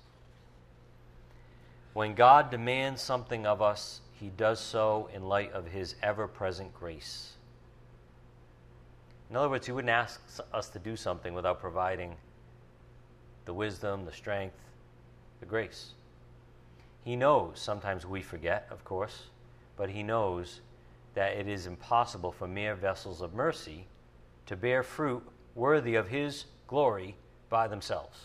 When 1.94 2.16
God 2.16 2.50
demands 2.50 3.02
something 3.02 3.46
of 3.46 3.62
us, 3.62 4.02
he 4.14 4.30
does 4.30 4.60
so 4.60 5.10
in 5.14 5.24
light 5.24 5.52
of 5.52 5.68
his 5.68 5.96
ever 6.02 6.28
present 6.28 6.74
grace. 6.74 7.34
In 9.30 9.36
other 9.36 9.50
words, 9.50 9.66
he 9.66 9.72
wouldn't 9.72 9.90
ask 9.90 10.22
us 10.54 10.70
to 10.70 10.80
do 10.80 10.96
something 10.96 11.34
without 11.34 11.60
providing 11.60 12.16
the 13.46 13.54
wisdom, 13.54 14.06
the 14.06 14.12
strength, 14.12 14.58
the 15.40 15.46
grace. 15.46 15.92
He 17.04 17.16
knows, 17.16 17.60
sometimes 17.60 18.06
we 18.06 18.22
forget, 18.22 18.68
of 18.70 18.84
course, 18.84 19.24
but 19.76 19.90
he 19.90 20.04
knows 20.04 20.62
that 21.14 21.34
it 21.34 21.48
is 21.48 21.66
impossible 21.66 22.32
for 22.32 22.48
mere 22.48 22.76
vessels 22.76 23.22
of 23.22 23.34
mercy 23.34 23.86
to 24.46 24.56
bear 24.56 24.84
fruit 24.84 25.24
worthy 25.56 25.96
of 25.96 26.08
His 26.08 26.46
glory 26.68 27.16
by 27.50 27.68
themselves. 27.68 28.18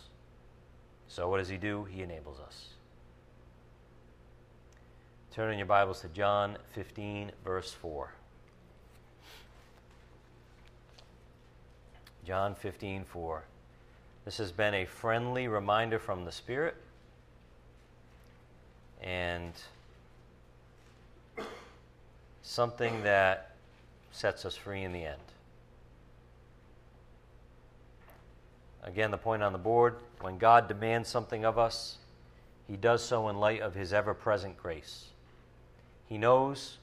So, 1.09 1.29
what 1.29 1.39
does 1.39 1.49
He 1.49 1.57
do? 1.57 1.85
He 1.85 2.03
enables 2.03 2.39
us. 2.41 2.76
Turn 5.37 5.53
in 5.53 5.59
your 5.59 5.66
Bibles 5.66 6.01
to 6.01 6.09
John 6.09 6.57
15, 6.72 7.30
verse 7.45 7.70
4. 7.70 8.11
John 12.24 12.55
15, 12.55 13.05
4. 13.05 13.45
This 14.24 14.39
has 14.39 14.51
been 14.51 14.72
a 14.72 14.87
friendly 14.87 15.47
reminder 15.47 15.99
from 15.99 16.24
the 16.24 16.32
Spirit. 16.32 16.74
And 19.03 19.53
something 22.41 23.03
that 23.03 23.57
sets 24.12 24.47
us 24.47 24.57
free 24.57 24.84
in 24.84 24.95
the 24.95 25.05
end. 25.05 25.20
Again, 28.84 29.11
the 29.11 29.18
point 29.18 29.43
on 29.43 29.53
the 29.53 29.59
board 29.59 29.97
when 30.22 30.39
God 30.39 30.66
demands 30.66 31.11
something 31.11 31.45
of 31.45 31.59
us, 31.59 31.99
he 32.66 32.78
does 32.78 33.05
so 33.05 33.28
in 33.28 33.37
light 33.37 33.61
of 33.61 33.74
his 33.74 33.93
ever 33.93 34.14
present 34.14 34.57
grace. 34.57 35.11
He 36.09 36.18
knows 36.18 36.78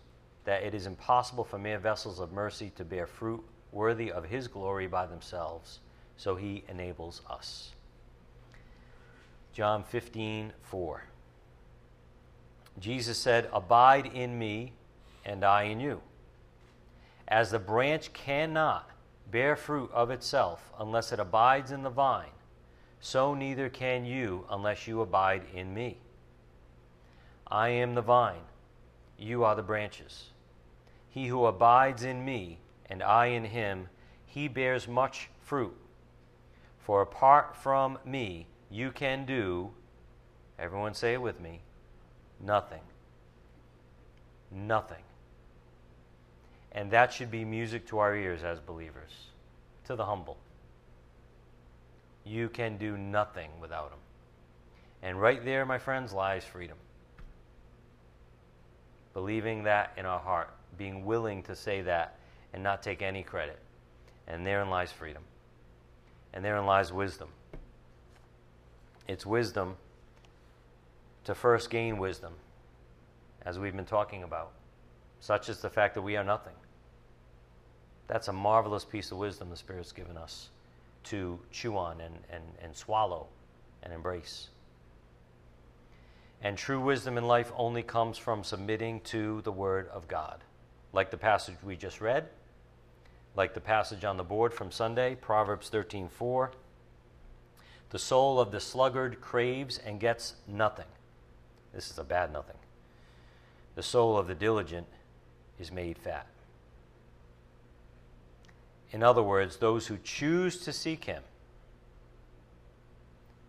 that 0.46 0.64
it 0.64 0.74
is 0.74 0.86
impossible 0.86 1.44
for 1.44 1.58
mere 1.58 1.80
vessels 1.80 2.20
of 2.20 2.32
mercy 2.32 2.72
to 2.76 2.84
bear 2.84 3.08
fruit 3.08 3.44
worthy 3.72 4.12
of 4.12 4.26
his 4.26 4.48
glory 4.48 4.88
by 4.88 5.06
themselves, 5.06 5.80
so 6.18 6.36
he 6.36 6.64
enables 6.68 7.22
us. 7.30 7.72
John 9.54 9.84
15, 9.84 10.54
4. 10.62 11.04
Jesus 12.80 13.18
said, 13.18 13.50
Abide 13.54 14.08
in 14.08 14.38
me 14.38 14.74
and 15.26 15.44
I 15.44 15.64
in 15.64 15.80
you. 15.80 16.02
As 17.28 17.52
the 17.52 17.60
branch 17.60 18.12
cannot 18.14 18.90
bear 19.32 19.56
fruit 19.56 19.90
of 19.94 20.12
itself 20.12 20.72
unless 20.80 21.12
it 21.12 21.20
abides 21.20 21.72
in 21.72 21.84
the 21.84 21.90
vine, 21.90 22.30
so 23.00 23.34
neither 23.34 23.70
can 23.70 24.06
you 24.06 24.46
unless 24.50 24.88
you 24.88 25.02
abide 25.02 25.44
in 25.54 25.74
me. 25.74 25.98
I 27.48 27.70
am 27.70 27.96
the 27.96 28.02
vine, 28.02 28.42
you 29.24 29.44
are 29.44 29.56
the 29.56 29.64
branches. 29.64 30.26
He 31.10 31.28
who 31.28 31.46
abides 31.46 32.04
in 32.04 32.26
me 32.26 32.60
and 32.90 33.02
I 33.02 33.28
in 33.28 33.46
him, 33.46 33.88
he 34.26 34.48
bears 34.48 34.88
much 34.88 35.30
fruit. 35.42 35.76
For 36.80 37.02
apart 37.02 37.56
from 37.56 37.98
me, 38.06 38.48
you 38.70 38.92
can 38.92 39.26
do, 39.26 39.72
everyone 40.60 40.94
say 40.94 41.14
it 41.14 41.22
with 41.22 41.40
me, 41.40 41.62
nothing. 42.40 42.82
Nothing. 44.52 45.04
And 46.74 46.92
that 46.92 47.14
should 47.14 47.32
be 47.32 47.46
music 47.46 47.88
to 47.88 48.00
our 48.00 48.16
ears 48.16 48.44
as 48.44 48.60
believers, 48.60 49.12
to 49.86 49.96
the 49.96 50.06
humble. 50.06 50.38
You 52.26 52.50
can 52.50 52.78
do 52.78 52.98
nothing 52.98 53.50
without 53.62 53.92
Him. 53.92 54.00
And 55.02 55.22
right 55.22 55.44
there, 55.44 55.66
my 55.66 55.78
friends, 55.78 56.14
lies 56.14 56.44
freedom. 56.44 56.78
Believing 59.14 59.64
that 59.64 59.94
in 59.98 60.06
our 60.06 60.20
heart, 60.20 60.50
being 60.78 61.06
willing 61.06 61.44
to 61.44 61.56
say 61.56 61.82
that 61.82 62.18
and 62.54 62.64
not 62.64 62.82
take 62.82 63.02
any 63.02 63.24
credit. 63.24 63.60
And 64.28 64.46
therein 64.46 64.70
lies 64.70 64.92
freedom. 64.92 65.24
And 66.34 66.44
therein 66.44 66.66
lies 66.66 66.92
wisdom. 66.92 67.30
It's 69.08 69.26
wisdom 69.26 69.76
to 71.26 71.36
first 71.36 71.70
gain 71.70 71.98
wisdom, 71.98 72.34
as 73.46 73.60
we've 73.60 73.76
been 73.76 73.86
talking 73.86 74.24
about, 74.24 74.52
such 75.20 75.50
as 75.50 75.60
the 75.60 75.70
fact 75.70 75.94
that 75.96 76.02
we 76.02 76.18
are 76.18 76.24
nothing. 76.24 76.54
That's 78.08 78.28
a 78.28 78.34
marvelous 78.34 78.84
piece 78.84 79.12
of 79.12 79.18
wisdom 79.18 79.50
the 79.50 79.56
Spirit's 79.56 79.92
given 79.92 80.18
us 80.18 80.50
to 81.06 81.40
chew 81.52 81.78
on 81.78 82.02
and, 82.02 82.16
and, 82.30 82.44
and 82.62 82.76
swallow 82.76 83.28
and 83.84 83.94
embrace. 83.94 84.50
And 86.44 86.58
true 86.58 86.82
wisdom 86.82 87.18
in 87.18 87.24
life 87.24 87.54
only 87.56 87.84
comes 87.84 88.18
from 88.18 88.44
submitting 88.44 89.00
to 89.06 89.42
the 89.44 89.52
Word 89.52 89.88
of 89.88 90.10
God. 90.10 90.44
Like 90.92 91.10
the 91.10 91.18
passage 91.18 91.56
we 91.64 91.78
just 91.78 92.02
read, 92.02 92.28
like 93.34 93.54
the 93.54 93.62
passage 93.62 94.04
on 94.04 94.18
the 94.18 94.26
board 94.26 94.54
from 94.54 94.70
Sunday, 94.70 95.16
Proverbs 95.16 95.70
13:4. 95.70 96.52
The 97.92 98.00
soul 98.00 98.42
of 98.42 98.52
the 98.52 98.60
sluggard 98.60 99.22
craves 99.22 99.78
and 99.78 100.02
gets 100.02 100.36
nothing. 100.46 100.88
This 101.74 101.90
is 101.90 101.98
a 101.98 102.04
bad 102.04 102.34
nothing. 102.34 102.58
The 103.76 103.84
soul 103.84 104.18
of 104.18 104.28
the 104.28 104.36
diligent 104.36 104.88
is 105.58 105.72
made 105.72 105.98
fat. 105.98 106.28
In 108.92 109.02
other 109.02 109.24
words, 109.24 109.58
those 109.58 109.88
who 109.88 109.98
choose 109.98 110.60
to 110.66 110.74
seek 110.74 111.06
Him, 111.06 111.24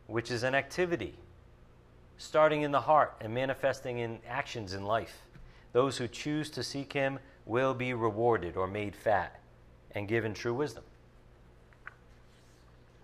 which 0.07 0.30
is 0.30 0.45
an 0.45 0.55
activity 0.55 1.18
starting 2.24 2.62
in 2.62 2.72
the 2.72 2.80
heart 2.80 3.14
and 3.20 3.34
manifesting 3.34 3.98
in 3.98 4.18
actions 4.28 4.72
in 4.72 4.84
life. 4.84 5.22
Those 5.72 5.98
who 5.98 6.08
choose 6.08 6.50
to 6.50 6.62
seek 6.62 6.92
Him 6.92 7.18
will 7.44 7.74
be 7.74 7.92
rewarded 7.92 8.56
or 8.56 8.66
made 8.66 8.96
fat 8.96 9.40
and 9.90 10.08
given 10.08 10.32
true 10.32 10.54
wisdom. 10.54 10.84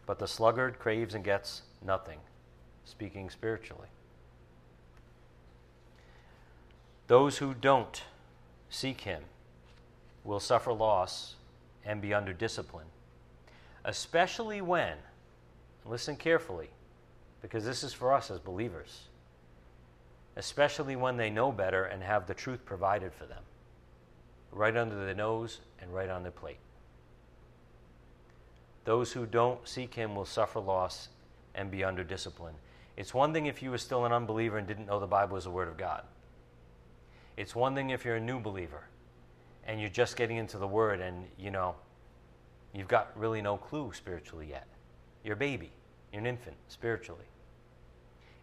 But 0.06 0.18
the 0.18 0.26
sluggard 0.26 0.78
craves 0.78 1.14
and 1.14 1.22
gets 1.22 1.62
nothing, 1.84 2.18
speaking 2.84 3.28
spiritually. 3.30 3.88
Those 7.06 7.38
who 7.38 7.54
don't 7.54 8.02
seek 8.70 9.02
Him 9.02 9.24
will 10.24 10.40
suffer 10.40 10.72
loss 10.72 11.34
and 11.84 12.00
be 12.00 12.14
under 12.14 12.32
discipline. 12.32 12.86
Especially 13.84 14.60
when, 14.60 14.96
listen 15.84 16.16
carefully, 16.16 16.70
because 17.42 17.64
this 17.64 17.82
is 17.82 17.92
for 17.92 18.12
us 18.12 18.30
as 18.30 18.38
believers, 18.38 19.02
especially 20.41 20.97
when 20.97 21.18
they 21.18 21.28
know 21.28 21.53
better 21.53 21.84
and 21.84 22.03
have 22.03 22.26
the 22.26 22.32
truth 22.32 22.64
provided 22.64 23.12
for 23.12 23.26
them, 23.26 23.43
right 24.51 24.74
under 24.74 25.05
their 25.05 25.14
nose 25.14 25.61
and 25.82 25.95
right 25.95 26.09
on 26.09 26.22
their 26.22 26.32
plate. 26.32 26.57
Those 28.86 29.12
who 29.12 29.26
don't 29.26 29.68
seek 29.68 29.93
Him 29.93 30.16
will 30.16 30.24
suffer 30.24 30.59
loss 30.59 31.11
and 31.55 31.70
be 31.70 31.84
under 31.84 32.03
discipline. 32.03 32.55
It's 32.97 33.12
one 33.12 33.34
thing 33.34 33.47
if 33.47 33.62
you 33.62 33.70
were 33.70 33.76
still 33.76 34.07
an 34.07 34.12
unbeliever 34.12 34.57
and 34.57 34.66
didn't 34.66 34.86
know 34.86 34.99
the 34.99 35.07
Bible 35.07 35.34
was 35.34 35.45
the 35.45 35.51
Word 35.51 35.68
of 35.68 35.76
God. 35.76 36.05
It's 37.36 37.55
one 37.55 37.74
thing 37.74 37.91
if 37.91 38.07
you're 38.07 38.16
a 38.16 38.20
new 38.20 38.41
believer 38.41 38.84
and 39.66 39.78
you're 39.78 39.91
just 39.91 40.16
getting 40.16 40.38
into 40.38 40.57
the 40.57 40.66
Word 40.66 41.03
and, 41.03 41.26
you 41.38 41.51
know, 41.51 41.74
you've 42.72 42.88
got 42.88 43.11
really 43.14 43.43
no 43.43 43.59
clue 43.59 43.93
spiritually 43.93 44.47
yet. 44.49 44.66
You're 45.22 45.34
a 45.34 45.36
baby, 45.36 45.70
you're 46.11 46.20
an 46.20 46.26
infant 46.26 46.57
spiritually. 46.68 47.26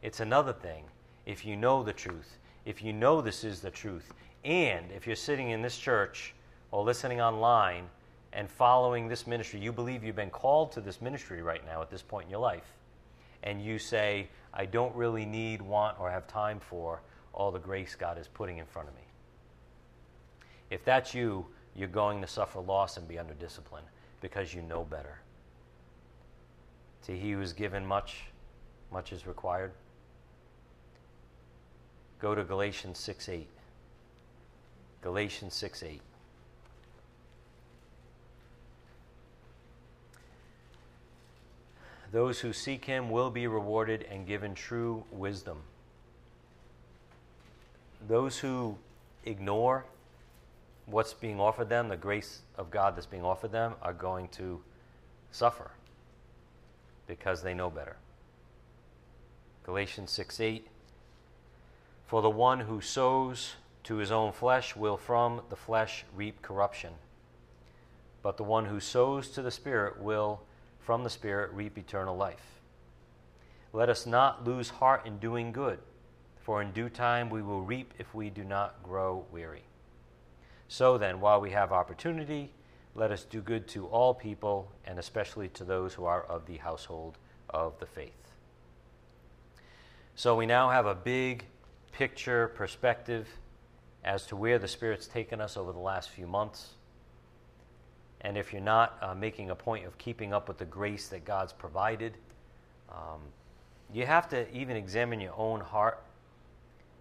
It's 0.04 0.20
another 0.20 0.54
thing 0.54 0.84
if 1.28 1.45
you 1.45 1.57
know 1.57 1.84
the 1.84 1.91
truth, 1.91 2.39
if 2.65 2.82
you 2.82 2.93
know 2.93 3.19
this 3.19 3.43
is 3.43 3.59
the 3.59 3.69
truth, 3.69 4.13
and 4.45 4.86
if 4.93 5.05
you're 5.05 5.15
sitting 5.15 5.49
in 5.49 5.61
this 5.61 5.78
church 5.78 6.34
or 6.71 6.84
listening 6.84 7.19
online 7.19 7.84
and 8.32 8.49
following 8.49 9.09
this 9.09 9.28
ministry, 9.28 9.59
you 9.59 9.73
believe 9.73 10.05
you've 10.05 10.15
been 10.15 10.30
called 10.30 10.71
to 10.71 10.80
this 10.80 11.01
ministry 11.01 11.41
right 11.41 11.65
now 11.65 11.82
at 11.82 11.91
this 11.91 12.01
point 12.01 12.25
in 12.25 12.32
your 12.32 12.39
life, 12.39 12.71
and 13.43 13.61
you 13.61 13.78
say, 13.78 14.30
I 14.53 14.65
don't 14.65 14.95
really 14.95 15.25
need, 15.25 15.61
want, 15.61 15.99
or 15.99 16.09
have 16.09 16.28
time 16.28 16.61
for 16.61 17.01
all 17.34 17.51
the 17.51 17.59
grace 17.59 17.93
God 17.93 18.17
is 18.17 18.30
putting 18.30 18.57
in 18.57 18.65
front 18.65 18.88
of 18.88 18.95
me. 18.95 19.01
If 20.69 20.86
that's 20.86 21.13
you, 21.13 21.45
you're 21.75 21.89
going 21.89 22.21
to 22.21 22.28
suffer 22.28 22.61
loss 22.61 22.95
and 22.95 23.05
be 23.05 23.19
under 23.19 23.34
discipline 23.34 23.84
because 24.21 24.53
you 24.53 24.61
know 24.61 24.86
better. 24.86 25.19
To 27.03 27.11
he 27.11 27.34
who 27.34 27.41
is 27.41 27.51
given 27.51 27.86
much, 27.86 28.21
much 28.93 29.11
is 29.11 29.28
required. 29.28 29.73
Go 32.20 32.34
to 32.34 32.43
Galatians 32.43 32.97
6 32.99 33.30
8. 33.30 33.47
Galatians 35.01 35.53
6 35.53 35.84
8. 35.84 36.01
Those 42.11 42.39
who 42.39 42.53
seek 42.53 42.86
him 42.86 43.09
will 43.09 43.30
be 43.30 43.47
rewarded 43.47 44.05
and 44.09 44.26
given 44.26 44.55
true 44.55 45.03
wisdom. 45.11 45.57
Those 48.07 48.39
who 48.39 48.78
ignore 49.26 49.86
what's 50.86 51.13
being 51.13 51.39
offered 51.39 51.70
them, 51.70 51.89
the 51.89 51.97
grace 51.97 52.39
of 52.57 52.72
God 52.72 52.95
that's 52.95 53.05
being 53.05 53.24
offered 53.26 53.51
them, 53.51 53.74
are 53.82 53.93
going 53.93 54.30
to 54.30 54.61
suffer 55.32 55.72
because 57.05 57.43
they 57.43 57.53
know 57.53 57.70
better. 57.70 57.97
Galatians 59.63 60.11
6 60.11 60.39
8. 60.39 60.68
For 62.08 62.22
the 62.22 62.30
one 62.30 62.62
who 62.62 62.80
sows 62.80 63.55
to 63.84 63.97
his 63.97 64.12
own 64.12 64.32
flesh 64.32 64.78
will 64.78 64.95
from 64.95 65.41
the 65.49 65.58
flesh 65.58 66.05
reap 66.16 66.41
corruption, 66.41 66.93
but 68.22 68.38
the 68.38 68.43
one 68.43 68.66
who 68.66 68.80
sows 68.80 69.28
to 69.32 69.41
the 69.41 69.51
Spirit 69.51 70.01
will 70.01 70.41
from 70.80 71.03
the 71.03 71.10
Spirit 71.10 71.51
reap 71.51 71.78
eternal 71.78 72.16
life. 72.16 72.62
Let 73.74 73.89
us 73.89 74.05
not 74.05 74.47
lose 74.47 74.70
heart 74.70 75.05
in 75.05 75.18
doing 75.18 75.51
good, 75.51 75.80
for 76.38 76.62
in 76.62 76.72
due 76.72 76.88
time 76.88 77.30
we 77.30 77.41
will 77.41 77.62
reap 77.62 77.93
if 77.99 78.16
we 78.16 78.30
do 78.30 78.45
not 78.45 78.82
grow 78.84 79.26
weary. 79.30 79.64
So 80.70 80.97
then, 80.97 81.20
while 81.20 81.41
we 81.41 81.51
have 81.51 81.74
opportunity, 81.74 82.51
let 82.95 83.12
us 83.12 83.26
do 83.26 83.41
good 83.41 83.68
to 83.70 83.86
all 83.88 84.14
people, 84.14 84.72
and 84.86 84.97
especially 84.97 85.49
to 85.49 85.66
those 85.66 85.93
who 85.93 86.05
are 86.05 86.24
of 86.24 86.45
the 86.45 86.58
household 86.58 87.18
of 87.49 87.78
the 87.80 87.86
faith. 87.86 88.14
So 90.16 90.38
we 90.38 90.45
now 90.45 90.70
have 90.70 90.86
a 90.86 90.95
big 90.95 91.45
picture 91.98 92.50
perspective 92.50 93.28
as 94.04 94.28
to 94.28 94.36
where 94.36 94.60
the 94.60 94.68
Spirit's 94.68 95.08
taken 95.08 95.41
us 95.41 95.58
over 95.58 95.72
the 95.72 95.80
last 95.80 96.12
few 96.12 96.28
months. 96.28 96.76
And 98.22 98.38
if 98.38 98.54
you're 98.54 98.62
not 98.62 98.98
uh, 99.02 99.16
making 99.16 99.50
a 99.50 99.56
point 99.56 99.88
of 99.88 99.98
keeping 99.98 100.32
up 100.32 100.48
with 100.48 100.60
the 100.60 100.66
grace 100.66 101.08
that 101.08 101.26
God's 101.26 101.54
provided, 101.54 102.16
um, 102.91 103.22
you 103.91 104.06
have 104.06 104.30
to 104.30 104.48
even 104.56 104.78
examine 104.78 105.20
your 105.20 105.34
own 105.36 105.60
heart 105.60 106.04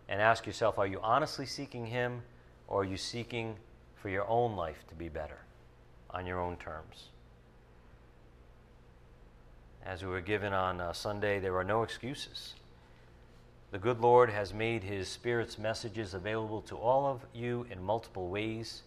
and 0.09 0.19
ask 0.19 0.47
yourself 0.47 0.79
are 0.79 0.87
you 0.87 0.99
honestly 1.03 1.45
seeking 1.45 1.85
Him 1.85 2.23
or 2.67 2.81
are 2.81 2.85
you 2.85 2.97
seeking 2.97 3.57
for 3.97 4.09
your 4.09 4.27
own 4.27 4.57
life 4.57 4.83
to 4.89 4.95
be 4.95 5.11
better 5.11 5.41
on 6.09 6.25
your 6.25 6.41
own 6.41 6.57
terms? 6.57 7.11
As 9.85 10.03
we 10.03 10.09
were 10.09 10.23
given 10.23 10.55
on 10.55 10.81
uh, 10.81 10.95
Sunday, 10.95 11.39
there 11.39 11.55
are 11.57 11.65
no 11.65 11.83
excuses. 11.83 12.55
The 13.77 13.83
good 13.83 14.01
Lord 14.01 14.31
has 14.31 14.55
made 14.55 14.83
His 14.83 15.07
Spirit's 15.07 15.59
messages 15.59 16.15
available 16.15 16.63
to 16.63 16.77
all 16.77 17.05
of 17.05 17.27
you 17.35 17.67
in 17.71 17.83
multiple 17.83 18.29
ways 18.29 18.85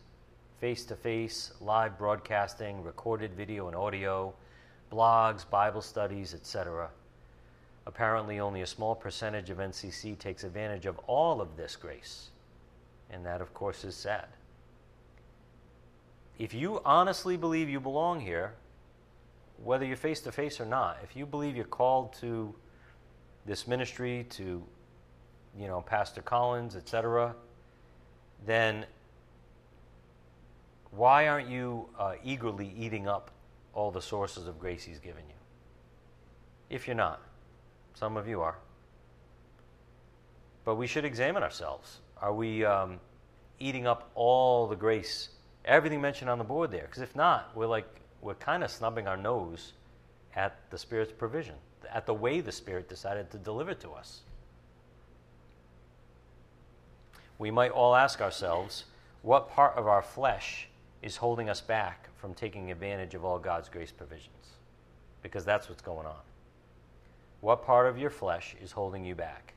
face 0.60 0.84
to 0.86 0.96
face, 0.96 1.52
live 1.62 1.96
broadcasting, 1.96 2.84
recorded 2.84 3.36
video 3.36 3.68
and 3.68 3.76
audio, 3.76 4.34
blogs, 4.92 5.48
Bible 5.48 5.84
studies, 5.84 6.34
etc. 6.34 6.90
Apparently, 7.86 8.40
only 8.40 8.64
a 8.64 8.66
small 8.66 8.96
percentage 8.96 9.52
of 9.52 9.60
NCC 9.60 10.18
takes 10.18 10.44
advantage 10.44 10.88
of 10.88 10.98
all 11.06 11.40
of 11.40 11.56
this 11.56 11.76
grace. 11.76 12.30
And 13.12 13.24
that, 13.28 13.42
of 13.42 13.54
course, 13.54 13.84
is 13.84 13.96
sad. 13.96 14.26
If 16.40 16.52
you 16.56 16.82
honestly 16.84 17.38
believe 17.38 17.70
you 17.70 17.80
belong 17.80 18.22
here, 18.22 18.56
whether 19.64 19.86
you're 19.86 19.98
face 19.98 20.22
to 20.22 20.32
face 20.32 20.60
or 20.60 20.66
not, 20.66 20.98
if 21.04 21.16
you 21.16 21.28
believe 21.28 21.56
you're 21.56 21.66
called 21.66 22.12
to 22.22 22.56
this 23.46 23.68
ministry, 23.68 24.26
to 24.32 24.64
you 25.58 25.68
know, 25.68 25.82
Pastor 25.82 26.22
Collins, 26.22 26.76
etc., 26.76 27.36
then 28.46 28.86
why 30.92 31.28
aren't 31.28 31.50
you 31.50 31.90
uh, 31.98 32.14
eagerly 32.24 32.74
eating 32.78 33.08
up 33.08 33.32
all 33.74 33.92
the 33.92 34.02
sources 34.02 34.48
of 34.48 34.60
grace 34.60 34.84
He's 34.84 35.00
given 35.00 35.24
you? 35.28 35.36
If 36.70 36.88
you're 36.88 36.96
not, 36.96 37.22
some 37.94 38.18
of 38.18 38.28
you 38.28 38.42
are. 38.42 38.58
But 40.66 40.76
we 40.76 40.88
should 40.88 41.06
examine 41.06 41.44
ourselves. 41.44 42.00
Are 42.22 42.34
we 42.34 42.64
um, 42.64 43.00
eating 43.60 43.88
up 43.88 44.12
all 44.16 44.68
the 44.68 44.76
grace, 44.76 45.30
everything 45.66 46.02
mentioned 46.02 46.30
on 46.30 46.38
the 46.38 46.44
board 46.44 46.72
there? 46.72 46.84
Because 46.84 47.02
if 47.02 47.16
not, 47.16 47.56
we're 47.56 47.68
like, 47.68 47.88
we're 48.22 48.36
kind 48.36 48.64
of 48.64 48.72
snubbing 48.72 49.08
our 49.08 49.18
nose 49.18 49.74
at 50.36 50.60
the 50.70 50.78
Spirit's 50.78 51.12
provision, 51.12 51.56
at 51.92 52.06
the 52.06 52.14
way 52.14 52.42
the 52.42 52.52
Spirit 52.52 52.90
decided 52.90 53.32
to 53.32 53.38
deliver 53.38 53.74
to 53.76 53.92
us. 53.92 54.22
We 57.40 57.50
might 57.50 57.72
all 57.72 57.96
ask 57.96 58.22
ourselves, 58.22 58.84
what 59.22 59.50
part 59.50 59.76
of 59.76 59.88
our 59.88 60.02
flesh 60.02 60.68
is 61.02 61.16
holding 61.16 61.50
us 61.50 61.62
back 61.62 62.10
from 62.18 62.34
taking 62.34 62.70
advantage 62.70 63.16
of 63.16 63.24
all 63.26 63.40
God's 63.40 63.70
grace 63.70 63.92
provisions? 63.92 64.58
Because 65.24 65.46
that's 65.46 65.70
what's 65.70 65.82
going 65.82 66.06
on. 66.06 66.22
What 67.42 67.66
part 67.66 67.88
of 67.88 67.98
your 67.98 68.10
flesh 68.10 68.56
is 68.62 68.74
holding 68.74 69.06
you 69.06 69.16
back 69.16 69.54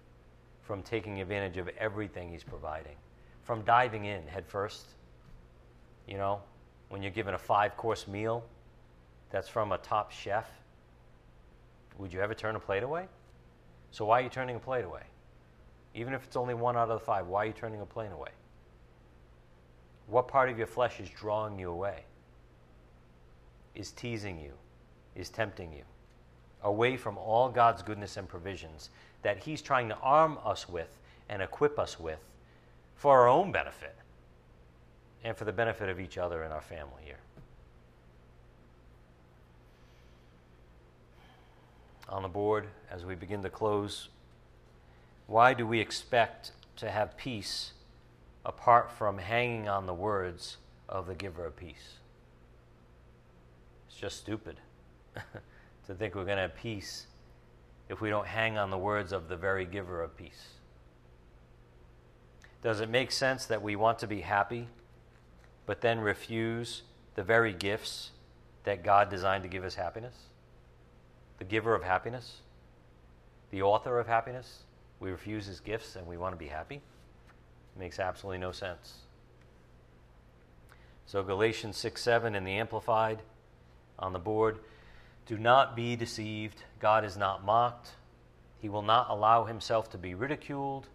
from 0.62 0.82
taking 0.82 1.20
advantage 1.20 1.56
of 1.56 1.68
everything 1.76 2.30
He's 2.30 2.44
providing? 2.44 2.94
From 3.42 3.62
diving 3.62 4.04
in 4.04 4.22
headfirst? 4.28 4.86
You 6.06 6.18
know, 6.18 6.40
when 6.88 7.02
you're 7.02 7.10
given 7.10 7.34
a 7.34 7.38
five 7.38 7.76
course 7.76 8.06
meal 8.06 8.44
that's 9.30 9.48
from 9.48 9.72
a 9.72 9.78
top 9.78 10.12
chef, 10.12 10.48
would 11.98 12.12
you 12.12 12.20
ever 12.20 12.34
turn 12.34 12.54
a 12.54 12.60
plate 12.60 12.84
away? 12.84 13.08
So, 13.90 14.04
why 14.04 14.20
are 14.20 14.22
you 14.22 14.30
turning 14.30 14.54
a 14.56 14.60
plate 14.60 14.84
away? 14.84 15.02
Even 15.94 16.14
if 16.14 16.24
it's 16.24 16.36
only 16.36 16.54
one 16.54 16.76
out 16.76 16.90
of 16.90 17.00
the 17.00 17.04
five, 17.04 17.26
why 17.26 17.44
are 17.44 17.46
you 17.46 17.52
turning 17.52 17.80
a 17.80 17.86
plane 17.86 18.12
away? 18.12 18.30
What 20.06 20.28
part 20.28 20.50
of 20.50 20.58
your 20.58 20.66
flesh 20.66 21.00
is 21.00 21.08
drawing 21.10 21.58
you 21.58 21.70
away? 21.70 22.04
Is 23.74 23.90
teasing 23.92 24.38
you? 24.38 24.52
Is 25.14 25.28
tempting 25.28 25.72
you? 25.72 25.84
away 26.62 26.96
from 26.96 27.18
all 27.18 27.48
God's 27.48 27.82
goodness 27.82 28.16
and 28.16 28.28
provisions 28.28 28.90
that 29.22 29.38
He's 29.38 29.62
trying 29.62 29.88
to 29.88 29.96
arm 29.96 30.38
us 30.44 30.68
with 30.68 30.88
and 31.28 31.42
equip 31.42 31.78
us 31.78 31.98
with 31.98 32.20
for 32.94 33.18
our 33.18 33.28
own 33.28 33.52
benefit 33.52 33.94
and 35.24 35.36
for 35.36 35.44
the 35.44 35.52
benefit 35.52 35.88
of 35.88 36.00
each 36.00 36.18
other 36.18 36.42
and 36.42 36.52
our 36.52 36.60
family 36.60 37.02
here. 37.04 37.18
On 42.08 42.22
the 42.22 42.28
board, 42.28 42.66
as 42.90 43.04
we 43.04 43.14
begin 43.14 43.42
to 43.42 43.50
close, 43.50 44.08
why 45.32 45.54
do 45.54 45.66
we 45.66 45.80
expect 45.80 46.52
to 46.76 46.90
have 46.90 47.16
peace 47.16 47.72
apart 48.44 48.90
from 48.92 49.16
hanging 49.16 49.66
on 49.66 49.86
the 49.86 49.94
words 49.94 50.58
of 50.90 51.06
the 51.06 51.14
giver 51.14 51.46
of 51.46 51.56
peace? 51.56 51.94
It's 53.88 53.96
just 53.96 54.18
stupid. 54.18 54.56
to 55.86 55.94
think 55.94 56.14
we're 56.14 56.26
going 56.26 56.36
to 56.36 56.42
have 56.42 56.54
peace 56.54 57.06
if 57.88 58.02
we 58.02 58.10
don't 58.10 58.26
hang 58.26 58.58
on 58.58 58.70
the 58.70 58.76
words 58.76 59.10
of 59.10 59.28
the 59.28 59.36
very 59.36 59.64
giver 59.64 60.02
of 60.02 60.14
peace. 60.18 60.48
Does 62.62 62.80
it 62.80 62.90
make 62.90 63.10
sense 63.10 63.46
that 63.46 63.62
we 63.62 63.74
want 63.74 63.98
to 64.00 64.06
be 64.06 64.20
happy, 64.20 64.68
but 65.64 65.80
then 65.80 66.00
refuse 66.00 66.82
the 67.14 67.22
very 67.22 67.54
gifts 67.54 68.10
that 68.64 68.84
God 68.84 69.08
designed 69.08 69.44
to 69.44 69.48
give 69.48 69.64
us 69.64 69.76
happiness? 69.76 70.14
The 71.38 71.44
giver 71.44 71.74
of 71.74 71.84
happiness? 71.84 72.40
The 73.50 73.62
author 73.62 73.98
of 73.98 74.06
happiness? 74.06 74.64
We 75.02 75.10
refuse 75.10 75.46
his 75.46 75.58
gifts 75.58 75.96
and 75.96 76.06
we 76.06 76.16
want 76.16 76.32
to 76.32 76.38
be 76.38 76.46
happy? 76.46 76.76
It 76.76 77.78
makes 77.78 77.98
absolutely 77.98 78.38
no 78.38 78.52
sense. 78.52 78.98
So, 81.06 81.24
Galatians 81.24 81.76
6 81.76 82.00
7 82.00 82.36
in 82.36 82.44
the 82.44 82.52
Amplified 82.52 83.18
on 83.98 84.12
the 84.12 84.20
board 84.20 84.60
do 85.26 85.36
not 85.38 85.74
be 85.74 85.96
deceived. 85.96 86.62
God 86.78 87.04
is 87.04 87.16
not 87.16 87.44
mocked. 87.44 87.90
He 88.60 88.68
will 88.68 88.82
not 88.82 89.10
allow 89.10 89.44
himself 89.44 89.90
to 89.90 89.98
be 89.98 90.14
ridiculed, 90.14 90.86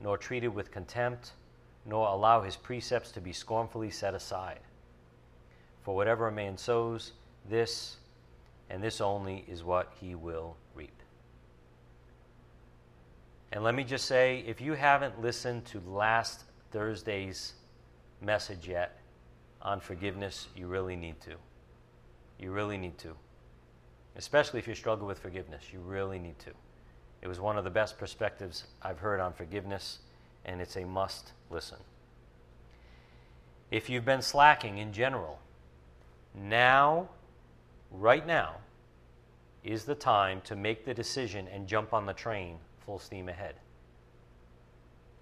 nor 0.00 0.16
treated 0.16 0.54
with 0.54 0.70
contempt, 0.70 1.32
nor 1.84 2.06
allow 2.06 2.42
his 2.42 2.54
precepts 2.54 3.10
to 3.10 3.20
be 3.20 3.32
scornfully 3.32 3.90
set 3.90 4.14
aside. 4.14 4.60
For 5.82 5.96
whatever 5.96 6.28
a 6.28 6.32
man 6.32 6.58
sows, 6.58 7.10
this 7.48 7.96
and 8.70 8.80
this 8.80 9.00
only 9.00 9.44
is 9.48 9.64
what 9.64 9.92
he 10.00 10.14
will 10.14 10.56
reap. 10.76 11.02
And 13.52 13.64
let 13.64 13.74
me 13.74 13.84
just 13.84 14.06
say 14.06 14.44
if 14.46 14.60
you 14.60 14.74
haven't 14.74 15.20
listened 15.20 15.64
to 15.66 15.80
last 15.86 16.44
Thursday's 16.70 17.54
message 18.20 18.68
yet 18.68 19.00
on 19.62 19.80
forgiveness, 19.80 20.48
you 20.54 20.66
really 20.66 20.96
need 20.96 21.20
to. 21.22 21.34
You 22.38 22.52
really 22.52 22.76
need 22.76 22.98
to 22.98 23.14
especially 24.18 24.58
if 24.58 24.68
you 24.68 24.74
struggle 24.74 25.06
with 25.06 25.18
forgiveness. 25.18 25.62
You 25.72 25.78
really 25.78 26.18
need 26.18 26.38
to. 26.40 26.50
It 27.22 27.28
was 27.28 27.40
one 27.40 27.56
of 27.56 27.64
the 27.64 27.70
best 27.70 27.96
perspectives 27.98 28.64
I've 28.82 28.98
heard 28.98 29.20
on 29.20 29.32
forgiveness, 29.32 30.00
and 30.44 30.60
it's 30.60 30.76
a 30.76 30.84
must 30.84 31.32
listen. 31.50 31.78
If 33.70 33.88
you've 33.88 34.04
been 34.04 34.22
slacking 34.22 34.78
in 34.78 34.92
general, 34.92 35.38
now, 36.34 37.08
right 37.90 38.26
now, 38.26 38.56
is 39.64 39.84
the 39.84 39.94
time 39.94 40.40
to 40.42 40.56
make 40.56 40.84
the 40.84 40.94
decision 40.94 41.48
and 41.52 41.66
jump 41.66 41.92
on 41.92 42.06
the 42.06 42.12
train 42.12 42.58
full 42.88 42.98
steam 42.98 43.28
ahead. 43.28 43.54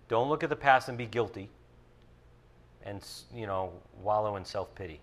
Don't 0.08 0.28
look 0.28 0.44
at 0.44 0.50
the 0.50 0.54
past 0.54 0.88
and 0.88 0.96
be 0.96 1.04
guilty 1.04 1.50
and, 2.84 3.04
you 3.34 3.44
know, 3.44 3.72
wallow 4.00 4.36
in 4.36 4.44
self 4.44 4.72
pity. 4.76 5.00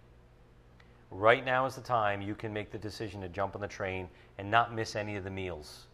Right 1.11 1.43
now 1.43 1.65
is 1.65 1.75
the 1.75 1.81
time 1.81 2.21
you 2.21 2.35
can 2.35 2.53
make 2.53 2.71
the 2.71 2.77
decision 2.77 3.19
to 3.19 3.27
jump 3.27 3.55
on 3.55 3.59
the 3.61 3.67
train 3.67 4.07
and 4.37 4.49
not 4.49 4.73
miss 4.73 4.95
any 4.95 5.17
of 5.17 5.25
the 5.25 5.29
meals, 5.29 5.87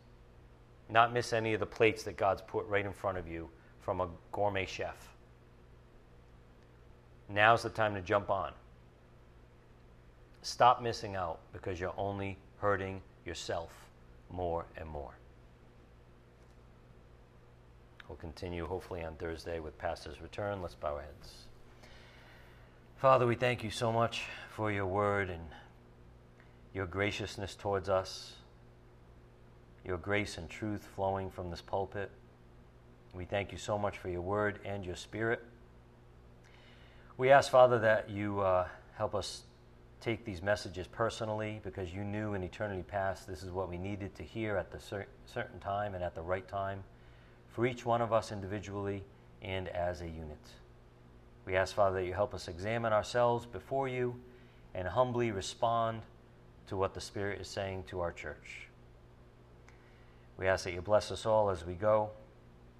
not 0.89 1.11
miss 1.11 1.33
any 1.33 1.55
of 1.55 1.59
the 1.59 1.65
plates 1.65 2.03
that 2.03 2.17
God's 2.17 2.43
put 2.43 2.67
right 2.67 2.85
in 2.85 2.93
front 2.93 3.17
of 3.17 3.27
you 3.27 3.49
from 3.79 3.99
a 3.99 4.07
gourmet 4.31 4.67
chef. 4.67 5.09
Now's 7.29 7.63
the 7.63 7.69
time 7.69 7.95
to 7.95 8.01
jump 8.01 8.29
on. 8.29 8.53
Stop 10.43 10.83
missing 10.83 11.15
out 11.15 11.39
because 11.51 11.79
you're 11.79 11.95
only 11.97 12.37
hurting 12.59 13.01
yourself 13.25 13.73
more 14.29 14.67
and 14.77 14.87
more. 14.87 15.15
We'll 18.09 18.17
continue 18.17 18.65
hopefully 18.65 19.03
on 19.03 19.13
Thursday 19.13 19.59
with 19.59 19.77
Pastor's 19.77 20.19
return. 20.19 20.63
Let's 20.63 20.73
bow 20.73 20.95
our 20.95 21.01
heads. 21.01 21.45
Father, 22.97 23.27
we 23.27 23.35
thank 23.35 23.63
you 23.63 23.69
so 23.69 23.91
much 23.91 24.23
for 24.49 24.71
your 24.71 24.87
word 24.87 25.29
and 25.29 25.43
your 26.73 26.87
graciousness 26.87 27.53
towards 27.53 27.87
us, 27.87 28.33
your 29.85 29.97
grace 29.97 30.39
and 30.39 30.49
truth 30.49 30.87
flowing 30.95 31.29
from 31.29 31.51
this 31.51 31.61
pulpit. 31.61 32.09
We 33.13 33.25
thank 33.25 33.51
you 33.51 33.59
so 33.59 33.77
much 33.77 33.99
for 33.99 34.09
your 34.09 34.21
word 34.21 34.57
and 34.65 34.83
your 34.83 34.95
spirit. 34.95 35.43
We 37.15 37.29
ask, 37.29 37.51
Father, 37.51 37.77
that 37.77 38.09
you 38.09 38.39
uh, 38.39 38.67
help 38.95 39.13
us 39.13 39.43
take 40.01 40.25
these 40.25 40.41
messages 40.41 40.87
personally 40.87 41.61
because 41.63 41.93
you 41.93 42.03
knew 42.03 42.33
in 42.33 42.41
eternity 42.41 42.81
past 42.81 43.27
this 43.27 43.43
is 43.43 43.51
what 43.51 43.69
we 43.69 43.77
needed 43.77 44.15
to 44.15 44.23
hear 44.23 44.57
at 44.57 44.71
the 44.71 44.79
cer- 44.79 45.07
certain 45.27 45.59
time 45.59 45.93
and 45.93 46.03
at 46.03 46.15
the 46.15 46.21
right 46.21 46.47
time 46.47 46.83
for 47.51 47.65
each 47.65 47.85
one 47.85 48.01
of 48.01 48.13
us 48.13 48.31
individually 48.31 49.03
and 49.41 49.67
as 49.69 50.01
a 50.01 50.07
unit. 50.07 50.37
We 51.45 51.55
ask, 51.55 51.73
Father, 51.73 52.01
that 52.01 52.05
you 52.05 52.13
help 52.13 52.33
us 52.33 52.47
examine 52.47 52.93
ourselves 52.93 53.45
before 53.45 53.87
you 53.87 54.15
and 54.75 54.87
humbly 54.87 55.31
respond 55.31 56.01
to 56.67 56.77
what 56.77 56.93
the 56.93 57.01
Spirit 57.01 57.41
is 57.41 57.47
saying 57.47 57.85
to 57.87 58.01
our 58.01 58.11
church. 58.11 58.67
We 60.37 60.47
ask 60.47 60.63
that 60.65 60.73
you 60.73 60.81
bless 60.81 61.11
us 61.11 61.25
all 61.25 61.49
as 61.49 61.65
we 61.65 61.73
go 61.73 62.11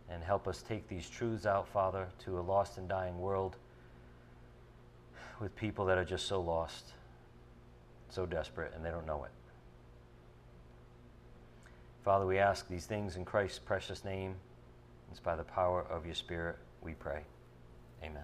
and 0.10 0.24
help 0.24 0.48
us 0.48 0.62
take 0.62 0.88
these 0.88 1.10
truths 1.10 1.46
out, 1.46 1.68
Father, 1.68 2.08
to 2.26 2.40
a 2.40 2.42
lost 2.42 2.78
and 2.78 2.88
dying 2.88 3.20
world 3.20 3.56
with 5.40 5.56
people 5.56 5.86
that 5.86 5.98
are 5.98 6.06
just 6.06 6.28
so 6.28 6.42
lost, 6.42 6.94
so 8.10 8.26
desperate, 8.26 8.74
and 8.76 8.86
they 8.86 8.90
don't 8.90 9.06
know 9.06 9.24
it. 9.24 9.32
Father, 12.04 12.26
we 12.26 12.38
ask 12.38 12.68
these 12.68 12.86
things 12.86 13.16
in 13.16 13.26
Christ's 13.26 13.60
precious 13.60 14.04
name. 14.06 14.36
It's 15.12 15.20
by 15.20 15.36
the 15.36 15.44
power 15.44 15.86
of 15.90 16.06
your 16.06 16.16
Spirit 16.16 16.58
we 16.82 16.94
pray. 16.94 17.24
Amen. 18.04 18.24